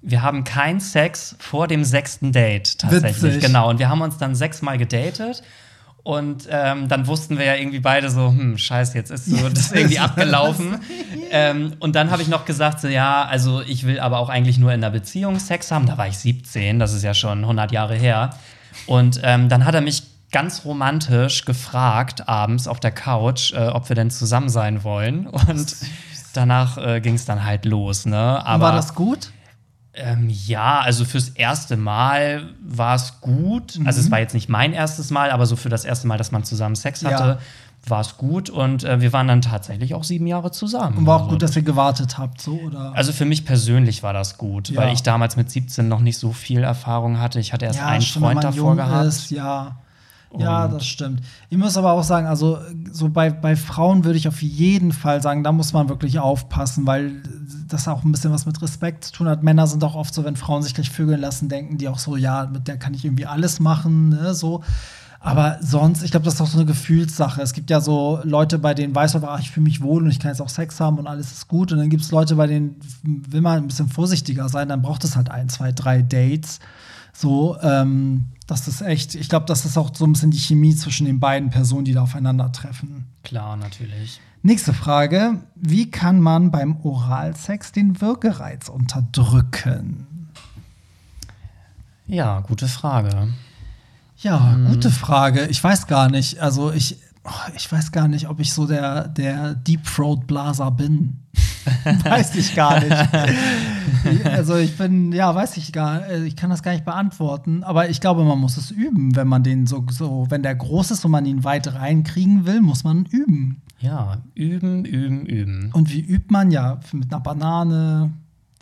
wir 0.00 0.22
haben 0.22 0.44
keinen 0.44 0.80
Sex 0.80 1.36
vor 1.38 1.68
dem 1.68 1.84
sechsten 1.84 2.32
Date 2.32 2.78
tatsächlich. 2.78 3.22
Witzig. 3.22 3.42
Genau. 3.42 3.68
Und 3.68 3.78
wir 3.78 3.88
haben 3.88 4.00
uns 4.00 4.16
dann 4.18 4.34
sechsmal 4.34 4.78
gedatet. 4.78 5.42
Und 6.06 6.46
ähm, 6.48 6.86
dann 6.86 7.08
wussten 7.08 7.36
wir 7.36 7.46
ja 7.46 7.56
irgendwie 7.56 7.80
beide 7.80 8.10
so, 8.10 8.28
hm, 8.28 8.58
scheiße, 8.58 8.96
jetzt 8.96 9.10
ist 9.10 9.26
so 9.26 9.38
Jetzt 9.38 9.56
das 9.56 9.72
irgendwie 9.72 9.98
abgelaufen. 9.98 10.78
ähm, 11.32 11.72
und 11.80 11.96
dann 11.96 12.12
habe 12.12 12.22
ich 12.22 12.28
noch 12.28 12.44
gesagt, 12.44 12.80
so, 12.80 12.86
ja, 12.86 13.24
also 13.24 13.60
ich 13.60 13.84
will 13.88 13.98
aber 13.98 14.20
auch 14.20 14.28
eigentlich 14.28 14.56
nur 14.56 14.72
in 14.72 14.84
einer 14.84 14.92
Beziehung 14.92 15.40
Sex 15.40 15.72
haben. 15.72 15.84
Da 15.86 15.98
war 15.98 16.06
ich 16.06 16.16
17, 16.18 16.78
das 16.78 16.92
ist 16.92 17.02
ja 17.02 17.12
schon 17.12 17.40
100 17.40 17.72
Jahre 17.72 17.96
her. 17.96 18.30
Und 18.86 19.18
ähm, 19.24 19.48
dann 19.48 19.64
hat 19.64 19.74
er 19.74 19.80
mich 19.80 20.04
ganz 20.30 20.64
romantisch 20.64 21.44
gefragt, 21.44 22.28
abends 22.28 22.68
auf 22.68 22.78
der 22.78 22.92
Couch, 22.92 23.52
äh, 23.52 23.66
ob 23.66 23.88
wir 23.88 23.96
denn 23.96 24.12
zusammen 24.12 24.48
sein 24.48 24.84
wollen. 24.84 25.26
Und 25.26 25.74
danach 26.34 26.78
äh, 26.78 27.00
ging 27.00 27.14
es 27.14 27.24
dann 27.24 27.44
halt 27.44 27.64
los, 27.64 28.06
ne? 28.06 28.36
Und 28.36 28.46
Aber 28.46 28.66
war 28.66 28.72
das 28.74 28.94
gut? 28.94 29.32
Ähm, 29.96 30.28
ja, 30.28 30.80
also 30.80 31.04
fürs 31.04 31.30
erste 31.30 31.76
Mal 31.76 32.50
war 32.60 32.94
es 32.96 33.20
gut. 33.20 33.78
Also 33.84 34.00
es 34.00 34.10
war 34.10 34.18
jetzt 34.20 34.34
nicht 34.34 34.48
mein 34.48 34.72
erstes 34.72 35.10
Mal, 35.10 35.30
aber 35.30 35.46
so 35.46 35.56
für 35.56 35.68
das 35.68 35.84
erste 35.84 36.06
Mal, 36.06 36.18
dass 36.18 36.32
man 36.32 36.44
zusammen 36.44 36.76
Sex 36.76 37.00
Ja. 37.02 37.10
hatte, 37.10 37.38
war 37.88 38.00
es 38.00 38.16
gut. 38.16 38.50
Und 38.50 38.84
äh, 38.84 39.00
wir 39.00 39.12
waren 39.12 39.28
dann 39.28 39.42
tatsächlich 39.42 39.94
auch 39.94 40.04
sieben 40.04 40.26
Jahre 40.26 40.50
zusammen. 40.50 40.98
Und 40.98 41.06
war 41.06 41.16
auch 41.16 41.20
Also 41.20 41.30
gut, 41.32 41.42
dass 41.42 41.54
ihr 41.56 41.62
gewartet 41.62 42.18
habt, 42.18 42.40
so 42.42 42.52
oder? 42.60 42.92
also 42.94 43.12
für 43.12 43.24
mich 43.24 43.44
persönlich 43.44 44.02
war 44.02 44.12
das 44.12 44.38
gut, 44.38 44.70
Ja. 44.70 44.82
weil 44.82 44.92
ich 44.92 45.02
damals 45.02 45.36
mit 45.36 45.50
17 45.50 45.86
noch 45.88 46.00
nicht 46.00 46.18
so 46.18 46.32
viel 46.32 46.62
Erfahrung 46.64 47.20
hatte. 47.20 47.38
Ich 47.40 47.52
hatte 47.52 47.64
erst 47.66 47.80
einen 47.82 48.02
stimmt, 48.02 48.24
Freund 48.24 48.44
davor 48.44 48.76
gehabt. 48.76 49.06
Ist, 49.06 49.30
ja. 49.30 49.76
Ja, 50.38 50.68
das 50.68 50.84
stimmt. 50.84 51.22
Ich 51.48 51.56
muss 51.56 51.76
aber 51.78 51.92
auch 51.92 52.02
sagen, 52.02 52.26
also 52.26 52.58
so 52.92 53.08
bei, 53.08 53.30
bei 53.30 53.56
Frauen 53.56 54.04
würde 54.04 54.18
ich 54.18 54.28
auf 54.28 54.42
jeden 54.42 54.92
Fall 54.92 55.22
sagen, 55.22 55.42
da 55.44 55.52
muss 55.52 55.72
man 55.72 55.88
wirklich 55.88 56.18
aufpassen, 56.18 56.86
weil 56.86 57.22
das 57.68 57.88
auch 57.88 58.04
ein 58.04 58.12
bisschen 58.12 58.32
was 58.32 58.46
mit 58.46 58.60
Respekt 58.62 59.04
zu 59.04 59.12
tun 59.12 59.28
hat. 59.28 59.42
Männer 59.42 59.66
sind 59.66 59.82
auch 59.84 59.94
oft 59.94 60.14
so, 60.14 60.24
wenn 60.24 60.36
Frauen 60.36 60.62
sich 60.62 60.74
gleich 60.74 60.90
vögeln 60.90 61.20
lassen, 61.20 61.48
denken 61.48 61.78
die 61.78 61.88
auch 61.88 61.98
so, 61.98 62.16
ja, 62.16 62.46
mit 62.46 62.68
der 62.68 62.78
kann 62.78 62.94
ich 62.94 63.04
irgendwie 63.04 63.26
alles 63.26 63.60
machen, 63.60 64.10
ne, 64.10 64.34
so. 64.34 64.62
Aber 65.18 65.58
sonst, 65.60 66.04
ich 66.04 66.12
glaube, 66.12 66.24
das 66.24 66.34
ist 66.34 66.40
auch 66.40 66.46
so 66.46 66.58
eine 66.58 66.66
Gefühlssache. 66.66 67.42
Es 67.42 67.52
gibt 67.52 67.70
ja 67.70 67.80
so 67.80 68.20
Leute, 68.22 68.58
bei 68.60 68.74
denen 68.74 68.94
weiß 68.94 69.14
man, 69.14 69.24
ach, 69.24 69.40
ich 69.40 69.50
fühle 69.50 69.64
mich 69.64 69.82
wohl 69.82 70.04
und 70.04 70.10
ich 70.10 70.20
kann 70.20 70.30
jetzt 70.30 70.40
auch 70.40 70.48
Sex 70.48 70.78
haben 70.78 70.98
und 70.98 71.08
alles 71.08 71.32
ist 71.32 71.48
gut. 71.48 71.72
Und 71.72 71.78
dann 71.78 71.90
gibt 71.90 72.04
es 72.04 72.12
Leute, 72.12 72.36
bei 72.36 72.46
denen 72.46 72.76
will 73.02 73.40
man 73.40 73.56
ein 73.56 73.66
bisschen 73.66 73.88
vorsichtiger 73.88 74.48
sein, 74.48 74.68
dann 74.68 74.82
braucht 74.82 75.02
es 75.02 75.16
halt 75.16 75.30
ein, 75.30 75.48
zwei, 75.48 75.72
drei 75.72 76.02
Dates. 76.02 76.60
So, 77.12 77.56
ähm, 77.60 78.26
Das 78.46 78.68
ist 78.68 78.82
echt, 78.82 79.16
ich 79.16 79.28
glaube, 79.28 79.46
das 79.46 79.64
ist 79.64 79.76
auch 79.76 79.90
so 79.92 80.04
ein 80.04 80.12
bisschen 80.12 80.30
die 80.30 80.38
Chemie 80.38 80.76
zwischen 80.76 81.06
den 81.06 81.18
beiden 81.18 81.50
Personen, 81.50 81.84
die 81.84 81.92
da 81.94 82.02
aufeinandertreffen. 82.02 83.06
Klar, 83.24 83.56
natürlich. 83.56 84.20
Nächste 84.46 84.72
Frage. 84.72 85.40
Wie 85.56 85.90
kann 85.90 86.20
man 86.20 86.52
beim 86.52 86.76
Oralsex 86.84 87.72
den 87.72 88.00
Würgereiz 88.00 88.68
unterdrücken? 88.68 90.06
Ja, 92.06 92.38
gute 92.38 92.68
Frage. 92.68 93.26
Ja, 94.18 94.56
gute 94.68 94.92
Frage. 94.92 95.46
Ich 95.46 95.64
weiß 95.64 95.88
gar 95.88 96.08
nicht. 96.08 96.38
Also 96.38 96.70
ich, 96.70 97.00
oh, 97.24 97.50
ich 97.56 97.72
weiß 97.72 97.90
gar 97.90 98.06
nicht, 98.06 98.28
ob 98.28 98.38
ich 98.38 98.52
so 98.52 98.68
der, 98.68 99.08
der 99.08 99.56
Deep 99.56 99.82
Throat 99.82 100.28
Blaser 100.28 100.70
bin. 100.70 101.24
weiß 102.04 102.36
ich 102.36 102.54
gar 102.54 102.78
nicht. 102.78 104.26
also 104.26 104.54
ich 104.58 104.78
bin, 104.78 105.10
ja, 105.10 105.34
weiß 105.34 105.56
ich 105.56 105.72
gar, 105.72 106.06
äh, 106.08 106.24
ich 106.24 106.36
kann 106.36 106.50
das 106.50 106.62
gar 106.62 106.70
nicht 106.70 106.84
beantworten. 106.84 107.64
Aber 107.64 107.90
ich 107.90 108.00
glaube, 108.00 108.22
man 108.22 108.38
muss 108.38 108.56
es 108.56 108.70
üben, 108.70 109.16
wenn 109.16 109.26
man 109.26 109.42
den 109.42 109.66
so, 109.66 109.84
so, 109.90 110.26
wenn 110.28 110.44
der 110.44 110.54
groß 110.54 110.92
ist 110.92 111.04
und 111.04 111.10
man 111.10 111.26
ihn 111.26 111.42
weit 111.42 111.74
reinkriegen 111.74 112.46
will, 112.46 112.60
muss 112.60 112.84
man 112.84 113.06
üben. 113.06 113.60
Ja, 113.86 114.20
üben, 114.34 114.84
üben, 114.84 115.26
üben. 115.26 115.70
Und 115.72 115.92
wie 115.92 116.00
übt 116.00 116.32
man? 116.32 116.50
Ja, 116.50 116.80
mit 116.92 117.12
einer 117.12 117.22
Banane. 117.22 118.10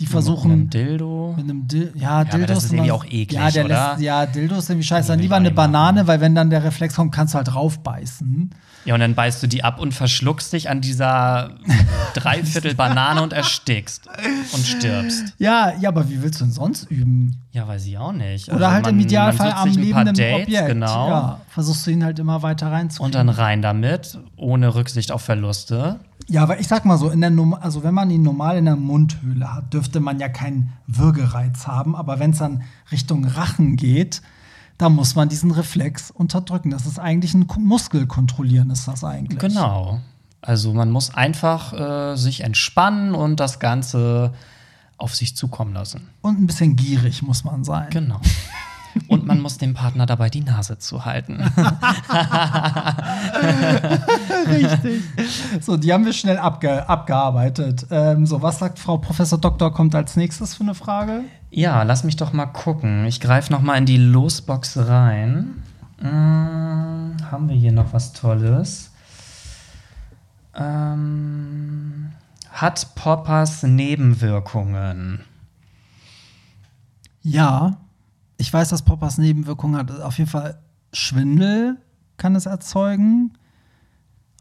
Die 0.01 0.07
versuchen. 0.07 0.51
Mit 0.51 0.59
einem 0.59 0.71
Dildo. 0.71 1.35
Mit 1.37 1.45
einem 1.45 1.69
Dil 1.69 1.93
ja, 1.95 2.11
aber 2.21 2.25
Dildo 2.31 2.47
das 2.55 2.65
ist 2.65 2.73
irgendwie 2.73 2.91
auch 2.91 3.05
eklig, 3.05 3.33
ja, 3.33 3.51
der 3.51 3.65
oder? 3.65 3.89
Lässt, 3.91 4.01
ja, 4.03 4.27
Dildo 4.27 4.57
ist 4.57 4.69
irgendwie 4.69 4.87
scheiße. 4.87 5.09
Dann 5.09 5.21
lieber 5.21 5.37
eine. 5.37 5.53
Banane, 5.53 6.07
weil 6.09 6.21
wenn 6.21 6.35
dann 6.35 6.51
der 6.51 6.65
Reflex 6.65 6.97
kommt, 6.97 7.15
kannst 7.15 7.35
du 7.35 7.37
halt 7.39 7.49
draufbeißen. 7.49 8.51
Ja, 8.87 8.95
und 8.95 9.01
dann 9.01 9.15
beißt 9.15 9.43
du 9.43 9.47
die 9.47 9.63
ab 9.65 9.79
und 9.81 9.95
verschluckst 9.95 10.53
dich 10.53 10.69
an 10.69 10.81
dieser 10.81 11.53
Dreiviertel 12.15 12.75
Banane 12.75 13.23
und 13.23 13.33
erstickst 13.33 14.09
und 14.53 14.67
stirbst. 14.67 15.33
Ja, 15.39 15.73
ja, 15.81 15.89
aber 15.89 16.11
wie 16.11 16.23
willst 16.23 16.41
du 16.41 16.45
denn 16.45 16.53
sonst 16.53 16.91
üben? 16.91 17.41
Ja, 17.53 17.67
weiß 17.69 17.87
ich 17.87 17.97
auch 17.97 18.13
nicht. 18.13 18.49
Oder 18.49 18.57
Also 18.57 18.71
halt 18.73 18.87
im 18.89 18.97
man- 18.97 19.05
Idealfall 19.05 19.49
man 19.51 19.59
am 19.59 19.69
lebenden 19.71 20.15
Dates, 20.15 20.43
Objekt. 20.43 20.67
Genau. 20.67 21.09
Ja, 21.09 21.41
versuchst 21.49 21.87
du 21.87 21.93
ihn 21.93 22.05
halt 22.05 22.19
immer 22.19 22.43
weiter 22.43 22.71
reinzukriegen. 22.73 23.07
Und 23.07 23.15
dann 23.15 23.29
rein 23.29 23.63
damit, 23.63 24.19
ohne 24.37 24.75
Rücksicht 24.75 25.13
auf 25.13 25.23
Verluste. 25.23 26.01
Ja, 26.29 26.43
aber 26.43 26.59
ich 26.59 26.69
sag 26.69 26.85
mal 26.85 26.97
so, 26.97 27.11
in 27.11 27.21
der 27.21 27.31
Num 27.31 27.55
also 27.55 27.83
wenn 27.83 27.95
man 27.95 28.11
ihn 28.11 28.23
normal 28.23 28.57
in 28.57 28.65
der 28.65 28.77
Mundhöhle 28.77 29.55
hat, 29.55 29.73
dürfte 29.73 30.01
man 30.01 30.19
ja 30.19 30.29
keinen 30.29 30.73
Würgereiz 30.87 31.67
haben. 31.67 31.95
Aber 31.95 32.19
wenn 32.19 32.31
es 32.31 32.39
dann 32.39 32.63
Richtung 32.91 33.25
Rachen 33.25 33.77
geht, 33.77 34.23
da 34.79 34.89
muss 34.89 35.15
man 35.15 35.29
diesen 35.29 35.51
Reflex 35.51 36.11
unterdrücken. 36.11 36.71
Das 36.71 36.87
ist 36.87 36.99
eigentlich 36.99 37.35
ein 37.35 37.47
Muskelkontrollieren, 37.59 38.71
ist 38.71 38.89
das 38.89 39.05
eigentlich. 39.05 39.39
Genau. 39.39 40.01
Also 40.41 40.75
man 40.75 40.91
muss 40.91 41.15
einfach 41.15 41.73
äh, 41.73 42.17
sich 42.17 42.43
entspannen 42.43 43.15
und 43.15 43.41
das 43.41 43.61
Ganze 43.61 44.33
auf 44.99 45.15
sich 45.15 45.37
zukommen 45.37 45.75
lassen. 45.75 46.09
Und 46.23 46.41
ein 46.41 46.47
bisschen 46.47 46.77
gierig 46.77 47.23
muss 47.23 47.45
man 47.45 47.65
sein. 47.65 47.89
Genau. 47.91 48.21
Und 49.09 49.27
man 49.27 49.41
muss 49.41 49.59
dem 49.59 49.75
Partner 49.75 50.07
dabei 50.07 50.31
die 50.31 50.41
Nase 50.43 50.79
zuhalten. 50.79 51.41
Richtig. 54.49 55.03
So, 55.61 55.77
die 55.77 55.93
haben 55.93 56.05
wir 56.05 56.13
schnell 56.13 56.39
abge 56.39 56.89
abgearbeitet. 56.89 57.87
Ähm, 57.91 58.27
so, 58.27 58.43
was 58.43 58.59
sagt 58.59 58.79
Frau 58.79 58.99
Professor 58.99 59.39
Doktor 59.39 59.73
kommt 59.73 59.95
als 59.95 60.17
nächstes 60.17 60.55
für 60.55 60.63
eine 60.63 60.75
Frage? 60.75 61.23
Ja, 61.51 61.83
lass 61.83 62.05
mich 62.05 62.17
doch 62.17 62.33
mal 62.33 62.47
gucken. 62.47 63.05
Ich 63.07 63.21
greife 63.21 63.53
noch 63.53 63.63
mal 63.63 63.77
in 63.77 63.87
die 63.87 63.97
Losbox 63.97 64.77
rein. 64.89 65.63
Mm, 66.01 67.17
haben 67.31 67.49
wir 67.49 67.57
hier 67.57 67.73
noch 67.73 67.93
was 67.93 68.13
Tolles? 68.13 68.91
Ähm, 70.57 72.13
hat 72.51 72.95
Poppers 72.95 73.63
Nebenwirkungen? 73.65 75.21
Ja, 77.23 77.79
ich 78.37 78.53
weiß, 78.53 78.69
dass 78.69 78.83
Poppers 78.83 79.19
Nebenwirkungen 79.19 79.77
hat. 79.77 79.91
Auf 80.01 80.19
jeden 80.19 80.31
Fall 80.31 80.59
Schwindel 80.93 81.79
kann 82.17 82.35
es 82.35 82.47
erzeugen. 82.47 83.33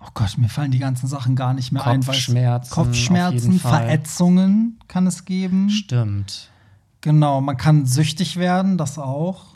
Oh 0.01 0.09
Gott, 0.13 0.37
mir 0.37 0.49
fallen 0.49 0.71
die 0.71 0.79
ganzen 0.79 1.07
Sachen 1.07 1.35
gar 1.35 1.53
nicht 1.53 1.71
mehr 1.71 1.85
ein. 1.85 2.05
weil 2.05 2.15
Kopfschmerzen, 2.15 2.71
auf 2.71 2.75
Kopfschmerzen, 2.75 3.59
Fall. 3.59 3.85
Verätzungen 3.85 4.79
kann 4.87 5.07
es 5.07 5.25
geben. 5.25 5.69
Stimmt. 5.69 6.49
Genau, 7.01 7.41
man 7.41 7.57
kann 7.57 7.85
süchtig 7.85 8.37
werden, 8.37 8.77
das 8.77 8.97
auch. 8.97 9.52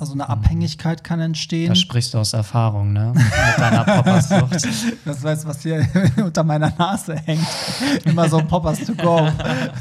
Also 0.00 0.12
eine 0.12 0.28
Abhängigkeit 0.28 1.02
kann 1.02 1.18
entstehen. 1.18 1.70
Da 1.70 1.74
sprichst 1.74 2.14
du 2.14 2.18
aus 2.18 2.32
Erfahrung, 2.32 2.92
ne? 2.92 3.12
Mit 3.16 3.58
deiner 3.58 3.82
Poppersucht. 3.82 4.68
Das 5.04 5.22
weiß, 5.22 5.46
was 5.46 5.62
hier 5.62 5.88
unter 6.24 6.44
meiner 6.44 6.72
Nase 6.78 7.16
hängt. 7.16 7.46
Immer 8.04 8.28
so 8.28 8.38
Poppers 8.38 8.84
to 8.84 8.94
go. 8.94 9.28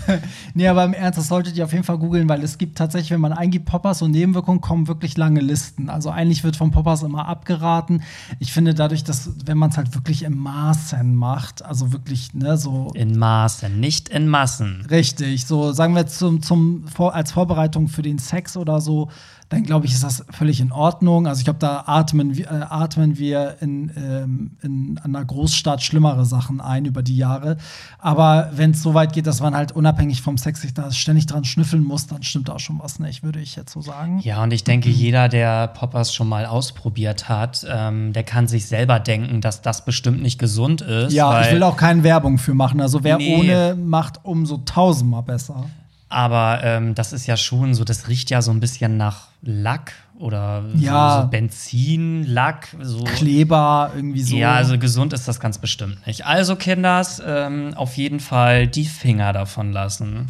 nee, 0.54 0.68
aber 0.68 0.86
im 0.86 0.94
Ernst, 0.94 1.20
das 1.20 1.28
solltet 1.28 1.56
ihr 1.56 1.66
auf 1.66 1.72
jeden 1.72 1.84
Fall 1.84 2.00
googeln, 2.00 2.28
weil 2.28 2.44
es 2.44 2.58
gibt 2.58 2.78
tatsächlich, 2.78 3.12
wenn 3.12 3.22
man 3.22 3.34
eingibt 3.34 3.66
Poppers 3.66 4.02
und 4.02 4.12
Nebenwirkungen, 4.12 4.60
kommen 4.62 4.88
wirklich 4.88 5.18
lange 5.18 5.42
Listen. 5.42 5.90
Also 5.90 6.10
eigentlich 6.10 6.44
wird 6.44 6.56
von 6.56 6.72
Poppers 6.72 7.04
immer 7.04 7.28
abgeraten. 7.28 8.02
Ich 8.40 8.54
finde 8.54 8.74
dadurch, 8.74 9.04
dass, 9.04 9.30
wenn 9.46 9.58
man 9.58 9.70
es 9.70 9.78
halt 9.78 9.94
wirklich 9.94 10.24
im 10.24 10.38
Maßen 10.38 11.14
macht, 11.14 11.64
also 11.64 11.92
wirklich, 11.92 12.34
ne, 12.34 12.58
so 12.58 12.90
In 12.96 13.20
Maßen, 13.20 13.80
nicht 13.80 14.10
in 14.10 14.28
Massen. 14.28 14.88
Richtig, 14.90 15.46
so 15.46 15.74
sagen 15.74 15.94
wir 15.94 16.08
zum, 16.08 16.42
zum 16.42 16.86
als 16.98 17.34
Vorbereitung 17.34 17.88
für 17.88 18.02
den 18.02 18.18
Sex 18.18 18.58
oder 18.58 18.82
so, 18.82 19.10
dann 19.50 19.64
glaube 19.64 19.86
ich, 19.86 19.94
ist 19.94 20.04
das 20.04 20.26
völlig 20.30 20.60
in 20.60 20.74
Ordnung. 20.74 21.26
Also 21.26 21.40
ich 21.40 21.46
glaube, 21.46 21.60
da 21.60 21.84
atmen, 21.86 22.36
wir- 22.36 22.48
äh, 22.52 22.66
atmen 22.70 23.18
wir 23.18 23.56
in, 23.62 23.92
ähm, 23.96 24.52
in 24.62 25.00
einer 25.02 25.24
Großstadt 25.24 25.82
schlimmere 25.82 26.26
Sachen 26.26 26.60
ein 26.60 26.84
über 26.84 27.02
die 27.02 27.16
Jahre. 27.16 27.56
Aber 27.98 28.50
wenn 28.54 28.72
es 28.72 28.82
so 28.84 28.94
weit 28.94 29.14
geht, 29.14 29.26
dass 29.26 29.40
man 29.42 29.56
halt 29.56 29.72
unabhängig 29.72 30.22
vom 30.22 30.38
Sex 30.38 30.62
sich 30.62 30.74
da 30.74 30.92
ständig 30.92 31.28
dran 31.28 31.46
schnüffeln 31.46 31.84
muss, 31.84 32.08
dann 32.08 32.24
stimmt 32.24 32.50
auch 32.50 32.60
schon 32.60 32.80
was 32.80 33.00
nicht, 33.00 33.24
würde 33.24 33.40
ich 33.40 33.56
jetzt 33.56 33.72
so 33.72 33.80
sagen. 33.82 34.20
Ja, 34.20 34.44
und 34.44 34.52
ich 34.52 34.66
denke, 34.66 34.90
jeder, 34.90 35.30
der 35.30 35.68
Poppers 35.68 36.14
schon 36.14 36.28
mal 36.28 36.46
ausprobiert 36.46 37.30
hat, 37.30 37.66
ähm, 37.70 38.12
der 38.12 38.24
kann 38.24 38.48
sich 38.48 38.66
selber 38.68 39.00
denken, 39.00 39.40
dass 39.40 39.62
das 39.62 39.86
bestimmt 39.86 40.22
nicht 40.22 40.40
gesund 40.40 40.82
ist. 40.82 41.14
Ja, 41.14 41.42
ich 41.42 41.52
will 41.54 41.64
auch 41.64 41.78
keine 41.78 42.04
Werbung 42.04 42.38
für 42.38 42.54
machen. 42.54 42.82
Also 42.82 43.04
wer 43.04 43.18
Nee. 43.18 43.38
ohne 43.38 43.76
macht, 43.76 44.20
umso 44.24 44.58
tausendmal 44.58 45.24
besser. 45.24 45.66
Aber 46.10 46.64
ähm, 46.64 46.96
das 46.96 47.12
ist 47.12 47.28
ja 47.28 47.36
schon 47.36 47.74
so, 47.74 47.84
das 47.84 48.08
riecht 48.08 48.30
ja 48.30 48.42
so 48.42 48.52
ein 48.52 48.60
bisschen 48.62 48.96
nach 48.98 49.28
Lack 49.42 49.92
oder 50.18 50.64
Ja. 50.76 51.18
so, 51.18 51.22
so 51.24 51.28
Benzin, 51.28 52.24
Lack, 52.26 52.70
so. 52.82 53.04
Kleber, 53.04 53.92
irgendwie 53.96 54.22
so. 54.24 54.36
Ja, 54.38 54.54
also 54.54 54.78
gesund 54.80 55.12
ist 55.14 55.28
das 55.28 55.40
ganz 55.40 55.58
bestimmt 55.58 56.08
nicht. 56.08 56.26
Also, 56.26 56.56
Kinders, 56.56 57.22
ähm, 57.26 57.74
auf 57.76 57.98
jeden 57.98 58.20
Fall 58.22 58.68
die 58.68 58.86
Finger 58.86 59.34
davon 59.34 59.72
lassen. 59.74 60.28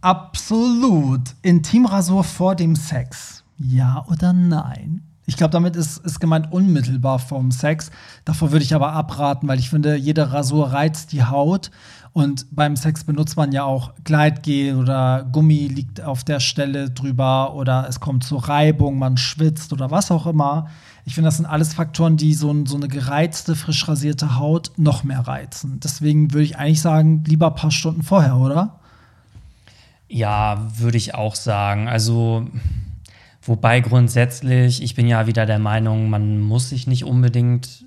Absolut. 0.00 1.20
Intimrasur 1.42 2.24
vor 2.24 2.56
dem 2.56 2.74
Sex. 2.74 3.44
Ja 3.58 4.04
oder 4.10 4.32
nein? 4.32 5.02
Ich 5.26 5.36
glaube, 5.36 5.52
damit 5.52 5.76
ist, 5.76 5.98
ist 5.98 6.18
gemeint 6.18 6.50
unmittelbar 6.50 7.20
vorm 7.20 7.52
Sex. 7.52 7.92
Davor 8.24 8.50
würde 8.50 8.64
ich 8.64 8.74
aber 8.74 8.92
abraten, 8.92 9.46
weil 9.46 9.60
ich 9.60 9.70
finde, 9.70 9.94
jede 9.94 10.32
Rasur 10.32 10.72
reizt 10.72 11.12
die 11.12 11.22
Haut. 11.22 11.70
Und 12.12 12.46
beim 12.50 12.76
Sex 12.76 13.04
benutzt 13.04 13.38
man 13.38 13.52
ja 13.52 13.64
auch 13.64 13.94
Gleitgel 14.04 14.76
oder 14.76 15.26
Gummi 15.32 15.66
liegt 15.68 16.02
auf 16.02 16.24
der 16.24 16.40
Stelle 16.40 16.90
drüber 16.90 17.54
oder 17.54 17.86
es 17.88 18.00
kommt 18.00 18.24
zur 18.24 18.48
Reibung, 18.48 18.98
man 18.98 19.16
schwitzt 19.16 19.72
oder 19.72 19.90
was 19.90 20.10
auch 20.10 20.26
immer. 20.26 20.68
Ich 21.06 21.14
finde, 21.14 21.28
das 21.28 21.38
sind 21.38 21.46
alles 21.46 21.72
Faktoren, 21.72 22.18
die 22.18 22.34
so, 22.34 22.66
so 22.66 22.76
eine 22.76 22.88
gereizte, 22.88 23.56
frisch 23.56 23.88
rasierte 23.88 24.38
Haut 24.38 24.72
noch 24.76 25.04
mehr 25.04 25.20
reizen. 25.20 25.80
Deswegen 25.82 26.32
würde 26.32 26.44
ich 26.44 26.58
eigentlich 26.58 26.82
sagen, 26.82 27.24
lieber 27.26 27.48
ein 27.48 27.54
paar 27.54 27.70
Stunden 27.70 28.02
vorher, 28.02 28.36
oder? 28.36 28.78
Ja, 30.06 30.68
würde 30.76 30.98
ich 30.98 31.14
auch 31.14 31.34
sagen. 31.34 31.88
Also, 31.88 32.46
wobei 33.40 33.80
grundsätzlich, 33.80 34.82
ich 34.82 34.94
bin 34.94 35.08
ja 35.08 35.26
wieder 35.26 35.46
der 35.46 35.58
Meinung, 35.58 36.10
man 36.10 36.40
muss 36.40 36.68
sich 36.68 36.86
nicht 36.86 37.04
unbedingt 37.04 37.86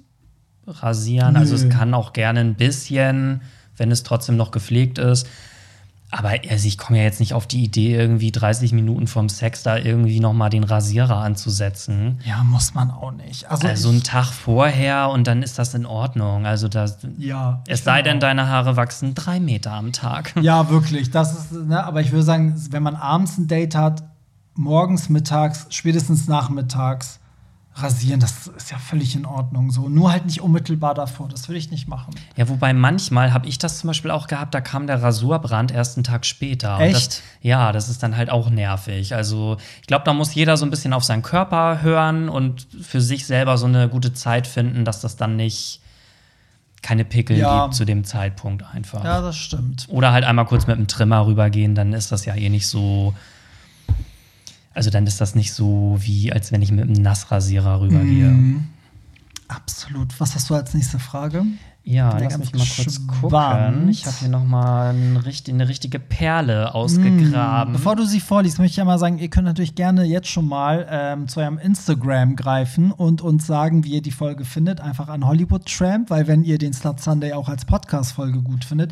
rasieren. 0.65 1.35
Also, 1.35 1.55
Nö. 1.55 1.61
es 1.61 1.69
kann 1.69 1.93
auch 1.93 2.11
gerne 2.11 2.39
ein 2.39 2.55
bisschen, 2.55 3.41
wenn 3.77 3.91
es 3.91 4.03
trotzdem 4.03 4.37
noch 4.37 4.51
gepflegt 4.51 4.97
ist. 4.97 5.27
Aber 6.11 6.33
also 6.49 6.67
ich 6.67 6.77
komme 6.77 6.99
ja 6.99 7.03
jetzt 7.03 7.19
nicht 7.19 7.33
auf 7.33 7.47
die 7.47 7.63
Idee, 7.63 7.95
irgendwie 7.95 8.31
30 8.31 8.71
Minuten 8.71 9.07
vorm 9.07 9.27
Sex 9.27 9.63
da 9.63 9.77
irgendwie 9.77 10.19
noch 10.19 10.33
mal 10.33 10.49
den 10.49 10.63
Rasierer 10.63 11.17
anzusetzen. 11.17 12.19
Ja, 12.23 12.43
muss 12.43 12.73
man 12.73 12.91
auch 12.91 13.11
nicht. 13.11 13.49
Also, 13.49 13.67
Also 13.67 13.89
einen 13.89 14.03
Tag 14.03 14.27
vorher 14.27 15.09
und 15.09 15.27
dann 15.27 15.43
ist 15.43 15.59
das 15.59 15.73
in 15.73 15.85
Ordnung. 15.85 16.45
Also 16.45 16.67
das, 16.67 16.99
ja. 17.17 17.63
es 17.67 17.83
sei 17.83 18.01
denn, 18.01 18.17
auch. 18.17 18.21
deine 18.21 18.47
Haare 18.47 18.77
wachsen 18.77 19.15
drei 19.15 19.39
Meter 19.39 19.73
am 19.73 19.91
Tag. 19.91 20.33
Ja, 20.39 20.69
wirklich. 20.69 21.11
Das 21.11 21.37
ist, 21.37 21.51
ne, 21.51 21.83
aber 21.83 22.01
ich 22.01 22.11
würde 22.11 22.23
sagen, 22.23 22.55
wenn 22.69 22.83
man 22.83 22.95
abends 22.95 23.37
ein 23.37 23.47
Date 23.47 23.75
hat, 23.75 24.03
morgens, 24.53 25.09
mittags, 25.09 25.65
spätestens 25.69 26.27
nachmittags 26.27 27.19
rasieren, 27.77 28.21
das 28.21 28.47
ist 28.47 28.71
ja 28.71 28.77
völlig 28.77 29.15
in 29.15 29.25
Ordnung. 29.25 29.69
So, 29.69 29.89
nur 29.89 30.11
halt 30.11 30.25
nicht 30.25 30.41
unmittelbar 30.41 30.93
davor. 30.93 31.27
Das 31.27 31.49
würde 31.49 31.59
ich 31.59 31.71
nicht 31.71 31.87
machen. 31.89 32.15
Ja, 32.37 32.47
wobei 32.47 32.73
manchmal 32.73 33.33
habe 33.33 33.47
ich 33.47 33.57
das 33.57 33.79
zum 33.79 33.89
Beispiel 33.89 34.11
auch 34.11 34.27
gehabt, 34.27 34.53
da 34.53 34.61
kam 34.61 34.87
der 34.87 35.03
Rasurbrand 35.03 35.71
erst 35.71 35.97
einen 35.97 36.05
Tag 36.05 36.25
später. 36.25 36.79
Echt? 36.79 36.95
Das, 36.95 37.21
ja, 37.41 37.73
das 37.73 37.89
ist 37.89 38.01
dann 38.01 38.15
halt 38.15 38.29
auch 38.29 38.49
nervig. 38.49 39.13
Also 39.13 39.57
ich 39.81 39.87
glaube, 39.87 40.05
da 40.05 40.13
muss 40.13 40.33
jeder 40.33 40.55
so 40.55 40.65
ein 40.65 40.69
bisschen 40.69 40.93
auf 40.93 41.03
seinen 41.03 41.21
Körper 41.21 41.81
hören 41.81 42.29
und 42.29 42.65
für 42.81 43.01
sich 43.01 43.25
selber 43.25 43.57
so 43.57 43.65
eine 43.65 43.89
gute 43.89 44.13
Zeit 44.13 44.47
finden, 44.47 44.85
dass 44.85 45.01
das 45.01 45.17
dann 45.17 45.35
nicht 45.35 45.81
keine 46.81 47.03
Pickel 47.03 47.37
Ja. 47.37 47.63
gibt 47.63 47.75
zu 47.75 47.83
dem 47.83 48.03
Zeitpunkt 48.05 48.63
einfach. 48.73 49.03
Ja, 49.03 49.19
das 49.19 49.35
stimmt. 49.35 49.87
Oder 49.89 50.13
halt 50.13 50.23
einmal 50.23 50.45
kurz 50.45 50.67
mit 50.67 50.77
dem 50.77 50.87
Trimmer 50.87 51.25
rübergehen, 51.25 51.75
dann 51.75 51.93
ist 51.93 52.11
das 52.11 52.25
ja 52.25 52.35
eh 52.35 52.49
nicht 52.49 52.67
so. 52.67 53.13
Also 54.75 54.89
dann 54.89 55.07
ist 55.07 55.21
das 55.21 55.35
nicht 55.35 55.53
so 55.53 55.97
wie, 55.99 56.31
als 56.31 56.51
wenn 56.51 56.61
ich 56.61 56.71
mit 56.71 56.83
einem 56.83 57.01
Nassrasierer 57.01 57.81
rübergehe. 57.81 58.27
Mhm. 58.29 58.65
Absolut. 59.47 60.19
Was 60.19 60.35
hast 60.35 60.49
du 60.49 60.55
als 60.55 60.73
nächste 60.73 60.99
Frage? 60.99 61.45
Ja, 61.87 62.17
lass 62.17 62.39
mich 62.39 62.51
mal 62.51 62.65
kurz 62.65 63.05
gespannt. 63.07 63.21
gucken. 63.21 63.89
Ich 63.89 64.07
habe 64.07 64.15
hier 64.19 64.29
noch 64.29 64.43
mal 64.43 64.89
ein 64.89 65.17
eine 65.17 65.67
richtige 65.69 65.99
Perle 65.99 66.73
ausgegraben. 66.73 67.73
Bevor 67.73 67.95
du 67.95 68.05
sie 68.05 68.19
vorliest, 68.19 68.57
möchte 68.57 68.71
ich 68.71 68.77
ja 68.77 68.85
mal 68.85 68.97
sagen, 68.97 69.19
ihr 69.19 69.29
könnt 69.29 69.45
natürlich 69.45 69.75
gerne 69.75 70.03
jetzt 70.03 70.27
schon 70.27 70.47
mal 70.47 70.87
ähm, 70.89 71.27
zu 71.27 71.41
eurem 71.41 71.59
Instagram 71.59 72.35
greifen 72.35 72.91
und 72.91 73.21
uns 73.21 73.45
sagen, 73.45 73.83
wie 73.83 73.93
ihr 73.93 74.01
die 74.01 74.09
Folge 74.09 74.45
findet. 74.45 74.81
Einfach 74.81 75.09
an 75.09 75.27
Hollywood 75.27 75.67
Tramp, 75.67 76.09
weil 76.09 76.25
wenn 76.25 76.43
ihr 76.43 76.57
den 76.57 76.73
Slut 76.73 76.99
Sunday 76.99 77.33
auch 77.33 77.49
als 77.49 77.65
Podcast-Folge 77.65 78.41
gut 78.41 78.65
findet, 78.65 78.91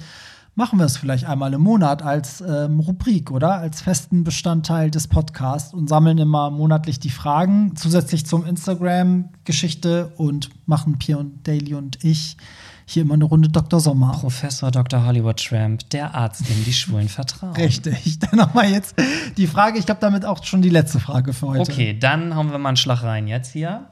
machen 0.56 0.80
wir 0.80 0.86
es 0.86 0.98
vielleicht 0.98 1.26
einmal 1.26 1.54
im 1.54 1.62
Monat 1.62 2.04
als 2.04 2.42
ähm, 2.42 2.80
Rubrik, 2.80 3.32
oder? 3.32 3.56
Als 3.56 3.82
festen 3.82 4.24
Bestandteil 4.24 4.92
des 4.92 5.08
Podcasts 5.08 5.74
und 5.74 5.89
sammeln 5.89 6.18
immer 6.18 6.52
monatlich 6.52 7.00
die 7.00 7.10
Fragen 7.10 7.76
zusätzlich 7.76 8.26
zum 8.26 8.46
Instagram-Geschichte 8.46 10.13
und 10.18 10.50
machen 10.68 11.00
Pierre 11.00 11.20
und 11.20 11.48
Daily 11.48 11.74
und 11.74 12.04
ich 12.04 12.38
hier 12.86 13.04
immer 13.04 13.13
eine 13.13 13.24
Runde 13.24 13.50
Dr. 13.50 13.80
Sommer. 13.80 14.12
Professor 14.12 14.70
Dr. 14.70 15.06
Hollywood 15.06 15.44
Tramp, 15.44 15.89
der 15.92 16.13
Arzt, 16.13 16.48
dem 16.50 16.63
die 16.66 16.74
Schwulen 16.74 17.10
vertrauen. 17.10 17.54
Richtig. 17.54 18.20
Dann 18.20 18.38
nochmal 18.38 18.70
jetzt 18.70 18.96
die 19.38 19.48
Frage, 19.48 19.80
ich 19.80 19.86
glaube, 19.86 20.02
damit 20.02 20.26
auch 20.26 20.44
schon 20.44 20.62
die 20.62 20.70
letzte 20.70 21.00
Frage 21.00 21.34
für 21.34 21.48
heute. 21.48 21.62
Okay, 21.62 21.98
dann 21.98 22.36
hauen 22.36 22.52
wir 22.52 22.58
mal 22.58 22.70
einen 22.70 22.78
Schlag 22.78 23.04
rein 23.04 23.28
jetzt 23.28 23.54
hier. 23.54 23.88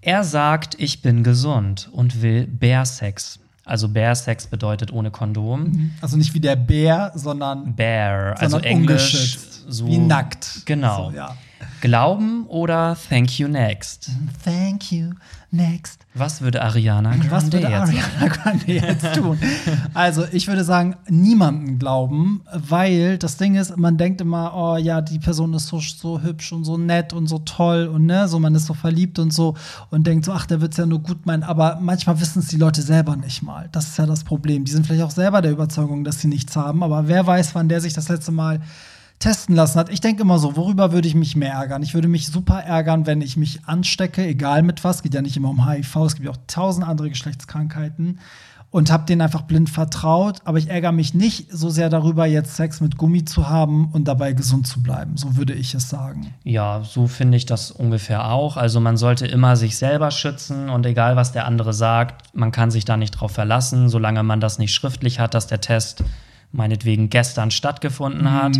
Er 0.00 0.24
sagt, 0.24 0.74
ich 0.78 1.00
bin 1.00 1.22
gesund 1.22 1.88
und 1.92 2.20
will 2.20 2.46
Bärsex. 2.46 3.38
Also 3.64 3.88
Bärsex 3.88 4.46
bedeutet 4.46 4.92
ohne 4.92 5.10
Kondom. 5.10 5.92
Also 6.00 6.16
nicht 6.16 6.34
wie 6.34 6.40
der 6.40 6.56
Bär, 6.56 7.12
sondern, 7.14 7.74
Bear, 7.74 8.36
also 8.38 8.52
sondern 8.52 8.70
Englisch 8.70 9.14
ungeschützt. 9.14 9.64
so 9.68 9.86
wie 9.86 9.98
nackt. 9.98 10.66
Genau. 10.66 11.10
So, 11.10 11.16
ja. 11.16 11.36
Glauben 11.80 12.46
oder 12.46 12.96
Thank 13.08 13.38
you 13.38 13.48
next. 13.48 14.10
Thank 14.44 14.90
you. 14.90 15.10
Next. 15.54 16.04
Was 16.14 16.40
würde 16.40 16.62
Ariana 16.62 17.10
Grande 17.10 17.30
Was 17.30 17.44
würde 17.44 17.58
jetzt 17.60 17.72
Ariana 17.72 18.26
Grande 18.26 18.66
jetzt 18.72 19.14
tun? 19.14 19.38
Also, 19.94 20.24
ich 20.32 20.48
würde 20.48 20.64
sagen, 20.64 20.96
niemanden 21.08 21.78
glauben, 21.78 22.42
weil 22.52 23.18
das 23.18 23.36
Ding 23.36 23.54
ist, 23.54 23.76
man 23.76 23.96
denkt 23.96 24.20
immer, 24.20 24.52
oh 24.56 24.76
ja, 24.76 25.00
die 25.00 25.20
Person 25.20 25.54
ist 25.54 25.68
so, 25.68 25.78
so 25.78 26.20
hübsch 26.20 26.52
und 26.52 26.64
so 26.64 26.76
nett 26.76 27.12
und 27.12 27.28
so 27.28 27.38
toll 27.38 27.86
und 27.86 28.06
ne, 28.06 28.26
so 28.26 28.40
man 28.40 28.52
ist 28.56 28.66
so 28.66 28.74
verliebt 28.74 29.20
und 29.20 29.32
so 29.32 29.54
und 29.90 30.08
denkt 30.08 30.24
so, 30.24 30.32
ach, 30.32 30.46
der 30.46 30.60
wird 30.60 30.72
es 30.72 30.78
ja 30.78 30.86
nur 30.86 31.00
gut 31.00 31.24
meinen, 31.24 31.44
aber 31.44 31.78
manchmal 31.80 32.18
wissen 32.20 32.40
es 32.40 32.48
die 32.48 32.56
Leute 32.56 32.82
selber 32.82 33.14
nicht 33.14 33.44
mal. 33.44 33.68
Das 33.70 33.86
ist 33.86 33.98
ja 33.98 34.06
das 34.06 34.24
Problem. 34.24 34.64
Die 34.64 34.72
sind 34.72 34.88
vielleicht 34.88 35.04
auch 35.04 35.12
selber 35.12 35.40
der 35.40 35.52
Überzeugung, 35.52 36.02
dass 36.02 36.20
sie 36.20 36.28
nichts 36.28 36.56
haben, 36.56 36.82
aber 36.82 37.06
wer 37.06 37.28
weiß, 37.28 37.54
wann 37.54 37.68
der 37.68 37.80
sich 37.80 37.92
das 37.92 38.08
letzte 38.08 38.32
Mal 38.32 38.60
testen 39.24 39.56
lassen 39.56 39.78
hat. 39.78 39.88
Ich 39.88 40.02
denke 40.02 40.20
immer 40.20 40.38
so, 40.38 40.54
worüber 40.54 40.92
würde 40.92 41.08
ich 41.08 41.14
mich 41.14 41.34
mehr 41.34 41.54
ärgern? 41.54 41.82
Ich 41.82 41.94
würde 41.94 42.08
mich 42.08 42.26
super 42.26 42.60
ärgern, 42.60 43.06
wenn 43.06 43.22
ich 43.22 43.38
mich 43.38 43.60
anstecke, 43.64 44.22
egal 44.26 44.62
mit 44.62 44.84
was. 44.84 45.02
Geht 45.02 45.14
ja 45.14 45.22
nicht 45.22 45.36
immer 45.38 45.48
um 45.48 45.66
HIV, 45.66 45.96
es 45.96 46.14
gibt 46.14 46.26
ja 46.26 46.32
auch 46.32 46.38
tausend 46.46 46.86
andere 46.86 47.08
Geschlechtskrankheiten. 47.08 48.20
Und 48.70 48.90
habe 48.90 49.06
denen 49.06 49.22
einfach 49.22 49.42
blind 49.42 49.70
vertraut. 49.70 50.40
Aber 50.44 50.58
ich 50.58 50.68
ärgere 50.68 50.92
mich 50.92 51.14
nicht 51.14 51.50
so 51.50 51.70
sehr 51.70 51.88
darüber, 51.88 52.26
jetzt 52.26 52.56
Sex 52.56 52.82
mit 52.82 52.98
Gummi 52.98 53.24
zu 53.24 53.48
haben 53.48 53.88
und 53.92 54.08
dabei 54.08 54.32
gesund 54.32 54.66
zu 54.66 54.82
bleiben. 54.82 55.16
So 55.16 55.36
würde 55.36 55.54
ich 55.54 55.74
es 55.74 55.88
sagen. 55.88 56.34
Ja, 56.42 56.82
so 56.82 57.06
finde 57.06 57.38
ich 57.38 57.46
das 57.46 57.70
ungefähr 57.70 58.30
auch. 58.30 58.58
Also 58.58 58.78
man 58.80 58.98
sollte 58.98 59.26
immer 59.26 59.56
sich 59.56 59.78
selber 59.78 60.10
schützen 60.10 60.68
und 60.68 60.84
egal 60.84 61.16
was 61.16 61.32
der 61.32 61.46
andere 61.46 61.72
sagt, 61.72 62.34
man 62.34 62.52
kann 62.52 62.70
sich 62.70 62.84
da 62.84 62.96
nicht 62.98 63.12
drauf 63.12 63.30
verlassen, 63.30 63.88
solange 63.88 64.22
man 64.22 64.40
das 64.40 64.58
nicht 64.58 64.74
schriftlich 64.74 65.18
hat, 65.18 65.32
dass 65.32 65.46
der 65.46 65.60
Test 65.62 66.04
meinetwegen 66.52 67.08
gestern 67.08 67.52
stattgefunden 67.52 68.32
hat. 68.32 68.58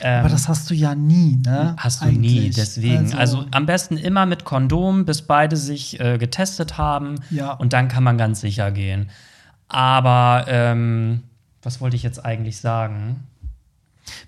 Ähm, 0.00 0.20
Aber 0.20 0.28
das 0.28 0.48
hast 0.48 0.70
du 0.70 0.74
ja 0.74 0.94
nie, 0.94 1.36
ne? 1.44 1.74
Hast 1.76 2.02
du 2.02 2.06
nie, 2.06 2.38
Eigentlich. 2.40 2.54
deswegen. 2.56 3.14
Also, 3.14 3.44
am 3.50 3.66
besten 3.66 3.96
immer 3.96 4.26
mit 4.26 4.44
Kondom, 4.44 5.04
bis 5.04 5.22
beide 5.22 5.56
sich 5.56 5.98
äh, 6.00 6.18
getestet 6.18 6.78
haben. 6.78 7.16
Ja. 7.30 7.52
Und 7.52 7.72
dann 7.72 7.88
kann 7.88 8.04
man 8.04 8.16
ganz 8.18 8.40
sicher 8.40 8.70
gehen. 8.70 9.10
Aber 9.68 10.44
ähm, 10.48 11.22
was 11.62 11.80
wollte 11.80 11.96
ich 11.96 12.02
jetzt 12.02 12.24
eigentlich 12.24 12.60
sagen? 12.60 13.24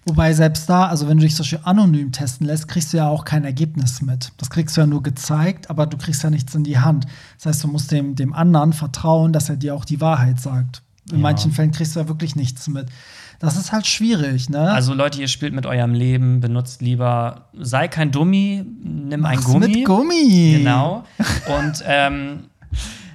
Wobei 0.04 0.34
selbst 0.34 0.68
da, 0.68 0.86
also 0.86 1.08
wenn 1.08 1.16
du 1.16 1.22
dich 1.24 1.34
zum 1.34 1.44
Beispiel 1.44 1.60
anonym 1.64 2.12
testen 2.12 2.46
lässt, 2.46 2.68
kriegst 2.68 2.92
du 2.92 2.98
ja 2.98 3.08
auch 3.08 3.24
kein 3.24 3.44
Ergebnis 3.44 4.02
mit. 4.02 4.32
Das 4.36 4.50
kriegst 4.50 4.76
du 4.76 4.82
ja 4.82 4.86
nur 4.86 5.02
gezeigt, 5.02 5.70
aber 5.70 5.86
du 5.86 5.96
kriegst 5.96 6.22
ja 6.22 6.28
nichts 6.30 6.54
in 6.54 6.64
die 6.64 6.78
Hand. 6.78 7.06
Das 7.38 7.46
heißt, 7.46 7.64
du 7.64 7.68
musst 7.68 7.90
dem, 7.90 8.14
dem 8.14 8.34
anderen 8.34 8.72
vertrauen, 8.74 9.32
dass 9.32 9.48
er 9.48 9.56
dir 9.56 9.74
auch 9.74 9.86
die 9.86 10.00
Wahrheit 10.02 10.38
sagt. 10.38 10.82
In 11.10 11.16
Ja. 11.16 11.22
manchen 11.22 11.52
Fällen 11.52 11.70
kriegst 11.72 11.96
du 11.96 12.00
ja 12.00 12.08
wirklich 12.08 12.36
nichts 12.36 12.68
mit. 12.68 12.88
Das 13.40 13.56
ist 13.56 13.72
halt 13.72 13.86
schwierig, 13.86 14.48
ne? 14.50 14.70
Also, 14.70 14.94
Leute, 14.94 15.18
ihr 15.20 15.26
spielt 15.28 15.54
mit 15.54 15.66
eurem 15.66 15.94
Leben, 15.94 16.40
benutzt 16.40 16.82
lieber, 16.82 17.46
sei 17.58 17.88
kein 17.88 18.10
Dummi, 18.12 18.64
nimm 18.84 19.24
ein 19.24 19.36
Mach's 19.36 19.44
Gummi. 19.46 19.66
mit 19.68 19.84
Gummi. 19.86 20.56
Genau. 20.58 21.04
Und 21.58 21.82
ähm, 21.86 22.44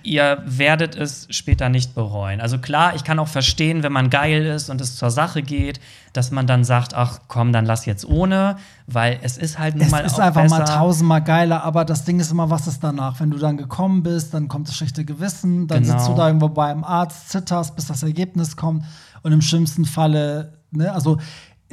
ihr 0.01 0.39
werdet 0.45 0.95
es 0.95 1.27
später 1.29 1.69
nicht 1.69 1.95
bereuen. 1.95 2.41
Also 2.41 2.57
klar, 2.59 2.95
ich 2.95 3.03
kann 3.03 3.17
auch 3.19 3.27
verstehen, 3.27 3.81
wenn 3.83 3.91
man 3.91 4.09
geil 4.09 4.45
ist 4.45 4.69
und 4.69 4.81
es 4.81 4.95
zur 4.97 5.09
Sache 5.11 5.41
geht, 5.41 5.79
dass 6.13 6.29
man 6.31 6.45
dann 6.47 6.63
sagt, 6.63 6.93
ach 6.93 7.19
komm, 7.27 7.51
dann 7.53 7.65
lass 7.65 7.85
jetzt 7.85 8.05
ohne, 8.07 8.57
weil 8.87 9.19
es 9.23 9.37
ist 9.37 9.57
halt 9.59 9.75
nun 9.75 9.85
Es 9.85 9.91
mal 9.91 10.05
ist 10.05 10.15
auch 10.15 10.19
einfach 10.19 10.43
besser. 10.43 10.57
mal 10.59 10.65
tausendmal 10.65 11.23
geiler, 11.23 11.63
aber 11.63 11.85
das 11.85 12.03
Ding 12.03 12.19
ist 12.19 12.31
immer, 12.31 12.49
was 12.49 12.67
ist 12.67 12.83
danach? 12.83 13.19
Wenn 13.19 13.31
du 13.31 13.37
dann 13.37 13.57
gekommen 13.57 14.03
bist, 14.03 14.33
dann 14.33 14.47
kommt 14.47 14.67
das 14.67 14.75
schlechte 14.77 15.05
Gewissen, 15.05 15.67
dann 15.67 15.83
Genau. 15.83 15.97
sitzt 15.97 16.09
du 16.09 16.15
da 16.15 16.27
irgendwo 16.27 16.49
beim 16.49 16.83
Arzt, 16.83 17.29
zitterst, 17.29 17.75
bis 17.75 17.85
das 17.87 18.01
Ergebnis 18.03 18.55
kommt 18.55 18.83
und 19.25 19.31
im 19.31 19.41
schlimmsten 19.41 19.85
Falle, 19.85 20.53
ne, 20.69 20.93
also 20.93 21.17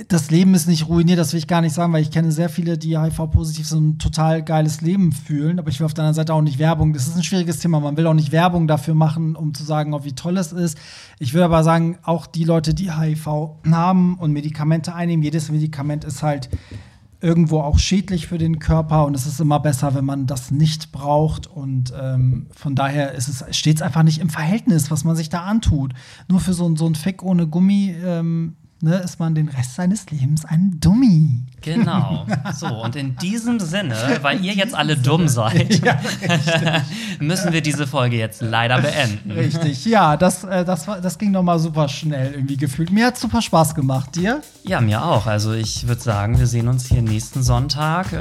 das 0.08 0.30
Leben 0.30 0.54
ist 0.54 0.68
nicht 0.68 0.88
ruiniert, 0.88 1.18
das 1.18 1.34
will 1.34 1.38
ich 1.38 1.46
gar 1.46 1.60
nicht 1.60 1.74
sagen, 1.74 1.92
weil 1.92 2.00
ich 2.00 2.10
kenne 2.10 2.32
sehr 2.32 2.48
viele, 2.48 2.78
die 2.78 2.98
HIV-positiv 2.98 3.70
und 3.72 3.88
ein 3.88 3.98
total 3.98 4.42
geiles 4.42 4.80
Leben 4.80 5.12
fühlen. 5.12 5.58
Aber 5.58 5.68
ich 5.68 5.78
will 5.78 5.84
auf 5.84 5.92
der 5.92 6.04
anderen 6.04 6.14
Seite 6.14 6.32
auch 6.32 6.40
nicht 6.40 6.58
Werbung. 6.58 6.94
Das 6.94 7.06
ist 7.06 7.14
ein 7.14 7.22
schwieriges 7.22 7.58
Thema. 7.58 7.78
Man 7.78 7.98
will 7.98 8.06
auch 8.06 8.14
nicht 8.14 8.32
Werbung 8.32 8.66
dafür 8.66 8.94
machen, 8.94 9.36
um 9.36 9.52
zu 9.52 9.64
sagen, 9.64 9.92
oh, 9.92 10.02
wie 10.02 10.14
toll 10.14 10.38
es 10.38 10.52
ist. 10.52 10.78
Ich 11.18 11.34
will 11.34 11.42
aber 11.42 11.62
sagen, 11.62 11.98
auch 12.04 12.26
die 12.26 12.44
Leute, 12.44 12.72
die 12.72 12.90
HIV 12.90 13.28
haben 13.70 14.16
und 14.16 14.32
Medikamente 14.32 14.94
einnehmen, 14.94 15.22
jedes 15.22 15.50
Medikament 15.50 16.04
ist 16.04 16.22
halt 16.22 16.48
irgendwo 17.22 17.60
auch 17.60 17.78
schädlich 17.78 18.26
für 18.26 18.38
den 18.38 18.58
Körper 18.58 19.06
und 19.06 19.14
es 19.14 19.26
ist 19.26 19.40
immer 19.40 19.60
besser, 19.60 19.94
wenn 19.94 20.04
man 20.04 20.26
das 20.26 20.50
nicht 20.50 20.92
braucht 20.92 21.46
und 21.46 21.92
ähm, 21.98 22.48
von 22.54 22.74
daher 22.74 23.12
ist 23.12 23.28
es 23.28 23.44
steht 23.56 23.76
es 23.76 23.82
einfach 23.82 24.02
nicht 24.02 24.18
im 24.18 24.28
Verhältnis, 24.28 24.90
was 24.90 25.04
man 25.04 25.16
sich 25.16 25.28
da 25.28 25.42
antut. 25.42 25.94
Nur 26.28 26.40
für 26.40 26.52
so, 26.52 26.74
so 26.76 26.86
ein 26.86 26.94
Fick 26.94 27.22
ohne 27.22 27.46
Gummi 27.46 27.94
ähm, 28.04 28.56
ne, 28.82 28.96
ist 28.96 29.18
man 29.20 29.34
den 29.34 29.48
Rest 29.48 29.76
seines 29.76 30.10
Lebens 30.10 30.44
ein 30.44 30.78
Dummi. 30.80 31.40
Genau. 31.62 32.26
So, 32.54 32.66
und 32.66 32.96
in 32.96 33.16
diesem 33.16 33.60
Sinne, 33.60 33.96
weil 34.20 34.44
ihr 34.44 34.52
jetzt 34.52 34.74
alle 34.74 34.96
dumm 34.96 35.28
seid, 35.28 35.80
müssen 37.20 37.52
wir 37.52 37.60
diese 37.60 37.86
Folge 37.86 38.16
jetzt 38.16 38.42
leider 38.42 38.80
beenden. 38.80 39.30
Richtig, 39.30 39.84
ja, 39.84 40.16
das, 40.16 40.44
äh, 40.44 40.64
das, 40.64 40.86
war, 40.86 41.00
das 41.00 41.18
ging 41.18 41.30
noch 41.30 41.42
mal 41.42 41.58
super 41.58 41.88
schnell 41.88 42.32
irgendwie 42.32 42.56
gefühlt. 42.56 42.90
Mir 42.90 43.06
hat 43.06 43.16
super 43.16 43.40
Spaß 43.40 43.74
gemacht. 43.74 44.16
Dir? 44.16 44.42
Ja, 44.64 44.80
mir 44.80 45.04
auch. 45.04 45.26
Also 45.26 45.52
ich 45.52 45.86
würde 45.88 46.00
sagen, 46.00 46.38
wir 46.38 46.46
sehen 46.46 46.68
uns 46.68 46.86
hier 46.86 47.00
nächsten 47.00 47.42
Sonntag. 47.42 48.12
Äh, 48.12 48.16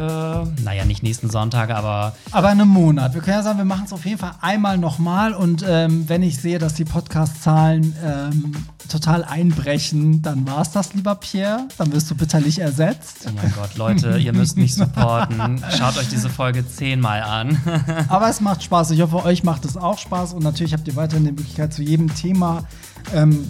naja, 0.63 0.85
nicht 0.85 1.03
nächsten 1.03 1.29
Sonntag, 1.29 1.71
aber 1.71 2.13
Aber 2.31 2.51
in 2.51 2.61
einem 2.61 2.69
Monat. 2.69 3.13
Wir 3.13 3.21
können 3.21 3.37
ja 3.37 3.43
sagen, 3.43 3.57
wir 3.57 3.65
machen 3.65 3.85
es 3.85 3.93
auf 3.93 4.05
jeden 4.05 4.19
Fall 4.19 4.33
einmal 4.41 4.77
nochmal. 4.77 5.33
Und 5.33 5.65
ähm, 5.67 6.07
wenn 6.07 6.23
ich 6.23 6.37
sehe, 6.37 6.59
dass 6.59 6.73
die 6.75 6.85
Podcast-Zahlen 6.85 7.95
ähm, 8.03 8.53
total 8.87 9.23
einbrechen, 9.23 10.21
dann 10.21 10.43
war 10.51 10.61
es 10.61 10.71
das, 10.71 10.93
lieber 10.93 11.15
Pierre. 11.15 11.67
Dann 11.77 11.91
wirst 11.91 12.11
du 12.11 12.15
bitterlich 12.15 12.59
ersetzt. 12.59 13.25
oh 13.27 13.31
mein 13.35 13.53
Gott, 13.53 13.75
Leute, 13.75 14.17
ihr 14.17 14.33
müsst 14.33 14.57
mich 14.57 14.75
supporten. 14.75 15.63
Schaut 15.77 15.97
euch 15.97 16.09
diese 16.09 16.29
Folge 16.29 16.67
zehnmal 16.67 17.23
an. 17.23 17.57
Aber 18.09 18.29
es 18.29 18.41
macht 18.41 18.63
Spaß. 18.63 18.91
Ich 18.91 19.01
hoffe, 19.01 19.23
euch 19.23 19.43
macht 19.43 19.65
es 19.65 19.77
auch 19.77 19.97
Spaß. 19.97 20.33
Und 20.33 20.43
natürlich 20.43 20.73
habt 20.73 20.87
ihr 20.87 20.95
weiterhin 20.95 21.25
die 21.25 21.31
Möglichkeit, 21.31 21.73
zu 21.73 21.81
jedem 21.81 22.13
Thema 22.13 22.65
ähm, 23.13 23.47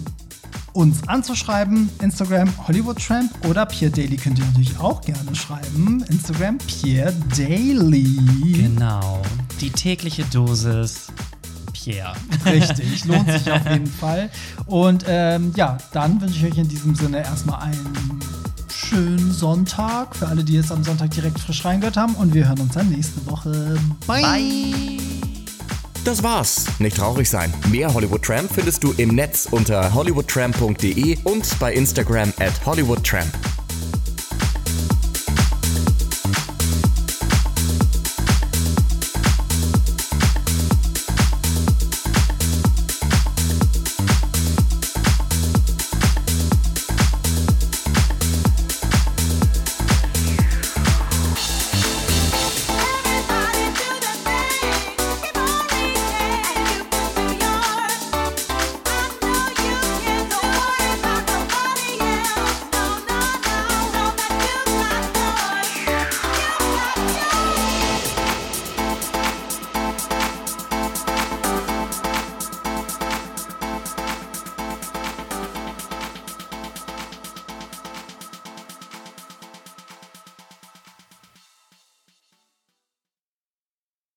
uns 0.72 1.06
anzuschreiben. 1.08 1.90
Instagram 2.00 2.50
Hollywood 2.66 3.04
Tramp 3.04 3.30
oder 3.48 3.66
Pierre 3.66 3.92
Daily 3.92 4.16
könnt 4.16 4.38
ihr 4.38 4.44
natürlich 4.46 4.78
auch 4.78 5.00
gerne 5.00 5.34
schreiben. 5.34 6.04
Instagram 6.08 6.58
Pierre 6.58 7.12
Daily. 7.36 8.16
Genau. 8.54 9.22
Die 9.60 9.70
tägliche 9.70 10.24
Dosis 10.24 11.08
Pierre. 11.82 12.14
Richtig, 12.46 13.04
lohnt 13.04 13.30
sich 13.30 13.50
auf 13.50 13.68
jeden 13.68 13.86
Fall. 13.86 14.30
Und 14.66 15.04
ähm, 15.08 15.52
ja, 15.56 15.78
dann 15.92 16.20
wünsche 16.20 16.46
ich 16.46 16.52
euch 16.52 16.58
in 16.58 16.68
diesem 16.68 16.94
Sinne 16.94 17.18
erstmal 17.18 17.62
einen 17.62 18.20
schönen 18.72 19.32
Sonntag 19.32 20.14
für 20.14 20.28
alle, 20.28 20.44
die 20.44 20.54
jetzt 20.54 20.70
am 20.70 20.84
Sonntag 20.84 21.10
direkt 21.10 21.38
frisch 21.38 21.64
reingehört 21.64 21.96
haben. 21.96 22.14
Und 22.14 22.34
wir 22.34 22.48
hören 22.48 22.60
uns 22.60 22.74
dann 22.74 22.88
nächste 22.88 23.24
Woche. 23.26 23.78
Bye. 24.06 24.98
Das 26.04 26.22
war's. 26.22 26.66
Nicht 26.78 26.96
traurig 26.96 27.30
sein. 27.30 27.52
Mehr 27.70 27.92
Hollywood 27.94 28.22
Tramp 28.22 28.50
findest 28.52 28.82
du 28.82 28.92
im 28.92 29.14
Netz 29.14 29.46
unter 29.50 29.94
hollywoodtramp.de 29.94 31.18
und 31.24 31.58
bei 31.60 31.72
Instagram 31.72 32.32
at 32.40 32.66
hollywoodtramp. 32.66 33.51